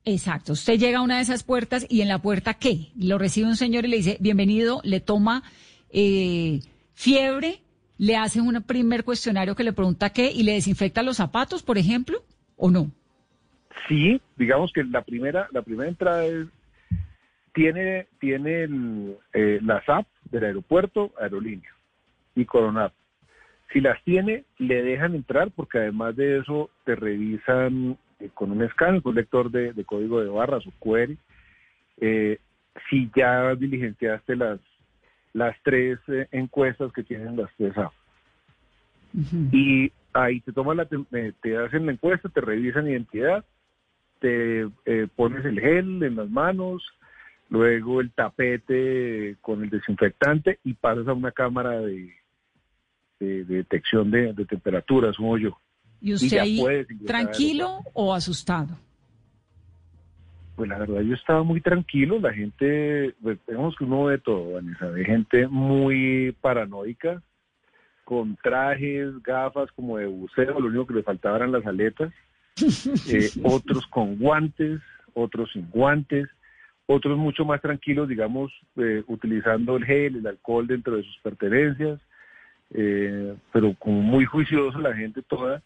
Exacto, 0.05 0.53
usted 0.53 0.79
llega 0.79 0.99
a 0.99 1.03
una 1.03 1.17
de 1.17 1.23
esas 1.23 1.45
puertas 1.45 1.87
y 1.89 2.01
en 2.01 2.09
la 2.09 2.21
puerta, 2.21 2.55
¿qué? 2.55 2.91
Lo 2.97 3.19
recibe 3.19 3.47
un 3.47 3.57
señor 3.57 3.85
y 3.85 3.89
le 3.89 3.97
dice, 3.99 4.17
bienvenido, 4.21 4.81
le 4.83 5.01
toma 5.01 5.45
eh, 5.91 6.61
fiebre, 6.93 7.62
le 8.03 8.17
hace 8.17 8.41
un 8.41 8.61
primer 8.65 9.05
cuestionario 9.05 9.55
que 9.55 9.63
le 9.63 9.73
pregunta 9.73 10.11
qué 10.11 10.29
y 10.33 10.43
le 10.43 10.55
desinfecta 10.55 11.05
los 11.05 11.19
zapatos, 11.19 11.63
por 11.63 11.79
ejemplo, 11.79 12.19
o 12.57 12.69
no? 12.69 12.91
Sí, 13.87 14.21
digamos 14.37 14.73
que 14.73 14.83
la 14.83 15.03
primera, 15.03 15.47
la 15.53 15.63
primera 15.63 15.89
entrada 15.89 16.25
es 16.25 16.49
tiene, 17.55 18.09
tiene 18.19 18.65
el, 18.65 19.17
eh, 19.33 19.61
del 20.33 20.45
aeropuerto, 20.45 21.13
aerolínea 21.21 21.71
y 22.35 22.45
Coronado. 22.45 22.93
Si 23.73 23.81
las 23.81 24.03
tiene, 24.03 24.47
le 24.59 24.83
dejan 24.83 25.15
entrar 25.15 25.53
porque 25.53 25.79
además 25.79 26.17
de 26.17 26.41
eso 26.41 26.71
te 26.85 26.97
revisan 26.97 27.97
eh, 28.19 28.31
con 28.35 28.51
un 28.51 28.63
escáner, 28.65 29.01
con 29.03 29.11
un 29.11 29.17
lector 29.19 29.49
de, 29.49 29.73
de 29.75 29.85
código 29.85 30.21
de 30.21 30.29
barras 30.29 30.65
o 30.67 30.73
query, 30.83 31.17
eh, 32.01 32.41
si 32.91 33.09
ya 33.15 33.55
diligenciaste 33.55 34.35
las, 34.35 34.59
las 35.33 35.57
tres 35.63 35.99
eh, 36.09 36.29
encuestas 36.33 36.93
que 36.93 37.03
tienen 37.03 37.37
las 37.37 37.51
tres 37.57 37.77
apps. 37.77 37.97
Y 39.53 39.93
ahí 40.13 40.41
te 40.41 40.53
toman 40.53 40.77
la, 40.79 40.89
tem- 40.89 41.07
eh, 41.13 41.33
te 41.43 41.57
hacen 41.57 41.87
la 41.87 41.93
encuesta, 41.93 42.29
te 42.29 42.41
revisan 42.41 42.89
identidad, 42.89 43.45
te 44.21 44.63
eh, 44.85 45.09
pones 45.17 45.45
el 45.45 45.59
gel 45.61 46.03
en 46.03 46.17
las 46.17 46.31
manos, 46.31 46.83
luego 47.51 48.01
el 48.01 48.11
tapete 48.13 49.37
con 49.41 49.63
el 49.63 49.71
desinfectante 49.71 50.59
y 50.65 50.75
pasas 50.75 51.07
a 51.09 51.13
una 51.13 51.33
cámara 51.33 51.81
de, 51.81 52.15
de- 53.21 53.45
de 53.45 53.55
detección 53.57 54.11
de, 54.11 54.33
de 54.33 54.45
temperatura, 54.47 55.13
yo. 55.37 55.59
¿Y 56.01 56.15
usted 56.15 56.39
ahí 56.41 56.57
tranquilo 57.07 57.69
o 57.95 58.15
asustado? 58.15 58.77
Pues 60.57 60.69
la 60.69 60.79
verdad 60.79 61.01
yo 61.01 61.15
estaba 61.15 61.43
muy 61.43 61.61
tranquilo, 61.61 62.21
la 62.21 62.33
gente, 62.33 63.15
pues, 63.23 63.39
digamos 63.47 63.75
que 63.77 63.85
uno 63.85 64.05
ve 64.05 64.19
todo, 64.19 64.53
Vanessa, 64.53 64.91
de 64.91 65.05
gente 65.05 65.49
muy 65.49 66.37
paranoica, 66.41 67.23
con 68.05 68.37
trajes, 68.37 69.23
gafas 69.23 69.71
como 69.73 69.97
de 69.97 70.07
buceo, 70.07 70.61
lo 70.61 70.67
único 70.67 70.87
que 70.87 70.95
le 70.95 71.03
faltaba 71.03 71.37
eran 71.37 71.53
las 71.53 71.65
aletas, 71.67 72.13
eh, 73.09 73.31
otros 73.43 73.87
con 73.87 74.19
guantes, 74.19 74.81
otros 75.15 75.51
sin 75.53 75.71
guantes, 75.71 76.29
otros 76.87 77.17
mucho 77.17 77.45
más 77.45 77.61
tranquilos, 77.63 78.09
digamos, 78.09 78.53
eh, 78.77 79.03
utilizando 79.07 79.77
el 79.77 79.85
gel, 79.85 80.17
el 80.17 80.27
alcohol 80.27 80.67
dentro 80.67 80.97
de 80.97 81.05
sus 81.05 81.19
pertenencias, 81.23 82.01
eh, 82.75 83.35
pero 83.53 83.75
como 83.79 84.03
muy 84.03 84.25
juicioso 84.25 84.79
la 84.79 84.95
gente 84.95 85.23
toda, 85.23 85.63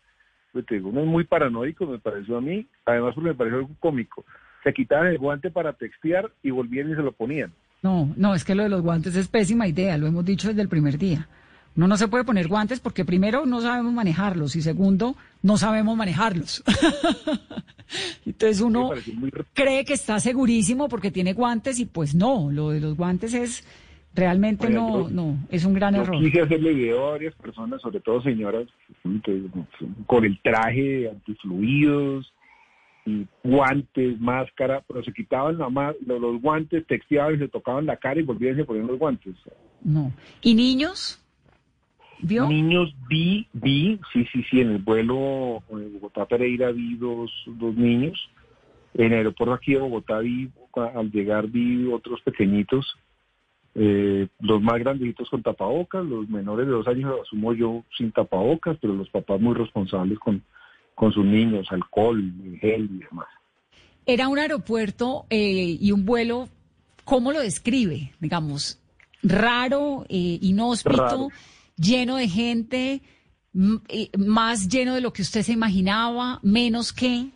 pues 0.53 0.67
te 0.67 0.77
digo, 0.77 0.91
uno 0.91 1.01
es 1.01 1.07
muy 1.07 1.25
paranoico, 1.25 1.87
me 1.87 1.99
pareció 1.99 2.37
a 2.37 2.41
mí, 2.41 2.67
además 2.85 3.15
porque 3.15 3.31
me 3.31 3.35
pareció 3.35 3.59
algo 3.59 3.75
cómico. 3.81 4.25
Se 4.67 4.75
quitaban 4.75 5.07
el 5.07 5.19
guante 5.19 5.49
para 5.53 5.73
textear 5.75 6.29
y 6.43 6.51
volvían 6.51 6.91
y 6.91 6.97
se 6.97 7.01
lo 7.03 7.13
ponían. 7.13 7.53
No, 7.85 8.13
no, 8.17 8.35
es 8.35 8.45
que 8.45 8.57
lo 8.57 8.65
de 8.65 8.69
los 8.69 8.83
guantes 8.83 9.15
es 9.15 9.29
pésima 9.29 9.69
idea, 9.69 9.97
lo 9.97 10.09
hemos 10.09 10.25
dicho 10.25 10.49
desde 10.49 10.61
el 10.63 10.69
primer 10.69 10.99
día. 10.99 11.29
Uno 11.77 11.87
no 11.87 11.97
se 11.97 12.09
puede 12.09 12.25
poner 12.25 12.49
guantes 12.49 12.81
porque 12.81 13.05
primero 13.05 13.47
no 13.47 13.61
sabemos 13.61 13.93
manejarlos 13.93 14.57
y 14.57 14.63
segundo 14.63 15.15
no 15.43 15.57
sabemos 15.57 15.97
manejarlos. 15.97 16.65
Entonces 18.27 18.61
uno 18.61 18.91
muy 19.15 19.31
cree 19.55 19.85
que 19.85 19.93
está 19.93 20.19
segurísimo 20.19 20.89
porque 20.89 21.13
tiene 21.13 21.33
guantes 21.33 21.79
y 21.79 21.85
pues 21.87 22.13
no, 22.15 22.51
lo 22.51 22.71
de 22.71 22.81
los 22.81 22.97
guantes 22.97 23.35
es 23.35 23.65
realmente 24.15 24.69
no, 24.69 25.03
yo- 25.05 25.11
no, 25.11 25.37
es 25.51 25.65
un 25.65 25.75
gran 25.75 25.95
Yo 25.95 26.03
error. 26.03 26.19
quise 26.21 26.41
hacerle 26.41 26.73
video 26.75 27.07
a 27.07 27.11
varias 27.13 27.35
personas, 27.37 27.81
sobre 27.83 28.01
todo 28.01 28.21
señoras, 28.23 28.67
con 30.07 30.25
el 30.25 30.41
traje 30.43 31.09
antifluidos 31.09 32.33
guantes, 33.45 34.21
máscara, 34.21 34.83
pero 34.87 35.03
se 35.03 35.13
quitaban 35.13 35.59
la 35.59 35.69
ma- 35.69 35.95
los, 36.05 36.21
los 36.21 36.41
guantes, 36.41 36.87
texteaban 36.87 37.37
y 37.37 37.39
se 37.39 37.49
tocaban 37.49 37.87
la 37.87 37.97
cara 37.97 38.21
y 38.21 38.25
volvían 38.25 38.55
y 38.55 38.59
se 38.59 38.65
ponían 38.65 38.87
los 38.87 38.99
guantes. 38.99 39.35
No. 39.83 40.13
¿Y 40.43 40.55
niños? 40.55 41.23
¿Vio? 42.21 42.49
Niños 42.49 42.95
vi, 43.09 43.47
vi, 43.53 44.01
sí, 44.13 44.27
sí, 44.33 44.43
sí, 44.51 44.61
en 44.61 44.71
el 44.71 44.79
vuelo 44.79 45.63
en 45.71 45.93
Bogotá 45.95 46.25
Pereira 46.27 46.73
vi 46.73 46.97
dos, 46.97 47.31
dos 47.47 47.75
niños. 47.77 48.31
En 48.95 49.13
el 49.13 49.19
aeropuerto 49.19 49.53
aquí 49.55 49.75
de 49.75 49.81
Bogotá 49.81 50.21
vi, 50.21 50.51
al 50.95 51.11
llegar 51.11 51.47
vi 51.49 51.87
otros 51.93 52.21
pequeñitos, 52.23 52.97
eh, 53.75 54.27
los 54.41 54.63
más 54.63 54.79
grandecitos 54.79 55.29
con 55.29 55.43
tapabocas, 55.43 56.05
los 56.05 56.29
menores 56.31 56.67
de 56.67 56.73
dos 56.73 56.89
años 56.89 57.21
asumo 57.23 57.53
yo 57.53 57.85
sin 57.97 58.11
tapabocas, 58.11 58.79
pero 58.81 58.95
los 58.95 59.11
papás 59.11 59.39
muy 59.39 59.55
responsables 59.55 60.19
con, 60.19 60.43
con 60.97 61.13
sus 61.13 61.25
niños, 61.25 61.69
alcohol, 61.71 62.21
gel 62.61 62.89
y 62.91 62.99
demás. 63.05 63.29
Era 64.07 64.29
un 64.29 64.39
aeropuerto 64.39 65.27
eh, 65.31 65.77
y 65.81 65.93
un 65.93 66.05
vuelo, 66.05 66.49
¿cómo 67.05 67.33
lo 67.33 67.41
describe? 67.41 68.13
Digamos, 68.19 68.81
raro, 69.23 70.05
eh, 70.09 70.39
inhóspito, 70.41 70.97
Raro. 70.97 71.29
lleno 71.77 72.17
de 72.17 72.29
gente, 72.29 73.03
eh, 73.89 74.09
más 74.17 74.69
lleno 74.69 74.95
de 74.95 75.01
lo 75.03 75.13
que 75.13 75.23
usted 75.23 75.43
se 75.43 75.53
imaginaba, 75.53 76.41
menos 76.43 76.93
que. 76.93 77.27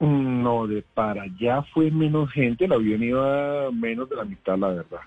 No, 0.00 0.66
de 0.66 0.82
para 0.94 1.22
allá 1.22 1.62
fue 1.74 1.90
menos 1.90 2.30
gente, 2.32 2.66
el 2.66 2.72
avión 2.72 3.02
iba 3.02 3.70
menos 3.72 4.08
de 4.10 4.16
la 4.16 4.24
mitad, 4.24 4.58
la 4.58 4.68
verdad. 4.68 5.00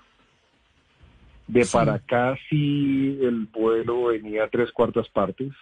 De 1.46 1.64
Sí. 1.64 1.72
para 1.72 1.94
acá 1.94 2.36
sí 2.50 3.18
el 3.22 3.46
vuelo 3.52 4.06
venía 4.06 4.44
a 4.44 4.48
tres 4.48 4.72
cuartas 4.72 5.08
partes. 5.10 5.52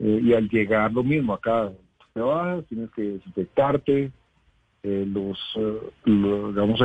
Eh, 0.00 0.20
y 0.22 0.32
al 0.32 0.48
llegar 0.48 0.92
lo 0.92 1.02
mismo, 1.02 1.34
acá 1.34 1.72
te 2.12 2.20
bajas, 2.20 2.64
tienes 2.66 2.90
que 2.92 3.02
desinfectarte. 3.02 4.12
eh, 4.84 5.04
los, 5.06 5.38
eh, 5.56 5.90
digamos, 6.06 6.80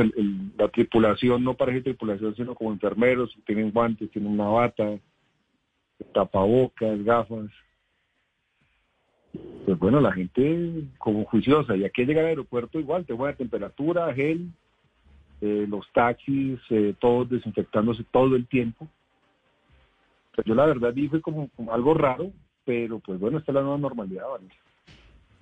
la 0.58 0.68
tripulación 0.68 1.44
no 1.44 1.54
parece 1.54 1.82
tripulación, 1.82 2.34
sino 2.34 2.54
como 2.54 2.72
enfermeros, 2.72 3.36
tienen 3.46 3.70
guantes, 3.70 4.10
tienen 4.10 4.32
una 4.32 4.48
bata, 4.48 4.98
tapabocas, 6.12 7.02
gafas 7.04 7.50
pues 9.64 9.78
bueno, 9.78 10.00
la 10.00 10.12
gente 10.12 10.84
como 10.98 11.24
juiciosa. 11.24 11.76
Y 11.76 11.84
aquí 11.84 12.02
al 12.02 12.08
llegar 12.08 12.24
al 12.24 12.30
aeropuerto 12.30 12.78
igual, 12.78 13.06
tema 13.06 13.28
de 13.28 13.34
temperatura, 13.34 14.12
gel, 14.14 14.50
eh, 15.40 15.66
los 15.68 15.90
taxis, 15.92 16.60
todos 17.00 17.28
desinfectándose 17.30 18.04
todo 18.12 18.36
el 18.36 18.46
tiempo. 18.46 18.88
Pues 20.34 20.46
yo 20.46 20.54
la 20.54 20.66
verdad 20.66 20.92
dije 20.92 21.20
como 21.20 21.50
algo 21.70 21.94
raro, 21.94 22.32
pero 22.64 22.98
pues 22.98 23.18
bueno, 23.20 23.38
esta 23.38 23.52
es 23.52 23.54
la 23.54 23.62
nueva 23.62 23.78
normalidad. 23.78 24.24
¿vale? 24.28 24.46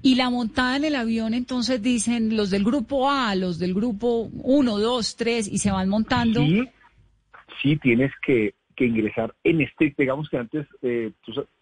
Y 0.03 0.17
la 0.17 0.31
montada 0.31 0.77
en 0.77 0.85
el 0.85 0.97
avión, 0.97 1.33
entonces 1.33 1.81
dicen 1.81 2.37
los 2.37 2.51
del 2.51 2.65
grupo 2.65 3.09
A, 3.09 3.35
los 3.35 3.59
del 3.59 3.73
grupo 3.73 4.29
1, 4.33 4.79
2, 4.79 5.17
3, 5.17 5.49
y 5.49 5.59
se 5.59 5.71
van 5.71 5.89
montando. 5.89 6.41
Sí, 6.41 6.65
sí 7.63 7.77
tienes 7.77 8.11
que, 8.27 8.55
que 8.75 8.87
ingresar 8.87 9.33
en 9.45 9.61
estricto. 9.61 10.03
Digamos 10.03 10.29
que 10.29 10.39
antes 10.39 10.67
eh, 10.83 11.13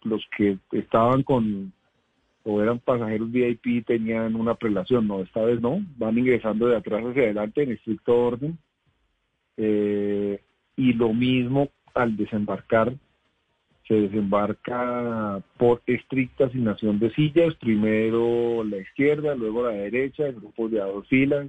los 0.03 0.25
que 0.35 0.57
estaban 0.71 1.23
con 1.23 1.71
o 2.43 2.61
eran 2.61 2.79
pasajeros 2.79 3.31
VIP 3.31 3.85
tenían 3.85 4.35
una 4.35 4.55
prelación, 4.55 5.07
no, 5.07 5.21
esta 5.21 5.41
vez 5.41 5.61
no, 5.61 5.79
van 5.97 6.17
ingresando 6.17 6.67
de 6.67 6.77
atrás 6.77 7.03
hacia 7.03 7.23
adelante 7.23 7.63
en 7.63 7.71
estricto 7.73 8.17
orden. 8.17 8.57
Eh, 9.57 10.41
y 10.75 10.93
lo 10.93 11.13
mismo 11.13 11.69
al 11.93 12.17
desembarcar, 12.17 12.93
se 13.91 13.99
desembarca 14.03 15.41
por 15.57 15.81
estricta 15.85 16.45
asignación 16.45 16.97
de 16.97 17.13
sillas, 17.13 17.53
primero 17.55 18.63
la 18.63 18.77
izquierda, 18.77 19.35
luego 19.35 19.63
la 19.63 19.71
derecha, 19.73 20.27
en 20.27 20.37
grupos 20.37 20.71
de 20.71 20.81
a 20.81 20.85
dos 20.85 21.05
filas, 21.09 21.47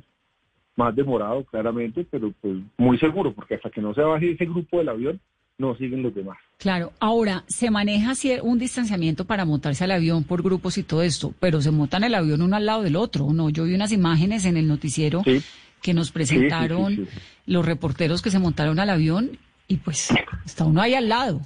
más 0.75 0.97
demorado 0.97 1.45
claramente, 1.45 2.05
pero 2.11 2.33
pues 2.41 2.57
muy 2.79 2.99
seguro, 2.99 3.33
porque 3.33 3.55
hasta 3.55 3.71
que 3.71 3.81
no 3.81 3.95
se 3.95 4.01
baje 4.01 4.33
ese 4.33 4.47
grupo 4.47 4.79
del 4.79 4.89
avión, 4.89 5.21
no 5.59 5.77
siguen 5.77 6.03
los 6.03 6.13
demás. 6.17 6.37
Claro, 6.59 6.93
ahora 6.99 7.45
se 7.47 7.71
maneja 7.71 8.13
un 8.43 8.59
distanciamiento 8.59 9.25
para 9.25 9.45
montarse 9.45 9.85
al 9.85 9.93
avión 9.93 10.25
por 10.25 10.43
grupos 10.43 10.79
y 10.79 10.83
todo 10.83 11.03
esto, 11.03 11.33
pero 11.39 11.61
se 11.61 11.71
montan 11.71 12.03
el 12.03 12.15
avión 12.17 12.43
uno 12.43 12.57
al 12.57 12.67
lado 12.67 12.83
del 12.83 12.97
otro, 12.97 13.33
¿no? 13.33 13.51
Yo 13.51 13.63
vi 13.65 13.75
unas 13.77 13.93
imágenes 13.93 14.47
en 14.47 14.57
el 14.57 14.67
noticiero 14.67 15.23
Sí. 15.25 15.41
que 15.81 15.95
nos 15.95 16.11
presentaron 16.11 16.97
sí, 16.97 17.07
sí. 17.09 17.19
los 17.47 17.65
reporteros 17.65 18.21
que 18.21 18.31
se 18.31 18.41
montaron 18.41 18.81
al 18.81 18.91
avión 18.91 19.39
y 19.69 19.77
pues 19.77 20.09
está 20.45 20.65
uno 20.65 20.81
ahí 20.83 20.95
al 20.95 21.09
lado, 21.09 21.41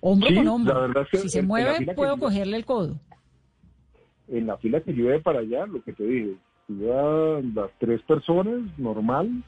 hombro 0.00 0.28
Sí, 0.28 0.34
con 0.36 0.48
hombro. 0.48 0.80
verdad 0.82 1.02
es 1.04 1.08
que 1.10 1.18
si 1.18 1.28
se 1.28 1.38
en- 1.40 1.46
mueve, 1.46 1.84
que 1.84 1.92
puedo 1.94 2.16
cogerle 2.18 2.56
el 2.56 2.64
codo. 2.64 2.98
En 4.28 4.46
la 4.46 4.56
fila 4.58 4.80
que 4.80 4.92
iba 4.92 5.18
para 5.20 5.40
allá, 5.40 5.66
lo 5.66 5.82
que 5.82 5.92
te 5.92 6.04
dije, 6.04 6.34
iban 6.68 7.54
las 7.54 7.70
tres 7.78 8.02
personas, 8.02 8.60
normal, 8.78 9.42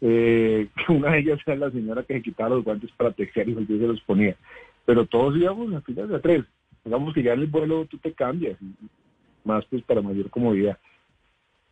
eh, 0.00 0.68
que 0.86 0.92
una 0.92 1.12
de 1.12 1.18
ellas 1.20 1.38
era 1.46 1.56
la 1.56 1.70
señora 1.70 2.02
que 2.02 2.14
se 2.14 2.22
quitaba 2.22 2.50
los 2.56 2.64
guantes 2.64 2.90
para 2.96 3.12
textear 3.12 3.48
y 3.48 3.54
se 3.54 3.76
los 3.78 4.00
ponía. 4.02 4.36
Pero 4.86 5.04
todos 5.06 5.36
íbamos 5.36 5.66
en 5.66 5.72
la 5.72 5.80
fila 5.82 6.06
de 6.06 6.16
a 6.16 6.20
tres. 6.20 6.44
Digamos 6.84 7.12
que 7.12 7.22
ya 7.22 7.34
en 7.34 7.40
el 7.40 7.46
vuelo 7.46 7.84
tú 7.84 7.98
te 7.98 8.12
cambias, 8.12 8.56
más 9.44 9.64
pues 9.66 9.82
para 9.82 10.00
mayor 10.00 10.30
comodidad. 10.30 10.78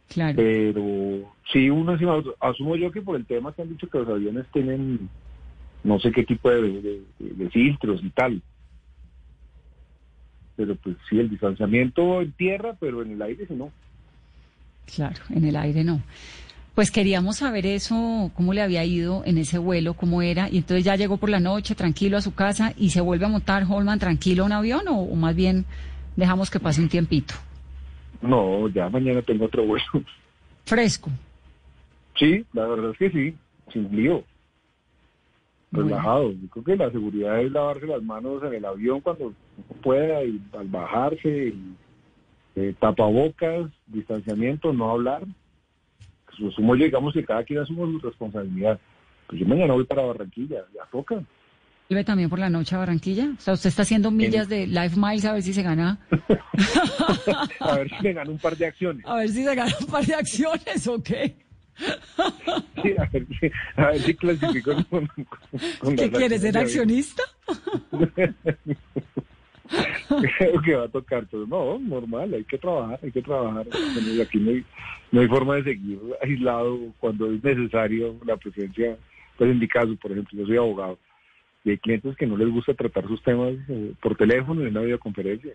Claro. 0.09 0.37
Pero 0.37 1.33
sí, 1.53 1.71
uno 1.71 1.93
encima. 1.93 2.23
Asumo 2.41 2.77
yo 2.77 2.91
que 2.93 3.01
por 3.03 3.17
el 3.17 3.27
tema 3.27 3.53
que 3.55 3.63
han 3.63 3.71
dicho 3.71 3.89
que 3.89 3.99
los 3.99 4.09
aviones 4.09 4.47
tienen 4.53 5.09
no 5.89 5.99
sé 5.99 6.13
qué 6.13 6.23
tipo 6.25 6.51
de, 6.51 6.61
de- 6.63 7.03
de- 7.19 7.31
de 7.35 7.51
filtros 7.51 8.01
y 8.05 8.11
tal. 8.11 8.43
Pero 10.57 10.77
pues 10.77 10.97
sí, 11.09 11.19
el 11.19 11.31
distanciamiento 11.31 12.21
en 12.21 12.33
tierra, 12.33 12.77
pero 12.79 13.03
en 13.03 13.13
el 13.13 13.23
aire 13.23 13.47
sí 13.47 13.55
no. 13.55 13.73
Claro, 14.95 15.21
en 15.31 15.45
el 15.45 15.57
aire 15.57 15.85
no. 15.85 16.01
Pues 16.75 16.91
queríamos 16.91 17.39
saber 17.39 17.67
eso, 17.67 18.31
cómo 18.35 18.53
le 18.55 18.63
había 18.63 18.85
ido 18.85 19.23
en 19.25 19.39
ese 19.39 19.59
vuelo, 19.59 19.95
cómo 19.95 20.23
era, 20.23 20.49
y 20.49 20.59
entonces 20.59 20.85
ya 20.85 20.95
llegó 20.97 21.17
por 21.17 21.29
la 21.31 21.41
noche 21.41 21.75
tranquilo 21.75 22.17
a 22.17 22.21
su 22.23 22.35
casa 22.35 22.73
y 22.77 22.91
se 22.91 23.01
vuelve 23.01 23.25
a 23.27 23.29
montar 23.29 23.65
Holman 23.69 23.99
tranquilo 23.99 24.45
a 24.45 24.47
un 24.47 24.53
avión 24.53 24.87
o, 24.89 25.01
o 25.01 25.17
más 25.17 25.35
bien 25.35 25.65
dejamos 26.17 26.51
que 26.51 26.61
pase 26.61 26.81
un 26.81 26.89
tiempito. 26.89 27.35
No, 28.23 28.69
ya 28.69 28.89
mañana 28.89 29.23
tengo 29.23 29.47
otro 29.47 29.65
vuelo. 29.65 29.85
Fresco. 30.67 31.11
Sí, 32.17 32.45
la 32.53 32.67
verdad 32.67 32.91
es 32.93 32.99
que 32.99 33.11
sí, 33.11 33.37
sin 33.73 33.95
lío. 33.97 34.25
Relajado. 35.71 36.33
Yo 36.33 36.49
creo 36.49 36.65
que 36.65 36.77
la 36.77 36.91
seguridad 36.91 37.41
es 37.41 37.53
lavarse 37.53 37.87
las 37.87 38.03
manos 38.03 38.43
en 38.43 38.55
el 38.55 38.65
avión 38.65 39.01
cuando 39.01 39.35
pueda 39.83 40.25
y 40.25 40.41
al 40.59 40.69
bajarse, 40.69 41.49
y, 41.49 41.75
eh, 42.57 42.75
tapabocas, 42.81 43.71
distanciamiento, 43.87 44.73
no 44.73 44.91
hablar. 44.91 45.23
Pues, 46.39 46.55
sumo 46.55 46.75
digamos 46.75 47.13
que 47.13 47.25
cada 47.25 47.45
quien 47.45 47.61
asume 47.61 47.93
su 47.93 47.99
responsabilidad. 47.99 48.79
Pues 49.27 49.41
yo 49.41 49.47
mañana 49.47 49.75
voy 49.75 49.85
para 49.85 50.03
Barranquilla, 50.03 50.65
ya 50.75 50.85
toca. 50.91 51.23
¿Vuelve 51.89 52.05
también 52.05 52.29
por 52.29 52.39
la 52.39 52.51
noche 52.51 52.75
a 52.75 52.79
Barranquilla? 52.79 53.31
O 53.37 53.41
sea, 53.41 53.55
usted 53.55 53.71
está 53.71 53.83
haciendo 53.83 54.11
millas 54.11 54.49
de 54.49 54.67
Life 54.67 54.97
Miles 54.97 55.25
a 55.25 55.33
ver 55.33 55.43
si 55.43 55.55
se 55.55 55.63
gana. 55.63 55.99
a 57.61 57.77
ver 57.77 57.89
si 57.89 57.97
se 57.97 58.13
gana 58.13 58.31
un 58.31 58.39
par 58.39 58.57
de 58.57 58.67
acciones. 58.67 59.05
A 59.07 59.17
ver 59.17 59.29
si 59.29 59.43
se 59.43 59.55
gana 59.55 59.73
un 59.81 59.87
par 59.87 60.05
de 60.05 60.15
acciones 60.15 60.87
o 60.87 61.03
qué. 61.03 61.35
Sí, 62.83 62.95
a 62.99 63.05
ver, 63.13 63.27
si- 63.41 63.51
a 63.77 63.87
ver 63.89 64.01
si 64.03 64.15
clasifico 64.15 64.73
con, 64.91 65.07
con 65.79 65.97
¿Qué 65.97 66.09
las 66.09 66.17
quiere 66.19 66.39
ser 66.39 66.57
accionista? 66.59 67.23
Creo 70.39 70.63
que 70.63 70.75
va 70.75 70.85
a 70.85 70.89
tocar, 70.89 71.27
pero 71.31 71.47
no, 71.47 71.79
normal, 71.79 72.33
hay 72.35 72.45
que 72.45 72.57
trabajar, 72.59 72.99
hay 73.03 73.13
que 73.13 73.23
trabajar. 73.23 73.67
Bueno, 73.95 74.23
Aquí 74.23 74.39
no 74.39 74.51
hay, 74.51 74.65
no 75.13 75.21
hay 75.21 75.29
forma 75.29 75.57
de 75.57 75.65
seguir 75.65 75.99
aislado 76.23 76.79
cuando 76.99 77.31
es 77.33 77.43
necesario 77.45 78.17
la 78.25 78.37
presencia. 78.37 78.97
Pues 79.37 79.51
en 79.51 79.59
mi 79.59 79.69
caso, 79.69 79.95
por 80.01 80.11
ejemplo, 80.13 80.39
yo 80.39 80.47
soy 80.47 80.57
abogado 80.57 80.99
y 81.65 81.71
hay 81.71 81.79
clientes 81.79 82.17
que 82.17 82.27
no 82.27 82.37
les 82.37 82.49
gusta 82.49 82.73
tratar 82.75 83.07
sus 83.07 83.23
temas 83.23 83.53
eh, 83.69 83.93
por 84.01 84.17
teléfono 84.17 84.63
en 84.63 84.69
una 84.69 84.81
videoconferencia. 84.81 85.53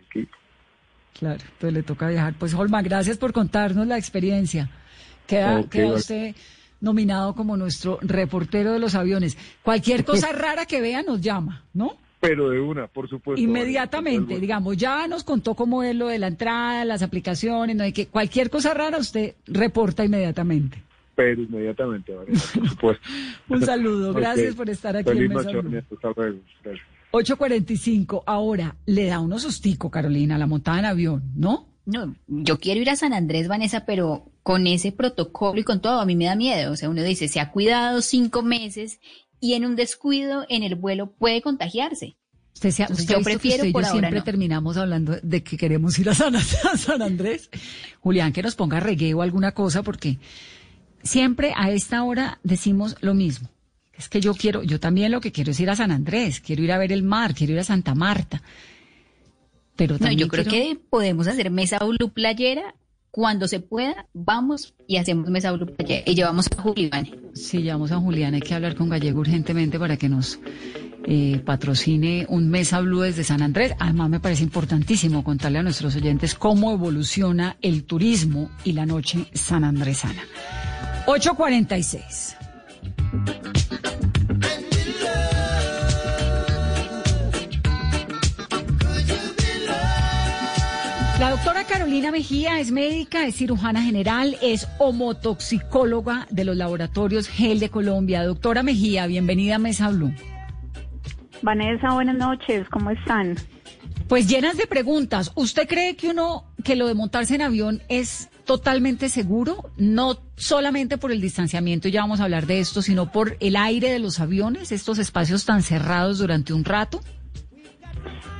Claro, 1.19 1.41
entonces 1.43 1.73
le 1.73 1.83
toca 1.83 2.07
viajar. 2.09 2.33
Pues 2.37 2.53
Holma, 2.53 2.81
gracias 2.81 3.17
por 3.17 3.33
contarnos 3.33 3.87
la 3.87 3.97
experiencia. 3.97 4.69
Queda, 5.27 5.63
queda 5.69 5.93
usted 5.93 6.35
nominado 6.81 7.33
como 7.33 7.57
nuestro 7.57 7.97
reportero 8.01 8.73
de 8.73 8.79
los 8.79 8.93
aviones. 8.93 9.37
Cualquier 9.63 10.03
cosa 10.05 10.31
rara 10.31 10.65
que 10.65 10.81
vea 10.81 11.01
nos 11.01 11.21
llama, 11.21 11.63
¿no? 11.73 11.97
Pero 12.19 12.49
de 12.49 12.59
una, 12.59 12.87
por 12.87 13.09
supuesto. 13.09 13.41
Inmediatamente, 13.41 14.35
Vale, 14.35 14.39
digamos, 14.39 14.77
ya 14.77 15.07
nos 15.07 15.25
contó 15.25 15.55
cómo 15.55 15.83
es 15.83 15.93
lo 15.93 16.07
de 16.07 16.19
la 16.19 16.27
entrada, 16.27 16.85
las 16.85 17.01
aplicaciones, 17.01 17.75
no 17.75 17.83
hay 17.83 17.91
que 17.91 18.07
cualquier 18.07 18.49
cosa 18.49 18.73
rara 18.73 18.97
usted 18.97 19.35
reporta 19.47 20.05
inmediatamente. 20.05 20.81
Pero 21.15 21.41
inmediatamente, 21.41 22.13
vale, 22.13 22.31
por 22.31 22.69
supuesto. 22.69 23.03
Un 23.49 23.61
saludo, 23.61 24.13
gracias 24.13 24.55
por 24.55 24.69
estar 24.69 24.95
aquí 24.95 25.09
Feliz 25.09 25.23
en 25.29 25.35
Mesa 25.35 25.51
noche, 25.51 25.83
hasta 25.91 26.13
luego. 26.15 26.39
Gracias. 26.63 26.87
8.45, 27.11 28.23
ahora 28.25 28.75
le 28.85 29.05
da 29.05 29.19
unos 29.19 29.43
sustico, 29.43 29.91
Carolina, 29.91 30.37
la 30.37 30.47
montada 30.47 30.79
en 30.79 30.85
avión, 30.85 31.23
¿no? 31.35 31.67
No, 31.85 32.15
yo 32.27 32.59
quiero 32.59 32.79
ir 32.81 32.89
a 32.89 32.95
San 32.95 33.13
Andrés, 33.13 33.47
Vanessa, 33.47 33.85
pero 33.85 34.31
con 34.41 34.67
ese 34.67 34.91
protocolo 34.91 35.59
y 35.59 35.63
con 35.63 35.81
todo, 35.81 35.99
a 35.99 36.05
mí 36.05 36.15
me 36.15 36.25
da 36.25 36.35
miedo. 36.35 36.71
O 36.71 36.75
sea, 36.77 36.89
uno 36.89 37.03
dice, 37.03 37.27
se 37.27 37.39
ha 37.39 37.51
cuidado 37.51 38.01
cinco 38.01 38.41
meses 38.41 38.99
y 39.41 39.53
en 39.55 39.65
un 39.65 39.75
descuido 39.75 40.45
en 40.47 40.63
el 40.63 40.75
vuelo 40.75 41.11
puede 41.11 41.41
contagiarse. 41.41 42.15
Usted, 42.53 42.71
se 42.71 42.83
ha- 42.83 42.85
Entonces, 42.85 43.03
usted 43.05 43.13
yo 43.15 43.19
que 43.19 43.23
prefiero 43.25 43.55
usted 43.57 43.67
yo 43.67 43.73
por 43.73 43.83
ahora 43.83 43.99
siempre 43.99 44.19
no. 44.19 44.23
terminamos 44.23 44.77
hablando 44.77 45.17
de 45.21 45.43
que 45.43 45.57
queremos 45.57 45.97
ir 45.99 46.09
a 46.09 46.13
San, 46.13 46.35
a 46.35 46.41
San 46.41 47.01
Andrés. 47.01 47.49
Julián, 47.99 48.31
que 48.31 48.43
nos 48.43 48.55
ponga 48.55 48.79
reggae 48.79 49.13
o 49.13 49.21
alguna 49.21 49.51
cosa, 49.51 49.83
porque 49.83 50.19
siempre 51.03 51.53
a 51.55 51.71
esta 51.71 52.03
hora 52.03 52.39
decimos 52.43 52.95
lo 53.01 53.13
mismo. 53.13 53.49
Es 53.97 54.09
que 54.09 54.21
yo 54.21 54.33
quiero, 54.33 54.63
yo 54.63 54.79
también 54.79 55.11
lo 55.11 55.21
que 55.21 55.31
quiero 55.31 55.51
es 55.51 55.59
ir 55.59 55.69
a 55.69 55.75
San 55.75 55.91
Andrés, 55.91 56.39
quiero 56.39 56.63
ir 56.63 56.71
a 56.71 56.77
ver 56.77 56.91
el 56.91 57.03
mar, 57.03 57.35
quiero 57.35 57.53
ir 57.53 57.59
a 57.59 57.63
Santa 57.63 57.93
Marta. 57.93 58.41
Pero 59.75 59.97
No, 59.99 60.11
yo 60.11 60.27
creo 60.27 60.45
quiero- 60.45 60.75
que 60.75 60.79
podemos 60.89 61.27
hacer 61.27 61.49
mesa 61.51 61.79
blue 61.79 62.09
playera. 62.13 62.75
Cuando 63.11 63.47
se 63.47 63.59
pueda, 63.59 64.07
vamos 64.13 64.73
y 64.87 64.97
hacemos 64.97 65.29
mesa 65.29 65.51
blue 65.51 65.67
playera. 65.67 66.01
Y 66.09 66.15
llevamos 66.15 66.47
a 66.57 66.61
Julián. 66.61 67.07
Sí, 67.35 67.61
llamamos 67.61 67.91
a 67.91 67.97
Julián, 67.99 68.33
hay 68.33 68.41
que 68.41 68.55
hablar 68.55 68.75
con 68.75 68.89
Gallego 68.89 69.19
urgentemente 69.19 69.77
para 69.77 69.97
que 69.97 70.09
nos 70.09 70.39
eh, 71.05 71.39
patrocine 71.45 72.25
un 72.29 72.49
Mesa 72.49 72.79
Blue 72.79 73.01
desde 73.01 73.23
San 73.23 73.41
Andrés. 73.43 73.73
Además, 73.77 74.09
me 74.09 74.19
parece 74.19 74.41
importantísimo 74.43 75.23
contarle 75.23 75.59
a 75.59 75.63
nuestros 75.63 75.95
oyentes 75.95 76.33
cómo 76.33 76.71
evoluciona 76.71 77.57
el 77.61 77.83
turismo 77.83 78.49
y 78.63 78.71
la 78.71 78.85
noche 78.87 79.27
sanandresana. 79.33 80.23
846. 81.05 82.37
Doctora 91.43 91.65
Carolina 91.65 92.09
Mejía 92.09 92.61
es 92.61 92.71
médica, 92.71 93.27
es 93.27 93.35
cirujana 93.35 93.81
general, 93.81 94.37
es 94.41 94.65
homotoxicóloga 94.77 96.25
de 96.29 96.45
los 96.45 96.55
laboratorios 96.55 97.27
GEL 97.27 97.59
de 97.59 97.67
Colombia. 97.67 98.23
Doctora 98.23 98.63
Mejía, 98.63 99.07
bienvenida 99.07 99.55
a 99.55 99.59
Mesa 99.59 99.89
Blue. 99.89 100.13
Vanessa, 101.41 101.91
buenas 101.95 102.15
noches, 102.15 102.65
¿cómo 102.69 102.91
están? 102.91 103.35
Pues 104.07 104.29
llenas 104.29 104.55
de 104.55 104.67
preguntas. 104.67 105.33
¿Usted 105.35 105.67
cree 105.67 105.97
que 105.97 106.07
uno, 106.07 106.45
que 106.63 106.77
lo 106.77 106.87
de 106.87 106.93
montarse 106.93 107.35
en 107.35 107.41
avión 107.41 107.81
es 107.89 108.29
totalmente 108.45 109.09
seguro? 109.09 109.69
No 109.75 110.19
solamente 110.37 110.97
por 110.97 111.11
el 111.11 111.19
distanciamiento, 111.19 111.89
ya 111.89 111.99
vamos 111.99 112.21
a 112.21 112.23
hablar 112.23 112.45
de 112.45 112.61
esto, 112.61 112.81
sino 112.81 113.11
por 113.11 113.35
el 113.41 113.57
aire 113.57 113.91
de 113.91 113.99
los 113.99 114.21
aviones, 114.21 114.71
estos 114.71 114.97
espacios 114.97 115.43
tan 115.43 115.61
cerrados 115.61 116.19
durante 116.19 116.53
un 116.53 116.63
rato. 116.63 117.01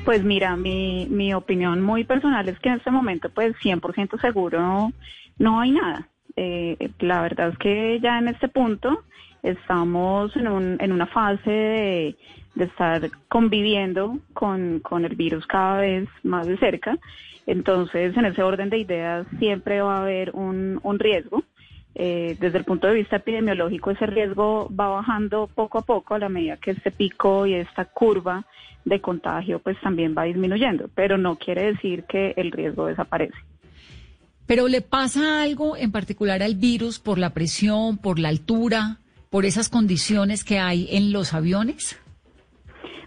Pues 0.05 0.23
mira, 0.23 0.57
mi, 0.57 1.07
mi 1.09 1.33
opinión 1.33 1.81
muy 1.81 2.03
personal 2.03 2.47
es 2.49 2.59
que 2.59 2.69
en 2.69 2.75
este 2.75 2.91
momento, 2.91 3.29
pues 3.29 3.55
100% 3.63 4.19
seguro 4.19 4.91
no 5.39 5.59
hay 5.61 5.71
nada. 5.71 6.09
Eh, 6.35 6.89
la 6.99 7.21
verdad 7.21 7.49
es 7.49 7.57
que 7.57 7.99
ya 8.01 8.19
en 8.19 8.27
este 8.27 8.47
punto 8.47 9.03
estamos 9.43 10.35
en, 10.35 10.47
un, 10.47 10.77
en 10.79 10.91
una 10.91 11.05
fase 11.05 11.49
de, 11.49 12.17
de 12.55 12.65
estar 12.65 13.09
conviviendo 13.29 14.19
con, 14.33 14.79
con 14.79 15.05
el 15.05 15.15
virus 15.15 15.45
cada 15.47 15.77
vez 15.77 16.09
más 16.23 16.47
de 16.47 16.57
cerca. 16.57 16.97
Entonces, 17.45 18.15
en 18.17 18.25
ese 18.25 18.43
orden 18.43 18.69
de 18.69 18.79
ideas, 18.79 19.27
siempre 19.39 19.81
va 19.81 19.97
a 19.97 20.01
haber 20.01 20.31
un, 20.31 20.79
un 20.83 20.99
riesgo. 20.99 21.43
Eh, 21.95 22.35
desde 22.39 22.57
el 22.57 22.63
punto 22.63 22.87
de 22.87 22.95
vista 22.95 23.17
epidemiológico, 23.17 23.91
ese 23.91 24.07
riesgo 24.07 24.67
va 24.73 24.87
bajando 24.87 25.47
poco 25.53 25.77
a 25.77 25.81
poco 25.83 26.15
a 26.15 26.19
la 26.19 26.27
medida 26.29 26.57
que 26.57 26.71
este 26.71 26.89
pico 26.91 27.45
y 27.45 27.53
esta 27.53 27.85
curva 27.85 28.45
de 28.83 28.99
contagio 28.99 29.59
pues 29.59 29.79
también 29.79 30.15
va 30.17 30.23
disminuyendo, 30.23 30.89
pero 30.95 31.17
no 31.17 31.35
quiere 31.37 31.65
decir 31.71 32.03
que 32.05 32.33
el 32.35 32.51
riesgo 32.51 32.87
desaparece. 32.87 33.37
Pero 34.47 34.67
le 34.67 34.81
pasa 34.81 35.41
algo 35.43 35.77
en 35.77 35.91
particular 35.91 36.41
al 36.43 36.55
virus 36.55 36.99
por 36.99 37.17
la 37.19 37.29
presión, 37.29 37.97
por 37.97 38.17
la 38.19 38.29
altura, 38.29 38.97
por 39.29 39.45
esas 39.45 39.69
condiciones 39.69 40.43
que 40.43 40.59
hay 40.59 40.87
en 40.91 41.13
los 41.13 41.33
aviones. 41.33 41.97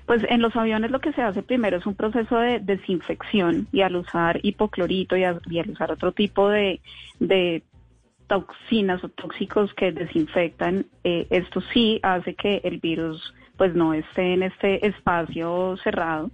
Pues 0.07 0.23
en 0.31 0.41
los 0.41 0.55
aviones 0.55 0.93
lo 0.93 1.01
que 1.01 1.13
se 1.13 1.21
hace 1.23 1.43
primero 1.43 1.77
es 1.79 1.87
un 1.87 1.95
proceso 1.97 2.39
de 2.39 2.61
desinfección 2.61 3.67
y 3.73 3.81
al 3.83 3.97
usar 3.97 4.39
hipoclorito 4.45 5.17
y, 5.17 5.25
a- 5.25 5.41
y 5.51 5.59
al 5.59 5.71
usar 5.71 5.91
otro 5.91 6.13
tipo 6.13 6.49
de, 6.49 6.81
de 7.19 7.63
toxinas 8.27 9.03
o 9.05 9.09
tóxicos 9.09 9.73
que 9.75 9.93
desinfectan, 9.93 10.87
eh, 11.05 11.27
esto 11.31 11.61
sí 11.73 12.01
hace 12.03 12.35
que 12.35 12.61
el 12.65 12.79
virus 12.79 13.35
pues 13.57 13.75
no 13.75 13.95
esté 13.95 14.35
en 14.35 14.43
este 14.43 14.87
espacio 14.87 15.77
cerrado 15.83 16.31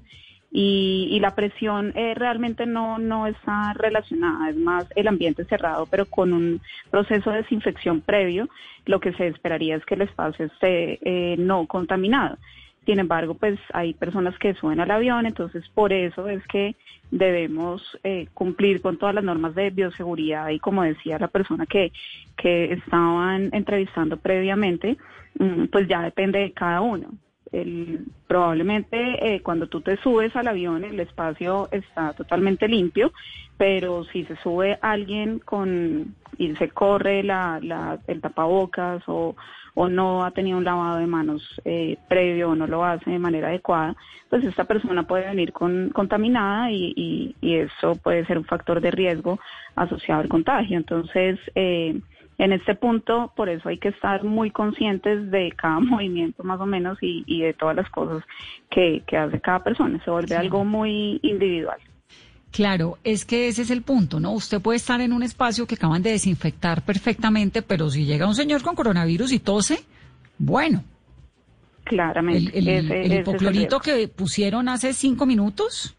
y, 0.54 1.18
la 1.20 1.34
presión 1.34 1.92
eh, 1.96 2.14
realmente 2.14 2.66
no, 2.66 2.98
no 2.98 3.26
está 3.26 3.72
relacionada, 3.72 4.50
es 4.50 4.56
más 4.56 4.86
el 4.94 5.08
ambiente 5.08 5.44
cerrado, 5.46 5.86
pero 5.86 6.04
con 6.04 6.34
un 6.34 6.60
proceso 6.90 7.30
de 7.30 7.38
desinfección 7.38 8.02
previo, 8.02 8.48
lo 8.84 9.00
que 9.00 9.14
se 9.14 9.28
esperaría 9.28 9.76
es 9.76 9.84
que 9.86 9.94
el 9.94 10.02
espacio 10.02 10.46
esté 10.46 10.98
eh, 11.02 11.36
no 11.38 11.66
contaminado. 11.66 12.36
Sin 12.84 12.98
embargo, 12.98 13.34
pues 13.34 13.58
hay 13.72 13.94
personas 13.94 14.36
que 14.38 14.54
suben 14.54 14.80
al 14.80 14.90
avión, 14.90 15.26
entonces 15.26 15.68
por 15.68 15.92
eso 15.92 16.28
es 16.28 16.44
que 16.48 16.74
debemos 17.12 17.82
eh, 18.02 18.26
cumplir 18.34 18.80
con 18.80 18.98
todas 18.98 19.14
las 19.14 19.22
normas 19.22 19.54
de 19.54 19.70
bioseguridad 19.70 20.48
y 20.48 20.58
como 20.58 20.82
decía 20.82 21.18
la 21.18 21.28
persona 21.28 21.66
que, 21.66 21.92
que 22.36 22.72
estaban 22.72 23.50
entrevistando 23.52 24.16
previamente, 24.16 24.96
mm, 25.38 25.66
pues 25.66 25.86
ya 25.86 26.02
depende 26.02 26.40
de 26.40 26.52
cada 26.52 26.80
uno. 26.80 27.10
El- 27.52 28.06
probablemente 28.26 29.34
eh, 29.34 29.40
cuando 29.42 29.66
tú 29.66 29.80
te 29.82 29.96
subes 29.98 30.34
al 30.36 30.48
avión 30.48 30.84
el 30.84 30.98
espacio 31.00 31.68
está 31.70 32.12
totalmente 32.14 32.66
limpio, 32.66 33.12
pero 33.58 34.04
si 34.04 34.24
se 34.24 34.36
sube 34.36 34.78
alguien 34.80 35.38
con 35.38 36.14
y 36.38 36.54
se 36.56 36.70
corre 36.70 37.22
la, 37.22 37.60
la- 37.62 37.98
el 38.06 38.20
tapabocas 38.22 39.02
o, 39.06 39.36
o 39.74 39.88
no 39.88 40.24
ha 40.24 40.30
tenido 40.30 40.56
un 40.58 40.64
lavado 40.64 40.96
de 40.98 41.06
manos 41.06 41.42
eh, 41.66 41.98
previo 42.08 42.50
o 42.50 42.54
no 42.54 42.66
lo 42.66 42.84
hace 42.84 43.10
de 43.10 43.18
manera 43.18 43.48
adecuada, 43.48 43.94
pues 44.30 44.42
esta 44.44 44.64
persona 44.64 45.02
puede 45.06 45.26
venir 45.28 45.52
con, 45.52 45.90
contaminada 45.90 46.70
y, 46.70 46.94
y, 46.96 47.36
y 47.42 47.56
eso 47.56 47.96
puede 47.96 48.24
ser 48.24 48.38
un 48.38 48.44
factor 48.46 48.80
de 48.80 48.90
riesgo 48.90 49.38
asociado 49.76 50.22
al 50.22 50.28
contagio. 50.28 50.78
Entonces, 50.78 51.38
eh, 51.54 52.00
en 52.38 52.52
este 52.52 52.74
punto, 52.74 53.32
por 53.36 53.48
eso 53.48 53.68
hay 53.68 53.78
que 53.78 53.88
estar 53.88 54.24
muy 54.24 54.50
conscientes 54.50 55.30
de 55.30 55.52
cada 55.52 55.80
movimiento 55.80 56.42
más 56.44 56.60
o 56.60 56.66
menos 56.66 56.98
y, 57.00 57.24
y 57.26 57.42
de 57.42 57.54
todas 57.54 57.76
las 57.76 57.88
cosas 57.90 58.22
que, 58.70 59.02
que 59.06 59.16
hace 59.16 59.40
cada 59.40 59.62
persona. 59.62 60.02
Se 60.04 60.10
vuelve 60.10 60.36
algo 60.36 60.64
muy 60.64 61.20
individual. 61.22 61.78
Claro, 62.50 62.98
es 63.02 63.24
que 63.24 63.48
ese 63.48 63.62
es 63.62 63.70
el 63.70 63.80
punto, 63.80 64.20
¿no? 64.20 64.32
Usted 64.32 64.60
puede 64.60 64.76
estar 64.76 65.00
en 65.00 65.14
un 65.14 65.22
espacio 65.22 65.66
que 65.66 65.74
acaban 65.74 66.02
de 66.02 66.10
desinfectar 66.10 66.82
perfectamente, 66.82 67.62
pero 67.62 67.88
si 67.88 68.04
llega 68.04 68.28
un 68.28 68.34
señor 68.34 68.62
con 68.62 68.74
coronavirus 68.74 69.32
y 69.32 69.38
tose, 69.38 69.82
bueno. 70.38 70.84
Claramente. 71.84 72.56
El, 72.56 72.68
el, 72.68 73.12
hipoclorito 73.20 73.80
que 73.80 74.06
pusieron 74.06 74.68
hace 74.68 74.92
cinco 74.92 75.24
minutos 75.24 75.96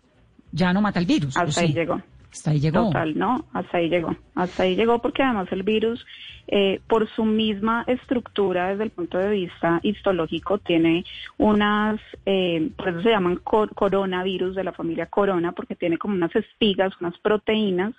ya 0.51 0.71
no 0.71 0.81
mata 0.81 0.99
el 0.99 1.07
virus. 1.07 1.36
Hasta 1.36 1.61
ahí 1.61 1.73
llegó. 1.73 1.99
Hasta 2.34 2.49
ahí 2.49 2.59
llegó. 2.59 2.86
Total, 2.86 3.15
no, 3.15 3.45
hasta 3.53 3.77
ahí 3.77 3.89
llegó. 3.89 4.15
Hasta 4.34 4.63
ahí 4.63 4.75
llegó 4.75 4.99
porque 4.99 5.21
además 5.21 5.47
el 5.51 5.61
virus, 5.61 6.03
eh, 6.47 6.81
por 6.88 7.07
su 7.09 7.25
misma 7.25 7.84
estructura 7.86 8.69
desde 8.69 8.86
el 8.86 8.89
punto 8.89 9.19
de 9.19 9.29
vista 9.29 9.79
histológico, 9.84 10.57
tiene 10.57 11.05
unas, 11.38 12.01
eh, 12.25 12.71
por 12.75 12.89
eso 12.89 13.03
se 13.03 13.11
llaman 13.11 13.39
coronavirus 13.75 14.55
de 14.55 14.63
la 14.63 14.71
familia 14.71 15.05
corona, 15.05 15.51
porque 15.51 15.75
tiene 15.75 15.99
como 15.99 16.15
unas 16.15 16.36
espigas, 16.36 16.91
unas 16.99 17.15
proteínas 17.19 17.93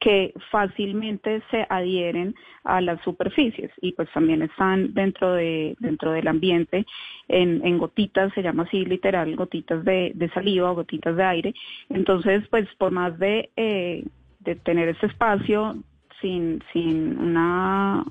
que 0.00 0.32
fácilmente 0.50 1.42
se 1.50 1.66
adhieren 1.68 2.34
a 2.64 2.80
las 2.80 3.00
superficies 3.02 3.70
y 3.80 3.92
pues 3.92 4.08
también 4.12 4.42
están 4.42 4.94
dentro 4.94 5.32
de 5.32 5.76
dentro 5.80 6.12
del 6.12 6.28
ambiente 6.28 6.86
en, 7.26 7.66
en 7.66 7.78
gotitas 7.78 8.32
se 8.34 8.42
llama 8.42 8.64
así 8.64 8.84
literal 8.84 9.34
gotitas 9.36 9.84
de, 9.84 10.30
saliva 10.34 10.70
o 10.70 10.74
gotitas 10.74 11.16
de 11.16 11.24
aire. 11.24 11.54
Entonces 11.88 12.46
pues 12.48 12.68
por 12.76 12.92
más 12.92 13.18
de, 13.18 13.50
eh, 13.56 14.04
de 14.40 14.54
tener 14.56 14.88
este 14.88 15.06
espacio 15.06 15.76
sin 16.20 16.62
sin 16.72 17.18
una 17.18 18.04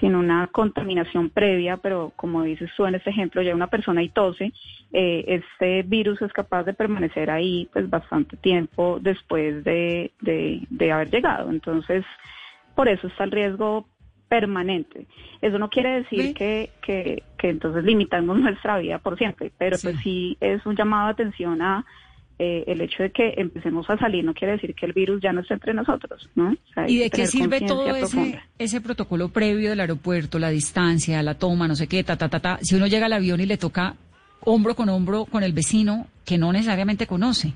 sin 0.00 0.16
una 0.16 0.46
contaminación 0.48 1.28
previa, 1.28 1.76
pero 1.76 2.12
como 2.16 2.42
dices 2.42 2.70
tú 2.76 2.86
en 2.86 2.94
este 2.94 3.10
ejemplo, 3.10 3.42
ya 3.42 3.54
una 3.54 3.66
persona 3.66 4.02
y 4.02 4.08
tose, 4.08 4.52
eh, 4.92 5.24
este 5.26 5.82
virus 5.82 6.20
es 6.22 6.32
capaz 6.32 6.64
de 6.64 6.72
permanecer 6.72 7.30
ahí 7.30 7.68
pues 7.72 7.88
bastante 7.88 8.36
tiempo 8.38 8.98
después 9.00 9.62
de, 9.62 10.10
de, 10.20 10.92
haber 10.92 11.10
llegado. 11.10 11.50
Entonces, 11.50 12.04
por 12.74 12.88
eso 12.88 13.06
está 13.06 13.24
el 13.24 13.30
riesgo 13.30 13.86
permanente. 14.28 15.06
Eso 15.42 15.58
no 15.58 15.68
quiere 15.68 16.02
decir 16.02 16.34
que, 16.34 16.70
que, 16.82 17.22
que 17.36 17.50
entonces 17.50 17.84
limitamos 17.84 18.38
nuestra 18.40 18.78
vida 18.78 18.98
por 18.98 19.18
siempre, 19.18 19.52
pero 19.58 19.76
pues 19.82 19.96
sí 20.02 20.36
es 20.40 20.64
un 20.64 20.76
llamado 20.76 21.06
de 21.08 21.12
atención 21.12 21.60
a 21.60 21.84
eh, 22.42 22.64
el 22.68 22.80
hecho 22.80 23.02
de 23.02 23.10
que 23.10 23.34
empecemos 23.36 23.90
a 23.90 23.98
salir 23.98 24.24
no 24.24 24.32
quiere 24.32 24.54
decir 24.54 24.74
que 24.74 24.86
el 24.86 24.94
virus 24.94 25.20
ya 25.20 25.30
no 25.30 25.42
esté 25.42 25.52
entre 25.52 25.74
nosotros, 25.74 26.26
¿no? 26.34 26.56
¿Y 26.88 26.96
de 26.96 27.10
qué 27.10 27.26
sirve 27.26 27.60
todo 27.60 27.94
ese, 27.94 28.40
ese 28.58 28.80
protocolo 28.80 29.28
previo 29.28 29.68
del 29.68 29.80
aeropuerto, 29.80 30.38
la 30.38 30.48
distancia, 30.48 31.22
la 31.22 31.34
toma, 31.34 31.68
no 31.68 31.74
sé 31.76 31.86
qué, 31.86 32.02
ta, 32.02 32.16
ta, 32.16 32.30
ta, 32.30 32.40
ta? 32.40 32.58
Si 32.62 32.74
uno 32.74 32.86
llega 32.86 33.04
al 33.04 33.12
avión 33.12 33.42
y 33.42 33.46
le 33.46 33.58
toca 33.58 33.94
hombro 34.40 34.74
con 34.74 34.88
hombro 34.88 35.26
con 35.26 35.42
el 35.42 35.52
vecino 35.52 36.06
que 36.24 36.38
no 36.38 36.50
necesariamente 36.50 37.06
conoce. 37.06 37.52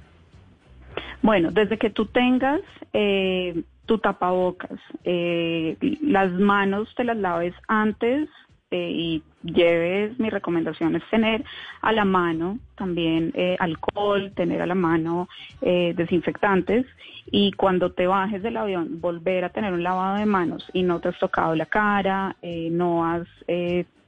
Bueno, 1.22 1.50
desde 1.50 1.78
que 1.78 1.88
tú 1.88 2.04
tengas 2.04 2.60
eh, 2.92 3.62
tu 3.86 3.96
tapabocas, 4.00 4.78
eh, 5.04 5.78
las 6.02 6.30
manos 6.30 6.90
te 6.94 7.04
las 7.04 7.16
laves 7.16 7.54
antes 7.68 8.28
este, 8.64 8.90
y 8.90 9.22
lleves, 9.42 10.18
mi 10.18 10.30
recomendación 10.30 10.96
es 10.96 11.02
tener 11.10 11.44
a 11.82 11.92
la 11.92 12.04
mano 12.04 12.58
también 12.76 13.30
eh, 13.34 13.56
alcohol, 13.58 14.32
tener 14.34 14.62
a 14.62 14.66
la 14.66 14.74
mano 14.74 15.28
eh, 15.60 15.92
desinfectantes 15.96 16.86
y 17.26 17.52
cuando 17.52 17.92
te 17.92 18.06
bajes 18.06 18.42
del 18.42 18.56
avión 18.56 19.00
volver 19.00 19.44
a 19.44 19.50
tener 19.50 19.72
un 19.72 19.82
lavado 19.82 20.18
de 20.18 20.26
manos 20.26 20.68
y 20.72 20.82
no 20.82 21.00
te 21.00 21.08
has 21.08 21.18
tocado 21.18 21.54
la 21.54 21.66
cara, 21.66 22.36
eh, 22.42 22.68
no 22.70 23.04
has 23.04 23.26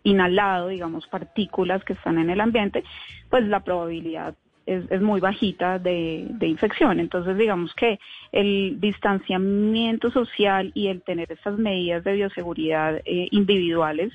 inhalado, 0.02 0.68
digamos, 0.68 1.06
partículas 1.08 1.84
que 1.84 1.92
están 1.92 2.18
en 2.18 2.30
el 2.30 2.40
ambiente, 2.40 2.84
pues 3.28 3.44
la 3.44 3.60
probabilidad 3.60 4.34
es, 4.66 4.84
es, 4.90 5.00
muy 5.00 5.20
bajita 5.20 5.78
de, 5.78 6.26
de, 6.28 6.48
infección. 6.48 7.00
Entonces, 7.00 7.38
digamos 7.38 7.72
que 7.74 7.98
el 8.32 8.78
distanciamiento 8.80 10.10
social 10.10 10.72
y 10.74 10.88
el 10.88 11.02
tener 11.02 11.30
estas 11.32 11.58
medidas 11.58 12.04
de 12.04 12.12
bioseguridad 12.12 13.00
individuales 13.04 14.12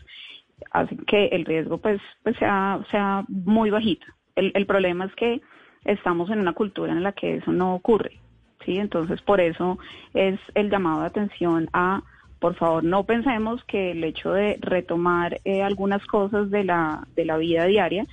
hacen 0.72 1.00
que 1.00 1.28
el 1.28 1.46
riesgo 1.46 1.78
pues, 1.80 2.02
pues 2.24 2.38
sea, 2.38 2.80
sea 2.92 3.26
muy 3.28 3.70
bajito. 3.70 4.06
El, 4.36 4.52
el 4.54 4.66
problema 4.66 5.06
es 5.06 5.16
que 5.16 5.42
estamos 5.86 6.30
en 6.30 6.40
una 6.40 6.54
cultura 6.54 6.94
en 6.94 7.04
la 7.04 7.14
que 7.14 7.38
eso 7.38 7.52
no 7.52 7.74
ocurre, 7.74 8.20
¿sí? 8.66 8.78
Entonces, 8.78 9.22
por 9.22 9.42
eso 9.42 9.80
es 10.14 10.40
el 10.54 10.70
llamado 10.70 11.02
de 11.02 11.08
atención 11.08 11.70
a, 11.74 12.04
por 12.40 12.56
favor, 12.56 12.84
no 12.84 13.04
pensemos 13.06 13.64
que 13.66 13.92
el 13.92 14.04
hecho 14.04 14.32
de 14.34 14.58
retomar 14.62 15.40
eh, 15.44 15.64
algunas 15.64 16.06
cosas 16.06 16.50
de 16.50 16.64
la, 16.64 17.08
de 17.16 17.26
la 17.26 17.38
vida 17.38 17.66
diaria 17.66 18.06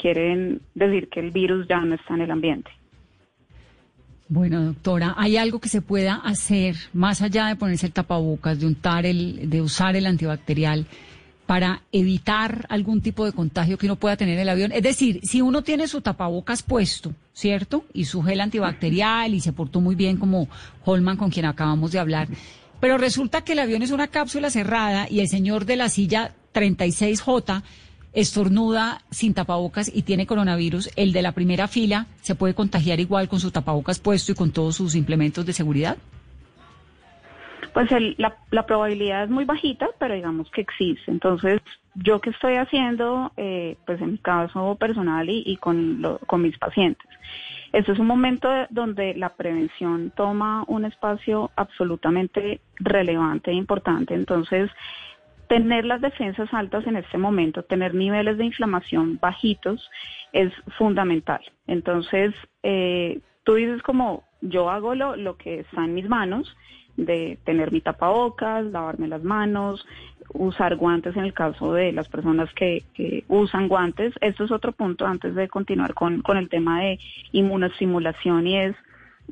quieren 0.00 0.60
decir 0.74 1.08
que 1.08 1.20
el 1.20 1.30
virus 1.30 1.66
ya 1.68 1.80
no 1.80 1.94
está 1.94 2.14
en 2.14 2.22
el 2.22 2.30
ambiente. 2.30 2.70
Bueno, 4.28 4.62
doctora, 4.62 5.14
¿hay 5.16 5.36
algo 5.36 5.60
que 5.60 5.68
se 5.68 5.82
pueda 5.82 6.14
hacer 6.14 6.76
más 6.92 7.20
allá 7.20 7.48
de 7.48 7.56
ponerse 7.56 7.86
el 7.86 7.92
tapabocas, 7.92 8.60
de 8.60 8.66
untar 8.66 9.04
el, 9.04 9.50
de 9.50 9.60
usar 9.60 9.96
el 9.96 10.06
antibacterial? 10.06 10.86
para 11.50 11.82
evitar 11.90 12.64
algún 12.68 13.00
tipo 13.00 13.24
de 13.24 13.32
contagio 13.32 13.76
que 13.76 13.86
uno 13.86 13.96
pueda 13.96 14.16
tener 14.16 14.34
en 14.34 14.42
el 14.42 14.48
avión. 14.50 14.70
Es 14.70 14.84
decir, 14.84 15.18
si 15.24 15.42
uno 15.42 15.62
tiene 15.62 15.88
su 15.88 16.00
tapabocas 16.00 16.62
puesto, 16.62 17.12
¿cierto? 17.32 17.84
Y 17.92 18.04
su 18.04 18.22
gel 18.22 18.40
antibacterial 18.40 19.34
y 19.34 19.40
se 19.40 19.52
portó 19.52 19.80
muy 19.80 19.96
bien 19.96 20.16
como 20.16 20.46
Holman 20.84 21.16
con 21.16 21.30
quien 21.30 21.46
acabamos 21.46 21.90
de 21.90 21.98
hablar, 21.98 22.28
pero 22.78 22.98
resulta 22.98 23.42
que 23.42 23.54
el 23.54 23.58
avión 23.58 23.82
es 23.82 23.90
una 23.90 24.06
cápsula 24.06 24.48
cerrada 24.48 25.08
y 25.10 25.18
el 25.18 25.26
señor 25.26 25.64
de 25.64 25.74
la 25.74 25.88
silla 25.88 26.36
36J 26.54 27.64
estornuda 28.12 29.02
sin 29.10 29.34
tapabocas 29.34 29.90
y 29.94 30.02
tiene 30.02 30.26
coronavirus, 30.26 30.90
el 30.96 31.12
de 31.12 31.22
la 31.22 31.32
primera 31.32 31.68
fila 31.68 32.06
se 32.22 32.34
puede 32.34 32.54
contagiar 32.54 33.00
igual 33.00 33.28
con 33.28 33.40
su 33.40 33.50
tapabocas 33.50 34.00
puesto 34.00 34.32
y 34.32 34.34
con 34.34 34.50
todos 34.50 34.76
sus 34.76 34.94
implementos 34.94 35.46
de 35.46 35.52
seguridad 35.52 35.96
pues 37.72 37.90
la, 38.18 38.36
la, 38.50 38.66
probabilidad 38.66 39.24
es 39.24 39.30
muy 39.30 39.44
bajita, 39.44 39.88
pero 39.98 40.14
digamos 40.14 40.50
que 40.50 40.60
existe. 40.60 41.10
Entonces, 41.10 41.60
yo 41.94 42.20
que 42.20 42.30
estoy 42.30 42.56
haciendo, 42.56 43.32
eh, 43.36 43.76
pues 43.86 44.00
en 44.00 44.12
mi 44.12 44.18
caso 44.18 44.76
personal 44.76 45.28
y, 45.28 45.56
con, 45.56 46.18
con 46.26 46.42
mis 46.42 46.58
pacientes. 46.58 47.06
Este 47.72 47.92
es 47.92 47.98
un 48.00 48.06
momento 48.06 48.48
donde 48.70 49.14
la 49.14 49.28
prevención 49.28 50.12
toma 50.16 50.64
un 50.66 50.84
espacio 50.84 51.50
absolutamente 51.54 52.60
relevante 52.76 53.52
e 53.52 53.54
importante. 53.54 54.14
Entonces, 54.14 54.70
tener 55.50 55.84
las 55.84 56.00
defensas 56.00 56.48
altas 56.54 56.86
en 56.86 56.94
este 56.94 57.18
momento, 57.18 57.64
tener 57.64 57.92
niveles 57.92 58.38
de 58.38 58.44
inflamación 58.44 59.18
bajitos 59.20 59.90
es 60.32 60.52
fundamental. 60.78 61.40
Entonces, 61.66 62.32
eh, 62.62 63.18
tú 63.42 63.54
dices 63.54 63.82
como 63.82 64.22
yo 64.40 64.70
hago 64.70 64.94
lo, 64.94 65.16
lo 65.16 65.36
que 65.36 65.58
está 65.58 65.84
en 65.84 65.94
mis 65.94 66.08
manos, 66.08 66.56
de 66.96 67.36
tener 67.44 67.72
mi 67.72 67.80
tapabocas, 67.80 68.64
lavarme 68.66 69.08
las 69.08 69.24
manos, 69.24 69.84
usar 70.32 70.76
guantes 70.76 71.16
en 71.16 71.24
el 71.24 71.34
caso 71.34 71.72
de 71.72 71.90
las 71.90 72.08
personas 72.08 72.48
que, 72.54 72.84
usan 73.26 73.66
guantes. 73.66 74.14
Esto 74.20 74.44
es 74.44 74.52
otro 74.52 74.70
punto 74.70 75.04
antes 75.04 75.34
de 75.34 75.48
continuar 75.48 75.94
con, 75.94 76.22
con 76.22 76.36
el 76.36 76.48
tema 76.48 76.80
de 76.82 77.00
inmunostimulación 77.32 78.46
y 78.46 78.56
es 78.56 78.76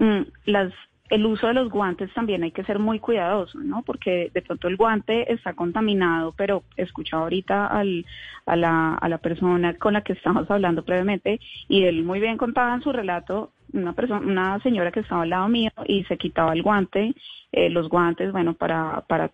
mm, 0.01 0.23
las 0.47 0.73
el 1.11 1.27
uso 1.27 1.47
de 1.47 1.55
los 1.55 1.71
guantes 1.71 2.13
también 2.13 2.43
hay 2.43 2.51
que 2.51 2.65
ser 2.65 2.79
muy 2.79 2.99
cuidadoso, 2.99 3.59
¿no? 3.59 3.83
Porque 3.83 4.31
de 4.33 4.43
pronto 4.43 4.69
el 4.69 4.77
guante 4.77 5.33
está 5.33 5.55
contaminado, 5.55 6.35
pero 6.37 6.63
escuchado 6.77 7.25
ahorita 7.25 7.67
al, 7.67 8.05
a, 8.47 8.57
la, 8.57 8.95
a 8.95 9.09
la 9.09 9.19
persona 9.19 9.75
con 9.75 9.95
la 9.95 10.03
que 10.03 10.13
estamos 10.13 10.51
hablando 10.51 10.85
previamente 10.85 11.41
y 11.69 11.85
él 11.85 12.05
muy 12.05 12.21
bien 12.21 12.37
contaba 12.37 12.75
en 12.75 12.83
su 12.83 12.93
relato 12.93 13.53
una 13.73 13.93
persona, 13.93 14.21
una 14.21 14.61
señora 14.61 14.93
que 14.93 15.01
estaba 15.01 15.23
al 15.23 15.31
lado 15.31 15.49
mío 15.49 15.71
y 15.87 16.05
se 16.05 16.17
quitaba 16.17 16.53
el 16.53 16.63
guante, 16.63 17.15
eh, 17.53 17.71
los 17.71 17.89
guantes, 17.89 18.33
bueno, 18.33 18.55
para, 18.55 19.03
para 19.07 19.31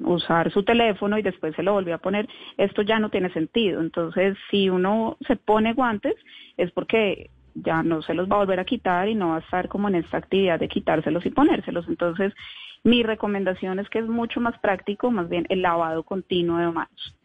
usar 0.00 0.52
su 0.52 0.62
teléfono 0.62 1.18
y 1.18 1.22
después 1.22 1.54
se 1.56 1.62
lo 1.62 1.72
volvió 1.72 1.94
a 1.94 1.98
poner, 1.98 2.28
esto 2.56 2.82
ya 2.82 2.98
no 2.98 3.10
tiene 3.10 3.32
sentido. 3.32 3.80
Entonces, 3.80 4.36
si 4.50 4.68
uno 4.68 5.16
se 5.26 5.36
pone 5.36 5.72
guantes, 5.72 6.14
es 6.56 6.70
porque 6.72 7.30
ya 7.62 7.82
no 7.82 8.02
se 8.02 8.14
los 8.14 8.28
va 8.28 8.36
a 8.36 8.40
volver 8.40 8.60
a 8.60 8.64
quitar 8.64 9.08
y 9.08 9.14
no 9.14 9.30
va 9.30 9.36
a 9.36 9.40
estar 9.40 9.68
como 9.68 9.88
en 9.88 9.96
esta 9.96 10.18
actividad 10.18 10.58
de 10.58 10.68
quitárselos 10.68 11.24
y 11.26 11.30
ponérselos. 11.30 11.88
Entonces, 11.88 12.32
mi 12.84 13.02
recomendación 13.02 13.78
es 13.78 13.88
que 13.88 13.98
es 13.98 14.06
mucho 14.06 14.40
más 14.40 14.58
práctico, 14.58 15.10
más 15.10 15.28
bien 15.28 15.46
el 15.48 15.62
lavado 15.62 16.02
continuo 16.02 16.58
de 16.58 16.70
manos. 16.70 17.16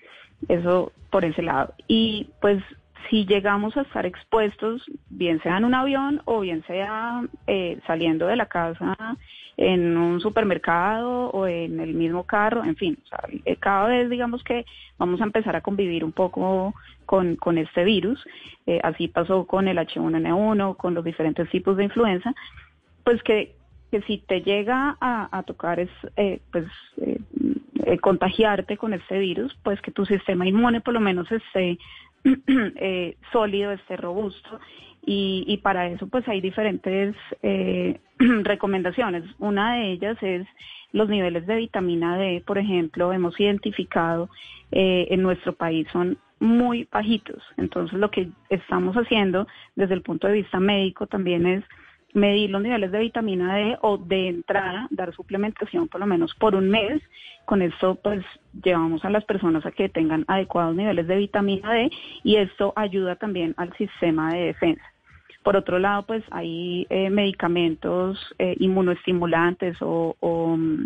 Eso 0.47 0.91
por 1.09 1.25
ese 1.25 1.41
lado. 1.41 1.73
Y 1.87 2.29
pues 2.41 2.61
si 3.09 3.25
llegamos 3.25 3.75
a 3.77 3.81
estar 3.81 4.05
expuestos, 4.05 4.83
bien 5.09 5.41
sea 5.41 5.57
en 5.57 5.65
un 5.65 5.73
avión 5.73 6.21
o 6.25 6.41
bien 6.41 6.63
sea 6.65 7.23
eh, 7.47 7.79
saliendo 7.87 8.27
de 8.27 8.35
la 8.35 8.47
casa 8.47 8.95
en 9.55 9.97
un 9.97 10.19
supermercado 10.19 11.29
o 11.29 11.45
en 11.45 11.79
el 11.79 11.93
mismo 11.93 12.25
carro, 12.25 12.63
en 12.63 12.75
fin, 12.75 12.97
eh, 13.45 13.55
cada 13.57 13.87
vez 13.87 14.09
digamos 14.09 14.43
que 14.43 14.65
vamos 14.97 15.21
a 15.21 15.25
empezar 15.25 15.55
a 15.55 15.61
convivir 15.61 16.03
un 16.03 16.11
poco 16.11 16.73
con, 17.05 17.35
con 17.35 17.57
este 17.57 17.83
virus, 17.83 18.23
eh, 18.65 18.79
así 18.83 19.07
pasó 19.07 19.45
con 19.45 19.67
el 19.67 19.77
H1N1, 19.77 20.75
con 20.77 20.95
los 20.95 21.03
diferentes 21.03 21.49
tipos 21.49 21.77
de 21.77 21.83
influenza, 21.83 22.33
pues 23.03 23.21
que, 23.21 23.55
que 23.91 24.01
si 24.03 24.17
te 24.19 24.41
llega 24.41 24.97
a, 24.99 25.37
a 25.37 25.43
tocar 25.43 25.79
es, 25.79 25.89
pues 26.51 26.65
contagiarte 28.01 28.77
con 28.77 28.93
este 28.93 29.19
virus, 29.19 29.55
pues 29.63 29.79
que 29.81 29.91
tu 29.91 30.05
sistema 30.05 30.47
inmune 30.47 30.81
por 30.81 30.95
lo 30.95 30.99
menos 30.99 31.31
esté 31.31 31.77
eh, 32.47 33.17
sólido, 33.31 33.71
esté 33.71 33.97
robusto. 33.97 34.59
Y, 35.05 35.59
para 35.63 35.87
eso 35.87 36.07
pues 36.07 36.25
hay 36.29 36.39
diferentes 36.39 37.15
eh, 37.41 37.99
recomendaciones. 38.19 39.23
Una 39.37 39.75
de 39.75 39.91
ellas 39.91 40.17
es 40.21 40.47
los 40.93 41.09
niveles 41.09 41.45
de 41.45 41.57
vitamina 41.57 42.17
D, 42.17 42.41
por 42.45 42.57
ejemplo, 42.57 43.11
hemos 43.11 43.37
identificado 43.39 44.29
eh, 44.71 45.07
en 45.09 45.21
nuestro 45.21 45.53
país 45.53 45.87
son 45.91 46.17
muy 46.39 46.87
bajitos. 46.91 47.43
Entonces 47.57 47.99
lo 47.99 48.11
que 48.11 48.29
estamos 48.49 48.95
haciendo 48.95 49.47
desde 49.75 49.95
el 49.95 50.01
punto 50.01 50.27
de 50.27 50.33
vista 50.33 50.59
médico 50.59 51.07
también 51.07 51.45
es 51.47 51.63
medir 52.13 52.49
los 52.49 52.61
niveles 52.61 52.91
de 52.91 52.99
vitamina 52.99 53.55
D 53.55 53.77
o 53.81 53.97
de 53.97 54.29
entrada 54.29 54.87
dar 54.91 55.13
suplementación 55.13 55.87
por 55.87 55.99
lo 55.99 56.07
menos 56.07 56.33
por 56.35 56.55
un 56.55 56.69
mes. 56.69 57.01
Con 57.45 57.61
esto 57.61 57.95
pues 57.95 58.23
llevamos 58.63 59.03
a 59.03 59.09
las 59.09 59.25
personas 59.25 59.65
a 59.65 59.71
que 59.71 59.89
tengan 59.89 60.23
adecuados 60.27 60.75
niveles 60.75 61.07
de 61.07 61.17
vitamina 61.17 61.73
D 61.73 61.91
y 62.23 62.37
esto 62.37 62.73
ayuda 62.75 63.15
también 63.15 63.53
al 63.57 63.75
sistema 63.77 64.33
de 64.33 64.45
defensa. 64.45 64.83
Por 65.43 65.57
otro 65.57 65.77
lado, 65.77 66.03
pues 66.03 66.23
hay 66.31 66.87
eh, 66.89 67.09
medicamentos 67.09 68.17
eh, 68.39 68.55
inmunoestimulantes 68.59 69.77
o, 69.81 70.15
mm, 70.57 70.85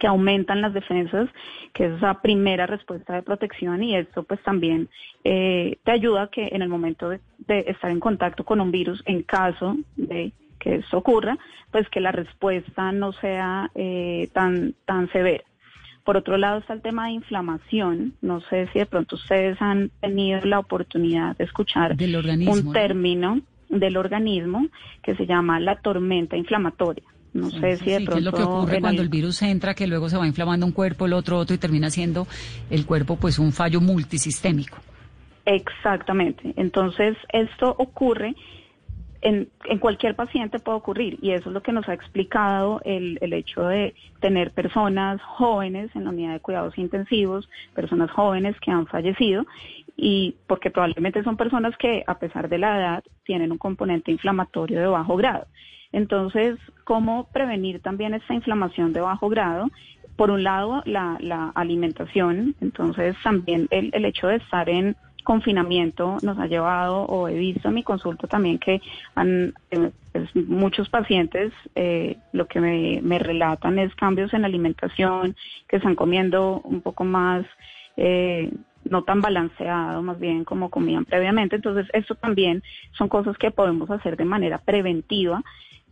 que 0.00 0.08
aumentan 0.08 0.60
las 0.60 0.74
defensas, 0.74 1.28
que 1.72 1.86
es 1.86 1.92
esa 1.92 2.20
primera 2.20 2.66
respuesta 2.66 3.14
de 3.14 3.22
protección 3.22 3.80
y 3.84 3.94
esto 3.94 4.24
pues 4.24 4.42
también 4.42 4.88
eh, 5.22 5.78
te 5.84 5.92
ayuda 5.92 6.30
que 6.32 6.48
en 6.50 6.62
el 6.62 6.68
momento 6.68 7.08
de, 7.08 7.20
estar 7.46 7.92
en 7.92 8.00
contacto 8.00 8.44
con 8.44 8.60
un 8.60 8.72
virus, 8.72 9.00
en 9.06 9.22
caso 9.22 9.76
de 9.94 10.32
que 10.58 10.76
eso 10.76 10.98
ocurra, 10.98 11.38
pues 11.70 11.88
que 11.88 12.00
la 12.00 12.12
respuesta 12.12 12.92
no 12.92 13.12
sea 13.12 13.70
tan, 14.32 14.74
tan 14.84 15.10
severa. 15.12 15.44
Por 16.04 16.16
otro 16.18 16.36
lado 16.36 16.58
está 16.58 16.74
el 16.74 16.82
tema 16.82 17.06
de 17.06 17.12
inflamación. 17.12 18.12
No 18.20 18.40
sé 18.42 18.68
si 18.72 18.78
de 18.78 18.86
pronto 18.86 19.16
ustedes 19.16 19.56
han 19.60 19.90
tenido 20.00 20.40
la 20.42 20.58
oportunidad 20.58 21.36
de 21.36 21.44
escuchar 21.44 21.96
un 21.98 22.72
término 22.72 23.40
del 23.70 23.96
organismo 23.96 24.66
que 25.02 25.16
se 25.16 25.26
llama 25.26 25.58
la 25.60 25.76
tormenta 25.76 26.36
inflamatoria. 26.36 27.04
No 27.32 27.50
sé 27.50 27.78
si 27.78 27.90
de 27.90 28.04
pronto... 28.04 28.12
¿Qué 28.12 28.18
es 28.18 28.24
lo 28.24 28.32
que 28.32 28.42
ocurre 28.42 28.80
cuando 28.80 29.02
el 29.02 29.08
virus 29.08 29.42
entra, 29.42 29.74
que 29.74 29.86
luego 29.86 30.08
se 30.08 30.16
va 30.16 30.26
inflamando 30.26 30.66
un 30.66 30.72
cuerpo, 30.72 31.06
el 31.06 31.14
otro 31.14 31.38
otro 31.38 31.56
y 31.56 31.58
termina 31.58 31.90
siendo 31.90 32.26
el 32.70 32.86
cuerpo 32.86 33.16
pues 33.16 33.38
un 33.38 33.52
fallo 33.52 33.80
multisistémico? 33.80 34.78
Exactamente. 35.46 36.54
Entonces, 36.56 37.16
esto 37.32 37.74
ocurre 37.78 38.34
en, 39.24 39.48
en, 39.64 39.78
cualquier 39.78 40.14
paciente 40.14 40.58
puede 40.58 40.76
ocurrir 40.76 41.18
y 41.22 41.30
eso 41.30 41.48
es 41.48 41.54
lo 41.54 41.62
que 41.62 41.72
nos 41.72 41.88
ha 41.88 41.94
explicado 41.94 42.82
el, 42.84 43.18
el, 43.22 43.32
hecho 43.32 43.62
de 43.62 43.94
tener 44.20 44.52
personas 44.52 45.20
jóvenes 45.22 45.90
en 45.96 46.04
la 46.04 46.10
unidad 46.10 46.34
de 46.34 46.40
cuidados 46.40 46.76
intensivos, 46.76 47.48
personas 47.74 48.10
jóvenes 48.10 48.54
que 48.60 48.70
han 48.70 48.86
fallecido 48.86 49.46
y 49.96 50.36
porque 50.46 50.70
probablemente 50.70 51.24
son 51.24 51.38
personas 51.38 51.74
que 51.78 52.04
a 52.06 52.18
pesar 52.18 52.50
de 52.50 52.58
la 52.58 52.78
edad 52.78 53.04
tienen 53.24 53.50
un 53.50 53.58
componente 53.58 54.12
inflamatorio 54.12 54.78
de 54.78 54.86
bajo 54.86 55.16
grado. 55.16 55.46
Entonces, 55.90 56.58
¿cómo 56.84 57.28
prevenir 57.32 57.80
también 57.80 58.12
esta 58.12 58.34
inflamación 58.34 58.92
de 58.92 59.00
bajo 59.00 59.30
grado? 59.30 59.70
Por 60.16 60.30
un 60.30 60.42
lado, 60.42 60.82
la, 60.84 61.16
la 61.20 61.50
alimentación, 61.54 62.54
entonces 62.60 63.16
también 63.22 63.68
el, 63.70 63.88
el 63.94 64.04
hecho 64.04 64.26
de 64.26 64.36
estar 64.36 64.68
en 64.68 64.96
confinamiento 65.24 66.18
nos 66.22 66.38
ha 66.38 66.46
llevado, 66.46 67.02
o 67.02 67.28
he 67.28 67.34
visto 67.34 67.68
en 67.68 67.74
mi 67.74 67.82
consulta 67.82 68.28
también 68.28 68.58
que 68.58 68.80
han, 69.16 69.54
pues, 70.12 70.36
muchos 70.36 70.88
pacientes 70.88 71.52
eh, 71.74 72.18
lo 72.32 72.46
que 72.46 72.60
me, 72.60 73.18
relatan 73.18 73.78
es 73.78 73.94
cambios 73.96 74.32
en 74.34 74.42
la 74.42 74.46
alimentación, 74.46 75.34
que 75.68 75.76
están 75.76 75.96
comiendo 75.96 76.60
un 76.62 76.82
poco 76.82 77.04
más 77.04 77.44
eh, 77.96 78.52
no 78.84 79.02
tan 79.02 79.20
balanceado, 79.20 80.02
más 80.02 80.20
bien 80.20 80.44
como 80.44 80.70
comían 80.70 81.04
previamente. 81.04 81.56
Entonces, 81.56 81.86
esto 81.94 82.14
también 82.14 82.62
son 82.92 83.08
cosas 83.08 83.36
que 83.38 83.50
podemos 83.50 83.90
hacer 83.90 84.16
de 84.16 84.26
manera 84.26 84.58
preventiva 84.58 85.42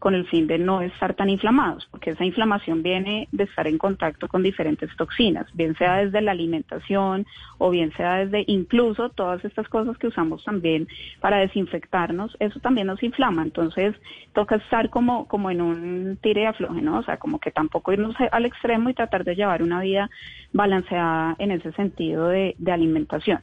con 0.02 0.16
el 0.16 0.26
fin 0.26 0.48
de 0.48 0.58
no 0.58 0.80
estar 0.82 1.14
tan 1.14 1.30
inflamados, 1.30 1.86
porque 1.88 2.10
esa 2.10 2.24
inflamación 2.24 2.82
viene 2.82 3.28
de 3.30 3.44
estar 3.44 3.68
en 3.68 3.78
contacto 3.78 4.26
con 4.26 4.42
diferentes 4.42 4.90
toxinas, 4.96 5.46
bien 5.54 5.76
sea 5.76 5.98
desde 5.98 6.20
la 6.20 6.32
alimentación 6.32 7.24
o 7.58 7.70
bien 7.70 7.92
sea 7.92 8.16
desde 8.16 8.42
incluso 8.48 9.10
todas 9.10 9.44
estas 9.44 9.68
cosas 9.68 9.96
que 9.98 10.08
usamos 10.08 10.42
también 10.42 10.88
para 11.20 11.36
desinfectarnos, 11.36 12.36
eso 12.40 12.58
también 12.58 12.88
nos 12.88 13.00
inflama, 13.00 13.44
entonces 13.44 13.94
toca 14.32 14.56
estar 14.56 14.90
como, 14.90 15.28
como 15.28 15.52
en 15.52 15.60
un 15.60 16.18
tire 16.20 16.40
de 16.40 16.46
afloje, 16.48 16.82
¿no? 16.82 16.98
O 16.98 17.04
sea, 17.04 17.18
como 17.18 17.38
que 17.38 17.52
tampoco 17.52 17.92
irnos 17.92 18.16
al 18.32 18.44
extremo 18.44 18.90
y 18.90 18.94
tratar 18.94 19.22
de 19.22 19.36
llevar 19.36 19.62
una 19.62 19.82
vida 19.82 20.10
balanceada 20.52 21.36
en 21.38 21.52
ese 21.52 21.70
sentido 21.74 22.26
de, 22.26 22.56
alimentación. 22.66 23.38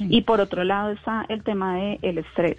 Y 0.00 0.22
por 0.22 0.40
otro 0.40 0.64
lado 0.64 0.90
está 0.90 1.24
el 1.28 1.44
tema 1.44 1.76
del 1.76 2.18
estrés. 2.18 2.58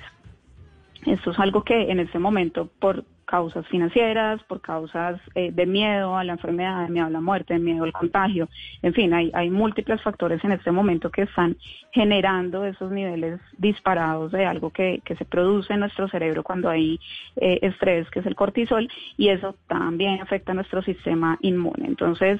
Esto 1.05 1.32
es 1.32 1.39
algo 1.39 1.65
que 1.65 1.91
en 1.91 1.99
este 1.99 2.19
momento, 2.19 2.69
por 2.80 3.03
causas 3.28 3.67
financieras, 3.67 4.41
por 4.43 4.61
causas 4.61 5.19
eh, 5.36 5.51
de 5.51 5.65
miedo 5.65 6.15
a 6.15 6.23
la 6.23 6.34
enfermedad, 6.34 6.86
de 6.86 6.89
miedo 6.89 7.07
a 7.07 7.09
la 7.09 7.19
muerte, 7.19 7.53
de 7.53 7.59
miedo 7.59 7.84
al 7.84 7.91
contagio. 7.91 8.47
En 8.82 8.93
fin, 8.93 9.13
hay, 9.13 9.30
hay 9.34 9.49
múltiples 9.49 10.01
factores 10.01 10.43
en 10.43 10.53
este 10.53 10.71
momento 10.71 11.11
que 11.11 11.23
están 11.23 11.57
generando 11.91 12.63
esos 12.63 12.89
niveles 12.89 13.39
disparados 13.57 14.32
de 14.32 14.45
algo 14.45 14.71
que, 14.71 15.01
que 15.03 15.15
se 15.17 15.25
produce 15.25 15.73
en 15.73 15.82
nuestro 15.82 16.07
cerebro 16.07 16.41
cuando 16.41 16.69
hay 16.69 16.99
eh, 17.36 17.59
estrés, 17.61 18.09
que 18.09 18.19
es 18.19 18.25
el 18.25 18.36
cortisol, 18.36 18.89
y 19.17 19.28
eso 19.28 19.55
también 19.67 20.21
afecta 20.21 20.53
a 20.53 20.55
nuestro 20.55 20.82
sistema 20.82 21.38
inmune. 21.41 21.86
Entonces, 21.86 22.39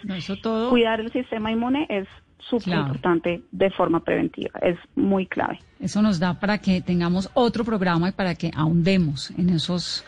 cuidar 0.70 1.02
el 1.02 1.12
sistema 1.12 1.52
inmune 1.52 1.86
es 1.90 2.08
súper 2.50 2.76
importante 2.76 3.42
de 3.52 3.70
forma 3.72 4.00
preventiva, 4.00 4.60
es 4.62 4.78
muy 4.96 5.26
clave. 5.26 5.60
Eso 5.80 6.02
nos 6.02 6.20
da 6.20 6.40
para 6.40 6.58
que 6.60 6.82
tengamos 6.82 7.30
otro 7.34 7.64
programa 7.64 8.10
y 8.10 8.12
para 8.12 8.36
que 8.36 8.52
ahondemos 8.56 9.32
en 9.32 9.50
esos 9.50 10.06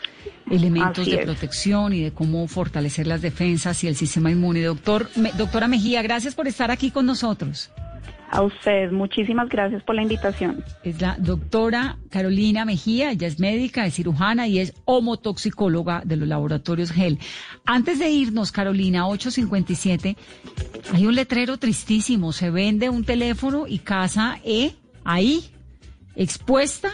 elementos 0.50 1.06
de 1.06 1.18
protección 1.18 1.92
y 1.92 2.02
de 2.02 2.12
cómo 2.12 2.46
fortalecer 2.48 3.06
las 3.06 3.22
defensas 3.22 3.82
y 3.84 3.88
el 3.88 3.96
sistema 3.96 4.30
inmune. 4.30 4.62
Doctor, 4.62 5.08
doctora 5.36 5.68
Mejía, 5.68 6.02
gracias 6.02 6.34
por 6.34 6.48
estar 6.48 6.70
aquí 6.70 6.90
con 6.90 7.06
nosotros. 7.06 7.70
A 8.32 8.42
usted, 8.42 8.92
muchísimas 8.92 9.48
gracias 9.48 9.82
por 9.82 9.96
la 9.96 10.02
invitación. 10.02 10.64
Es 10.84 11.00
la 11.00 11.16
doctora 11.18 11.98
Carolina 12.10 12.64
Mejía, 12.64 13.10
ella 13.10 13.26
es 13.26 13.40
médica, 13.40 13.86
es 13.86 13.94
cirujana 13.94 14.46
y 14.46 14.60
es 14.60 14.72
homotoxicóloga 14.84 16.02
de 16.04 16.16
los 16.16 16.28
laboratorios 16.28 16.92
GEL. 16.92 17.18
Antes 17.66 17.98
de 17.98 18.08
irnos, 18.08 18.52
Carolina, 18.52 19.08
857, 19.08 20.16
hay 20.94 21.06
un 21.06 21.16
letrero 21.16 21.56
tristísimo, 21.56 22.32
se 22.32 22.50
vende 22.50 22.88
un 22.88 23.04
teléfono 23.04 23.66
y 23.66 23.80
casa 23.80 24.38
E 24.44 24.74
ahí, 25.02 25.50
expuesta 26.14 26.90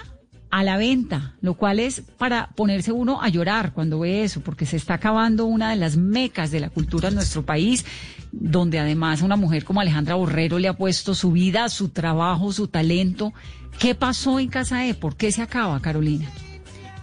a 0.56 0.62
la 0.62 0.78
venta, 0.78 1.34
lo 1.42 1.52
cual 1.52 1.78
es 1.78 2.00
para 2.16 2.48
ponerse 2.56 2.90
uno 2.90 3.20
a 3.20 3.28
llorar 3.28 3.74
cuando 3.74 4.00
ve 4.00 4.24
eso, 4.24 4.40
porque 4.40 4.64
se 4.64 4.78
está 4.78 4.94
acabando 4.94 5.44
una 5.44 5.68
de 5.68 5.76
las 5.76 5.98
mecas 5.98 6.50
de 6.50 6.60
la 6.60 6.70
cultura 6.70 7.10
en 7.10 7.14
nuestro 7.14 7.44
país, 7.44 7.84
donde 8.32 8.78
además 8.78 9.20
una 9.20 9.36
mujer 9.36 9.66
como 9.66 9.82
Alejandra 9.82 10.14
Borrero 10.14 10.58
le 10.58 10.68
ha 10.68 10.72
puesto 10.72 11.14
su 11.14 11.30
vida, 11.32 11.68
su 11.68 11.90
trabajo, 11.90 12.54
su 12.54 12.68
talento. 12.68 13.34
¿Qué 13.78 13.94
pasó 13.94 14.40
en 14.40 14.48
Casa 14.48 14.86
E? 14.86 14.94
¿Por 14.94 15.16
qué 15.16 15.30
se 15.30 15.42
acaba, 15.42 15.78
Carolina? 15.82 16.26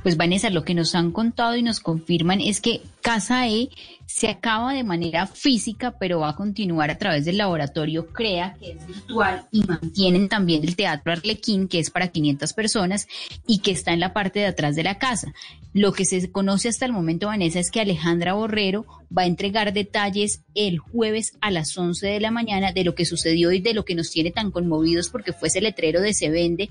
Pues 0.03 0.17
Vanessa, 0.17 0.49
lo 0.49 0.65
que 0.65 0.73
nos 0.73 0.95
han 0.95 1.11
contado 1.11 1.55
y 1.55 1.63
nos 1.63 1.79
confirman 1.79 2.41
es 2.41 2.59
que 2.59 2.81
Casa 3.01 3.47
E 3.47 3.69
se 4.05 4.27
acaba 4.27 4.73
de 4.73 4.83
manera 4.83 5.27
física, 5.27 5.95
pero 5.97 6.19
va 6.19 6.29
a 6.29 6.35
continuar 6.35 6.91
a 6.91 6.97
través 6.97 7.23
del 7.23 7.37
laboratorio 7.37 8.07
CREA, 8.07 8.55
que 8.59 8.71
es 8.71 8.85
virtual, 8.85 9.47
y 9.51 9.63
mantienen 9.63 10.27
también 10.27 10.63
el 10.63 10.75
Teatro 10.75 11.13
Arlequín, 11.13 11.69
que 11.69 11.79
es 11.79 11.89
para 11.89 12.09
500 12.09 12.51
personas 12.51 13.07
y 13.47 13.59
que 13.59 13.71
está 13.71 13.93
en 13.93 14.01
la 14.01 14.11
parte 14.11 14.39
de 14.39 14.47
atrás 14.47 14.75
de 14.75 14.83
la 14.83 14.99
casa. 14.99 15.33
Lo 15.73 15.93
que 15.93 16.03
se 16.03 16.31
conoce 16.31 16.67
hasta 16.67 16.85
el 16.85 16.91
momento, 16.91 17.27
Vanessa, 17.27 17.59
es 17.59 17.71
que 17.71 17.79
Alejandra 17.79 18.33
Borrero 18.33 18.85
va 19.15 19.23
a 19.23 19.27
entregar 19.27 19.73
detalles 19.73 20.43
el 20.53 20.79
jueves 20.79 21.37
a 21.39 21.49
las 21.49 21.77
11 21.77 22.05
de 22.05 22.19
la 22.19 22.29
mañana 22.29 22.73
de 22.73 22.83
lo 22.83 22.93
que 22.93 23.05
sucedió 23.05 23.53
y 23.53 23.61
de 23.61 23.73
lo 23.73 23.85
que 23.85 23.95
nos 23.95 24.11
tiene 24.11 24.31
tan 24.31 24.51
conmovidos 24.51 25.09
porque 25.09 25.31
fue 25.31 25.47
ese 25.47 25.61
letrero 25.61 26.01
de 26.01 26.13
Se 26.13 26.29
Vende 26.29 26.69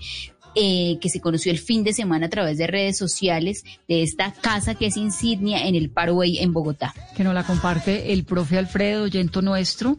eh, 0.55 0.99
que 1.01 1.09
se 1.09 1.21
conoció 1.21 1.53
el 1.53 1.59
fin 1.59 1.85
de 1.85 1.93
semana 1.93 2.27
a 2.27 2.31
través 2.31 2.59
de 2.59 2.67
redes 2.67 2.99
sociales 2.99 3.65
de 3.89 4.03
esta 4.03 4.33
casa 4.33 4.75
que 4.75 4.87
es 4.87 4.97
insignia 4.97 5.67
en 5.67 5.75
el 5.75 5.91
Parway 5.91 6.39
en 6.39 6.53
Bogotá. 6.53 6.95
Que 7.17 7.25
nos 7.25 7.35
la 7.35 7.45
comparte 7.45 8.13
el 8.13 8.25
profe 8.25 8.59
Alfredo 8.59 9.05
Oyento 9.05 9.43
nuestro, 9.43 9.99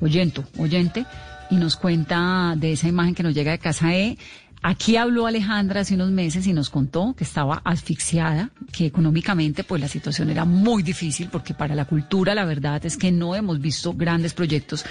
Oyento, 0.00 0.44
oyente, 0.58 1.06
y 1.48 1.56
nos 1.56 1.76
cuenta 1.76 2.54
de 2.56 2.72
esa 2.72 2.88
imagen 2.88 3.14
que 3.14 3.22
nos 3.22 3.34
llega 3.34 3.52
de 3.52 3.58
Casa 3.58 3.94
E. 3.94 4.18
Aquí 4.64 4.96
habló 4.96 5.26
Alejandra 5.26 5.80
hace 5.80 5.96
unos 5.96 6.12
meses 6.12 6.46
y 6.46 6.52
nos 6.52 6.70
contó 6.70 7.14
que 7.16 7.24
estaba 7.24 7.60
asfixiada, 7.64 8.50
que 8.70 8.86
económicamente 8.86 9.64
pues 9.64 9.80
la 9.80 9.88
situación 9.88 10.30
era 10.30 10.44
muy 10.44 10.84
difícil 10.84 11.28
porque 11.32 11.52
para 11.52 11.74
la 11.74 11.84
cultura 11.84 12.32
la 12.32 12.44
verdad 12.44 12.86
es 12.86 12.96
que 12.96 13.10
no 13.10 13.34
hemos 13.34 13.60
visto 13.60 13.92
grandes 13.92 14.34
proyectos, 14.34 14.84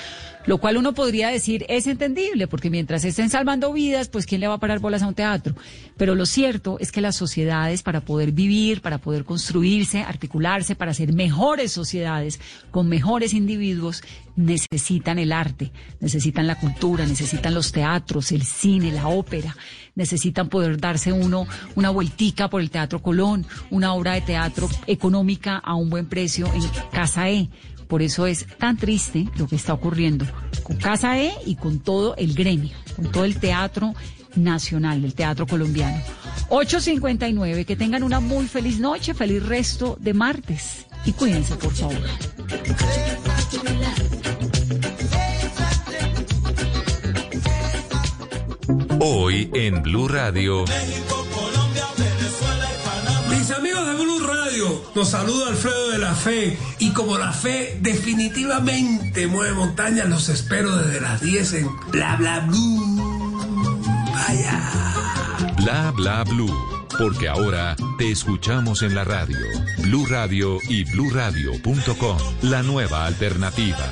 lo 0.45 0.57
cual 0.57 0.75
uno 0.75 0.91
podría 0.91 1.29
decir 1.29 1.65
es 1.69 1.87
entendible 1.87 2.47
porque 2.47 2.69
mientras 2.69 3.05
estén 3.05 3.29
salvando 3.29 3.71
vidas 3.71 4.09
pues 4.09 4.25
quién 4.25 4.41
le 4.41 4.49
va 4.49 4.55
a 4.55 4.59
parar 4.59 4.79
bolas 4.79 5.03
a 5.03 5.07
un 5.07 5.13
teatro. 5.13 5.55
Pero 5.95 6.15
lo 6.15 6.25
cierto 6.25 6.75
es 6.81 6.91
que 6.91 6.99
las 6.99 7.15
sociedades 7.15 7.81
para 7.81 8.01
poder 8.01 8.33
vivir, 8.33 8.81
para 8.81 8.97
poder 8.97 9.23
construirse, 9.23 10.01
articularse, 10.01 10.75
para 10.75 10.93
ser 10.93 11.13
mejores 11.13 11.71
sociedades 11.71 12.41
con 12.71 12.89
mejores 12.89 13.33
individuos 13.33 14.03
necesitan 14.35 15.19
el 15.19 15.31
arte, 15.31 15.71
necesitan 15.99 16.47
la 16.47 16.59
cultura, 16.59 17.05
necesitan 17.05 17.53
los 17.53 17.71
teatros, 17.71 18.31
el 18.31 18.43
cine, 18.43 18.91
la 18.91 19.07
ópera, 19.07 19.55
necesitan 19.95 20.49
poder 20.49 20.79
darse 20.79 21.11
uno 21.11 21.47
una 21.75 21.89
vueltica 21.89 22.49
por 22.49 22.61
el 22.61 22.69
Teatro 22.69 23.01
Colón, 23.01 23.45
una 23.69 23.93
obra 23.93 24.13
de 24.13 24.21
teatro 24.21 24.69
económica 24.87 25.57
a 25.57 25.75
un 25.75 25.89
buen 25.89 26.07
precio 26.07 26.51
en 26.53 26.63
Casa 26.91 27.29
E. 27.29 27.49
Por 27.87 28.01
eso 28.01 28.25
es 28.25 28.47
tan 28.57 28.77
triste 28.77 29.27
lo 29.37 29.47
que 29.47 29.57
está 29.57 29.73
ocurriendo 29.73 30.25
con 30.63 30.77
Casa 30.77 31.19
E 31.19 31.33
y 31.45 31.55
con 31.55 31.79
todo 31.79 32.15
el 32.15 32.33
gremio, 32.33 32.75
con 32.95 33.11
todo 33.11 33.25
el 33.25 33.37
teatro 33.37 33.93
nacional, 34.35 35.03
el 35.03 35.13
teatro 35.13 35.45
colombiano. 35.45 36.01
8.59, 36.49 37.65
que 37.65 37.75
tengan 37.75 38.03
una 38.03 38.19
muy 38.19 38.47
feliz 38.47 38.79
noche, 38.79 39.13
feliz 39.13 39.45
resto 39.45 39.97
de 39.99 40.13
martes 40.13 40.85
y 41.05 41.13
cuídense 41.13 41.55
por 41.55 41.73
favor. 41.73 42.01
Hoy 49.03 49.49
en 49.55 49.81
Blue 49.81 50.07
Radio. 50.07 50.63
Mis 53.31 53.49
amigos 53.49 53.87
de 53.87 53.93
Blue 53.95 54.19
Radio, 54.19 54.83
los 54.93 55.09
saludo 55.09 55.47
Alfredo 55.47 55.89
de 55.89 55.97
la 55.97 56.13
Fe. 56.13 56.55
Y 56.77 56.91
como 56.91 57.17
la 57.17 57.31
fe 57.33 57.79
definitivamente 57.81 59.25
mueve 59.25 59.53
montañas, 59.55 60.07
los 60.07 60.29
espero 60.29 60.75
desde 60.75 61.01
las 61.01 61.19
10 61.19 61.53
en 61.53 61.69
Bla 61.89 62.15
Bla 62.17 62.41
Blue. 62.41 63.81
Vaya. 64.13 64.71
Bla 65.57 65.91
Bla 65.95 66.23
Blue. 66.23 66.85
Porque 66.99 67.27
ahora 67.27 67.75
te 67.97 68.11
escuchamos 68.11 68.83
en 68.83 68.93
la 68.93 69.03
radio. 69.03 69.39
Blue 69.79 70.05
Radio 70.05 70.59
y 70.69 70.83
bluradio.com. 70.83 72.17
La 72.43 72.61
nueva 72.61 73.07
alternativa. 73.07 73.91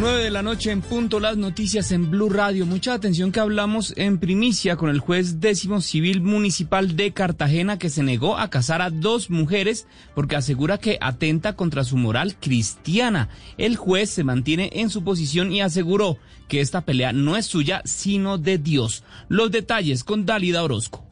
9 0.00 0.24
de 0.24 0.30
la 0.30 0.40
noche 0.40 0.70
en 0.70 0.80
punto 0.80 1.20
las 1.20 1.36
noticias 1.36 1.92
en 1.92 2.10
Blue 2.10 2.30
Radio. 2.30 2.64
Mucha 2.64 2.94
atención 2.94 3.32
que 3.32 3.40
hablamos 3.40 3.92
en 3.98 4.16
primicia 4.18 4.76
con 4.76 4.88
el 4.88 4.98
juez 4.98 5.40
décimo 5.40 5.82
civil 5.82 6.22
municipal 6.22 6.96
de 6.96 7.12
Cartagena 7.12 7.78
que 7.78 7.90
se 7.90 8.02
negó 8.02 8.38
a 8.38 8.48
casar 8.48 8.80
a 8.80 8.88
dos 8.88 9.28
mujeres 9.28 9.86
porque 10.14 10.36
asegura 10.36 10.78
que 10.78 10.96
atenta 11.02 11.54
contra 11.54 11.84
su 11.84 11.98
moral 11.98 12.34
cristiana. 12.40 13.28
El 13.58 13.76
juez 13.76 14.08
se 14.08 14.24
mantiene 14.24 14.70
en 14.72 14.88
su 14.88 15.04
posición 15.04 15.52
y 15.52 15.60
aseguró 15.60 16.16
que 16.48 16.62
esta 16.62 16.80
pelea 16.80 17.12
no 17.12 17.36
es 17.36 17.44
suya 17.44 17.82
sino 17.84 18.38
de 18.38 18.56
Dios. 18.56 19.04
Los 19.28 19.50
detalles 19.50 20.02
con 20.02 20.24
Dalida 20.24 20.62
Orozco. 20.62 21.09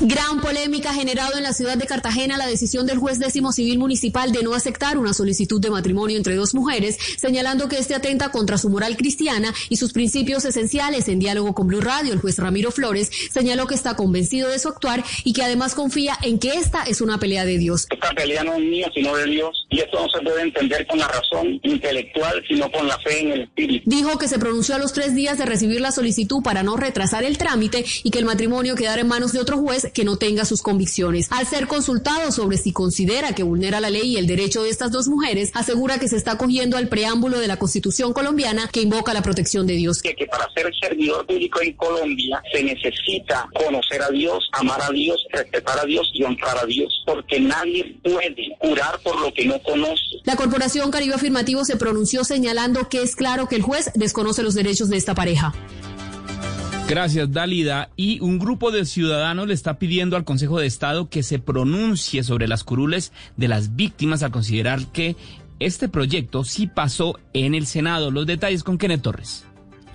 Gran 0.00 0.40
polémica 0.40 0.94
generado 0.94 1.36
en 1.36 1.42
la 1.42 1.52
ciudad 1.52 1.76
de 1.76 1.84
Cartagena 1.84 2.36
la 2.36 2.46
decisión 2.46 2.86
del 2.86 2.98
juez 2.98 3.18
décimo 3.18 3.50
civil 3.50 3.80
municipal 3.80 4.30
de 4.30 4.44
no 4.44 4.54
aceptar 4.54 4.96
una 4.96 5.12
solicitud 5.12 5.60
de 5.60 5.70
matrimonio 5.70 6.16
entre 6.16 6.36
dos 6.36 6.54
mujeres, 6.54 6.96
señalando 7.16 7.68
que 7.68 7.78
este 7.78 7.96
atenta 7.96 8.30
contra 8.30 8.58
su 8.58 8.70
moral 8.70 8.96
cristiana 8.96 9.52
y 9.68 9.76
sus 9.76 9.92
principios 9.92 10.44
esenciales. 10.44 11.08
En 11.08 11.18
diálogo 11.18 11.52
con 11.52 11.66
Blue 11.66 11.80
Radio, 11.80 12.12
el 12.12 12.20
juez 12.20 12.38
Ramiro 12.38 12.70
Flores 12.70 13.10
señaló 13.32 13.66
que 13.66 13.74
está 13.74 13.96
convencido 13.96 14.48
de 14.48 14.60
su 14.60 14.68
actuar 14.68 15.02
y 15.24 15.32
que 15.32 15.42
además 15.42 15.74
confía 15.74 16.16
en 16.22 16.38
que 16.38 16.50
esta 16.50 16.84
es 16.84 17.00
una 17.00 17.18
pelea 17.18 17.44
de 17.44 17.58
Dios. 17.58 17.88
Esta 17.90 18.10
pelea 18.10 18.44
no 18.44 18.54
es 18.54 18.60
mía, 18.60 18.88
sino 18.94 19.16
de 19.16 19.24
Dios, 19.24 19.66
y 19.68 19.80
esto 19.80 20.00
no 20.00 20.08
se 20.08 20.20
puede 20.24 20.42
entender 20.42 20.86
con 20.86 21.00
la 21.00 21.08
razón 21.08 21.58
intelectual, 21.64 22.40
sino 22.46 22.70
con 22.70 22.86
la 22.86 22.96
fe 23.00 23.22
en 23.22 23.32
el 23.32 23.40
espíritu. 23.42 23.90
Dijo 23.90 24.16
que 24.16 24.28
se 24.28 24.38
pronunció 24.38 24.76
a 24.76 24.78
los 24.78 24.92
tres 24.92 25.16
días 25.16 25.38
de 25.38 25.44
recibir 25.44 25.80
la 25.80 25.90
solicitud 25.90 26.40
para 26.40 26.62
no 26.62 26.76
retrasar 26.76 27.24
el 27.24 27.36
trámite 27.36 27.84
y 28.04 28.10
que 28.12 28.20
el 28.20 28.26
matrimonio 28.26 28.76
quedara 28.76 29.00
en 29.00 29.08
manos 29.08 29.32
de 29.32 29.40
otro 29.40 29.58
juez 29.58 29.87
que 29.92 30.04
no 30.04 30.16
tenga 30.16 30.44
sus 30.44 30.62
convicciones. 30.62 31.28
Al 31.30 31.46
ser 31.46 31.66
consultado 31.66 32.32
sobre 32.32 32.56
si 32.56 32.72
considera 32.72 33.34
que 33.34 33.42
vulnera 33.42 33.80
la 33.80 33.90
ley 33.90 34.14
y 34.14 34.16
el 34.16 34.26
derecho 34.26 34.62
de 34.62 34.70
estas 34.70 34.92
dos 34.92 35.08
mujeres, 35.08 35.50
asegura 35.54 35.98
que 35.98 36.08
se 36.08 36.16
está 36.16 36.38
cogiendo 36.38 36.76
al 36.76 36.88
preámbulo 36.88 37.38
de 37.38 37.48
la 37.48 37.58
Constitución 37.58 38.12
colombiana 38.12 38.68
que 38.72 38.82
invoca 38.82 39.14
la 39.14 39.22
protección 39.22 39.66
de 39.66 39.74
Dios. 39.74 40.02
Que, 40.02 40.14
que 40.14 40.26
para 40.26 40.48
ser 40.52 40.70
servidor 40.80 41.26
público 41.26 41.60
en 41.60 41.72
Colombia 41.74 42.42
se 42.52 42.62
necesita 42.62 43.48
conocer 43.54 44.02
a 44.02 44.10
Dios, 44.10 44.48
amar 44.52 44.80
a 44.82 44.90
Dios, 44.90 45.24
respetar 45.32 45.78
a 45.78 45.84
Dios 45.84 46.10
y 46.14 46.22
honrar 46.24 46.58
a 46.58 46.66
Dios, 46.66 47.02
porque 47.06 47.40
nadie 47.40 47.96
puede 48.02 48.56
curar 48.58 49.00
por 49.02 49.20
lo 49.20 49.32
que 49.32 49.46
no 49.46 49.60
conoce. 49.62 50.02
La 50.24 50.36
Corporación 50.36 50.90
Caribe 50.90 51.14
Afirmativo 51.14 51.64
se 51.64 51.76
pronunció 51.76 52.24
señalando 52.24 52.88
que 52.88 53.02
es 53.02 53.16
claro 53.16 53.48
que 53.48 53.56
el 53.56 53.62
juez 53.62 53.90
desconoce 53.94 54.42
los 54.42 54.54
derechos 54.54 54.88
de 54.88 54.96
esta 54.96 55.14
pareja. 55.14 55.54
Gracias, 56.88 57.30
Dalida. 57.30 57.90
Y 57.96 58.18
un 58.20 58.38
grupo 58.38 58.70
de 58.70 58.86
ciudadanos 58.86 59.46
le 59.46 59.52
está 59.52 59.78
pidiendo 59.78 60.16
al 60.16 60.24
Consejo 60.24 60.58
de 60.58 60.66
Estado 60.66 61.10
que 61.10 61.22
se 61.22 61.38
pronuncie 61.38 62.22
sobre 62.22 62.48
las 62.48 62.64
curules 62.64 63.12
de 63.36 63.46
las 63.46 63.76
víctimas 63.76 64.22
al 64.22 64.30
considerar 64.30 64.86
que 64.86 65.14
este 65.60 65.90
proyecto 65.90 66.44
sí 66.44 66.66
pasó 66.66 67.18
en 67.34 67.54
el 67.54 67.66
Senado. 67.66 68.10
Los 68.10 68.26
detalles 68.26 68.64
con 68.64 68.78
Kenneth 68.78 69.02
Torres. 69.02 69.44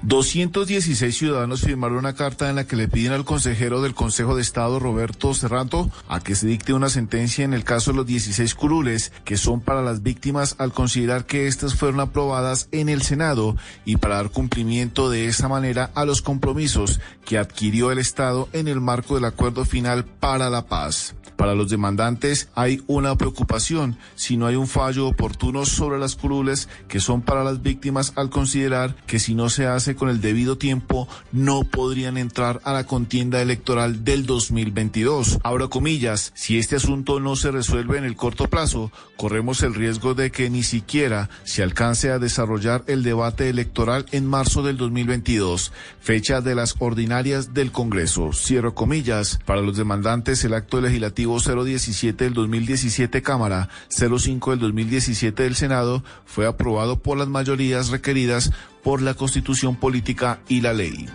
216 0.05 1.17
ciudadanos 1.17 1.61
firmaron 1.61 1.99
una 1.99 2.13
carta 2.13 2.49
en 2.49 2.57
la 2.57 2.67
que 2.67 2.75
le 2.75 2.89
piden 2.89 3.13
al 3.13 3.23
consejero 3.23 3.81
del 3.81 3.95
Consejo 3.95 4.35
de 4.35 4.41
Estado, 4.41 4.77
Roberto 4.77 5.33
Serranto, 5.33 5.89
a 6.09 6.19
que 6.19 6.35
se 6.35 6.45
dicte 6.45 6.73
una 6.73 6.89
sentencia 6.89 7.45
en 7.45 7.53
el 7.53 7.63
caso 7.63 7.91
de 7.91 7.97
los 7.97 8.05
16 8.05 8.53
curules, 8.53 9.13
que 9.23 9.37
son 9.37 9.61
para 9.61 9.81
las 9.81 10.03
víctimas 10.03 10.57
al 10.57 10.73
considerar 10.73 11.25
que 11.25 11.47
estas 11.47 11.75
fueron 11.75 12.01
aprobadas 12.01 12.67
en 12.73 12.89
el 12.89 13.01
Senado 13.01 13.55
y 13.85 13.95
para 13.95 14.15
dar 14.15 14.29
cumplimiento 14.29 15.09
de 15.09 15.27
esa 15.27 15.47
manera 15.47 15.89
a 15.95 16.03
los 16.03 16.21
compromisos 16.21 16.99
que 17.23 17.37
adquirió 17.37 17.89
el 17.89 17.99
Estado 17.99 18.49
en 18.51 18.67
el 18.67 18.81
marco 18.81 19.15
del 19.15 19.23
Acuerdo 19.23 19.63
Final 19.63 20.03
para 20.03 20.49
la 20.49 20.65
Paz. 20.65 21.15
Para 21.35 21.55
los 21.55 21.69
demandantes 21.69 22.49
hay 22.55 22.83
una 22.87 23.15
preocupación 23.17 23.97
si 24.15 24.37
no 24.37 24.45
hay 24.45 24.55
un 24.55 24.67
fallo 24.67 25.07
oportuno 25.07 25.65
sobre 25.65 25.99
las 25.99 26.15
curules 26.15 26.69
que 26.87 26.99
son 26.99 27.21
para 27.21 27.43
las 27.43 27.61
víctimas 27.61 28.13
al 28.15 28.29
considerar 28.29 28.95
que 29.07 29.19
si 29.19 29.33
no 29.33 29.49
se 29.49 29.65
hace 29.67 29.92
con 29.95 30.09
el 30.09 30.21
debido 30.21 30.57
tiempo 30.57 31.07
no 31.31 31.63
podrían 31.63 32.17
entrar 32.17 32.61
a 32.63 32.73
la 32.73 32.85
contienda 32.85 33.41
electoral 33.41 34.03
del 34.03 34.25
2022. 34.25 35.39
Abro 35.43 35.69
comillas, 35.69 36.31
si 36.35 36.57
este 36.57 36.75
asunto 36.75 37.19
no 37.19 37.35
se 37.35 37.51
resuelve 37.51 37.97
en 37.97 38.03
el 38.03 38.15
corto 38.15 38.47
plazo, 38.47 38.91
corremos 39.17 39.63
el 39.63 39.73
riesgo 39.73 40.13
de 40.13 40.31
que 40.31 40.49
ni 40.49 40.63
siquiera 40.63 41.29
se 41.43 41.63
alcance 41.63 42.11
a 42.11 42.19
desarrollar 42.19 42.83
el 42.87 43.03
debate 43.03 43.49
electoral 43.49 44.05
en 44.11 44.25
marzo 44.25 44.63
del 44.63 44.77
2022, 44.77 45.71
fecha 45.99 46.41
de 46.41 46.55
las 46.55 46.75
ordinarias 46.79 47.53
del 47.53 47.71
Congreso. 47.71 48.31
Cierro 48.33 48.75
comillas, 48.75 49.39
para 49.45 49.61
los 49.61 49.77
demandantes 49.77 50.43
el 50.43 50.53
acto 50.53 50.81
legislativo 50.81 51.39
017 51.39 52.23
del 52.23 52.33
2017 52.33 53.21
Cámara, 53.21 53.69
05 53.89 54.51
del 54.51 54.59
2017 54.59 55.43
del 55.43 55.55
Senado, 55.55 56.03
fue 56.25 56.45
aprobado 56.45 56.99
por 56.99 57.17
las 57.17 57.27
mayorías 57.27 57.89
requeridas 57.89 58.51
por 58.83 59.01
la 59.01 59.13
Constitución 59.13 59.75
Política 59.75 60.41
y 60.47 60.61
la 60.61 60.73
ley. 60.73 61.07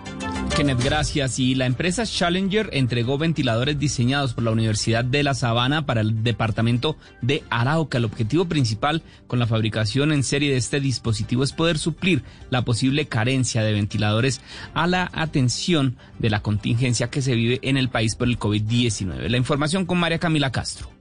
Kenneth, 0.59 0.83
gracias. 0.83 1.39
Y 1.39 1.55
la 1.55 1.67
empresa 1.67 2.05
Challenger 2.05 2.71
entregó 2.73 3.17
ventiladores 3.17 3.79
diseñados 3.79 4.35
por 4.35 4.43
la 4.43 4.51
Universidad 4.51 5.05
de 5.05 5.23
La 5.23 5.35
Sabana 5.35 5.87
para 5.87 6.01
el 6.01 6.25
departamento 6.25 6.97
de 7.23 7.45
Arauca. 7.49 7.99
El 7.99 8.05
objetivo 8.05 8.47
principal 8.47 9.03
con 9.29 9.39
la 9.39 9.47
fabricación 9.47 10.11
en 10.11 10.25
serie 10.25 10.51
de 10.51 10.57
este 10.57 10.81
dispositivo 10.81 11.45
es 11.45 11.53
poder 11.53 11.79
suplir 11.79 12.25
la 12.51 12.65
posible 12.65 13.07
carencia 13.07 13.63
de 13.63 13.73
ventiladores 13.73 14.41
a 14.75 14.89
la 14.89 15.11
atención 15.13 15.97
de 16.19 16.31
la 16.31 16.43
contingencia 16.43 17.09
que 17.09 17.23
se 17.23 17.37
vive 17.37 17.61
en 17.63 17.77
el 17.77 17.89
país 17.89 18.17
por 18.17 18.27
el 18.27 18.39
COVID-19. 18.39 19.29
La 19.29 19.37
información 19.37 19.87
con 19.87 19.99
María 19.99 20.19
Camila 20.19 20.51
Castro. 20.51 20.98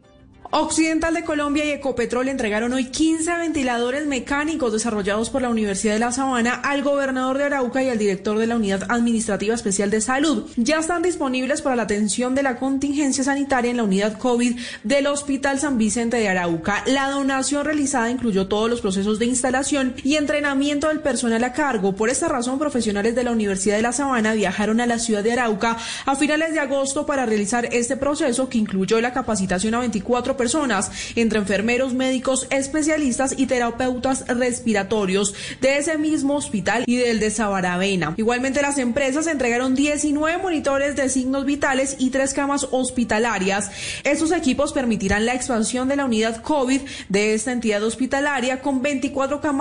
Occidental 0.49 1.13
de 1.13 1.25
Colombia 1.25 1.65
y 1.65 1.71
Ecopetrol 1.71 2.29
entregaron 2.29 2.71
hoy 2.71 2.85
15 2.85 3.35
ventiladores 3.37 4.05
mecánicos 4.05 4.71
desarrollados 4.71 5.29
por 5.29 5.41
la 5.41 5.49
Universidad 5.49 5.93
de 5.93 5.99
La 5.99 6.13
Sabana 6.13 6.53
al 6.53 6.83
gobernador 6.83 7.37
de 7.37 7.43
Arauca 7.43 7.83
y 7.83 7.89
al 7.89 7.97
director 7.97 8.37
de 8.37 8.47
la 8.47 8.55
Unidad 8.55 8.85
Administrativa 8.87 9.53
Especial 9.53 9.89
de 9.89 9.99
Salud. 9.99 10.45
Ya 10.55 10.79
están 10.79 11.01
disponibles 11.01 11.61
para 11.61 11.75
la 11.75 11.83
atención 11.83 12.33
de 12.33 12.43
la 12.43 12.55
contingencia 12.55 13.25
sanitaria 13.25 13.71
en 13.71 13.77
la 13.77 13.83
unidad 13.83 14.17
COVID 14.17 14.57
del 14.85 15.07
Hospital 15.07 15.59
San 15.59 15.77
Vicente 15.77 16.15
de 16.15 16.29
Arauca. 16.29 16.81
La 16.85 17.09
donación 17.09 17.65
realizada 17.65 18.09
incluyó 18.09 18.47
todos 18.47 18.69
los 18.69 18.79
procesos 18.79 19.19
de 19.19 19.25
instalación 19.25 19.95
y 20.01 20.15
entrenamiento 20.15 20.87
del 20.87 21.01
personal 21.01 21.43
a 21.43 21.51
cargo. 21.51 21.93
Por 21.93 22.09
esta 22.09 22.29
razón, 22.29 22.57
profesionales 22.57 23.15
de 23.15 23.25
la 23.25 23.31
Universidad 23.31 23.75
de 23.75 23.81
La 23.81 23.91
Sabana 23.91 24.33
viajaron 24.33 24.79
a 24.79 24.85
la 24.85 24.99
ciudad 24.99 25.23
de 25.23 25.33
Arauca 25.33 25.77
a 26.05 26.15
finales 26.15 26.53
de 26.53 26.61
agosto 26.61 27.05
para 27.05 27.25
realizar 27.25 27.65
este 27.65 27.97
proceso 27.97 28.47
que 28.47 28.59
incluyó 28.59 29.01
la 29.01 29.11
capacitación 29.11 29.75
a 29.75 29.79
24 29.79 30.37
personas, 30.47 30.89
entre 31.17 31.39
enfermeros, 31.39 31.93
médicos, 31.93 32.47
especialistas 32.51 33.35
y 33.37 33.47
terapeutas 33.47 34.25
respiratorios 34.29 35.33
de 35.59 35.77
ese 35.77 35.97
mismo 35.97 36.37
hospital 36.37 36.85
y 36.87 36.95
del 36.95 37.19
de 37.19 37.31
Sabaravena. 37.31 38.13
Igualmente, 38.15 38.61
las 38.61 38.77
empresas 38.77 39.27
entregaron 39.27 39.75
19 39.75 40.37
monitores 40.37 40.95
de 40.95 41.09
signos 41.09 41.43
vitales 41.43 41.97
y 41.99 42.11
tres 42.11 42.33
camas 42.33 42.65
hospitalarias. 42.71 43.71
Estos 44.05 44.31
equipos 44.31 44.71
permitirán 44.71 45.25
la 45.25 45.33
expansión 45.33 45.89
de 45.89 45.97
la 45.97 46.05
unidad 46.05 46.41
COVID 46.41 46.79
de 47.09 47.33
esta 47.33 47.51
entidad 47.51 47.83
hospitalaria 47.83 48.61
con 48.61 48.81
24 48.81 49.41
camas 49.41 49.57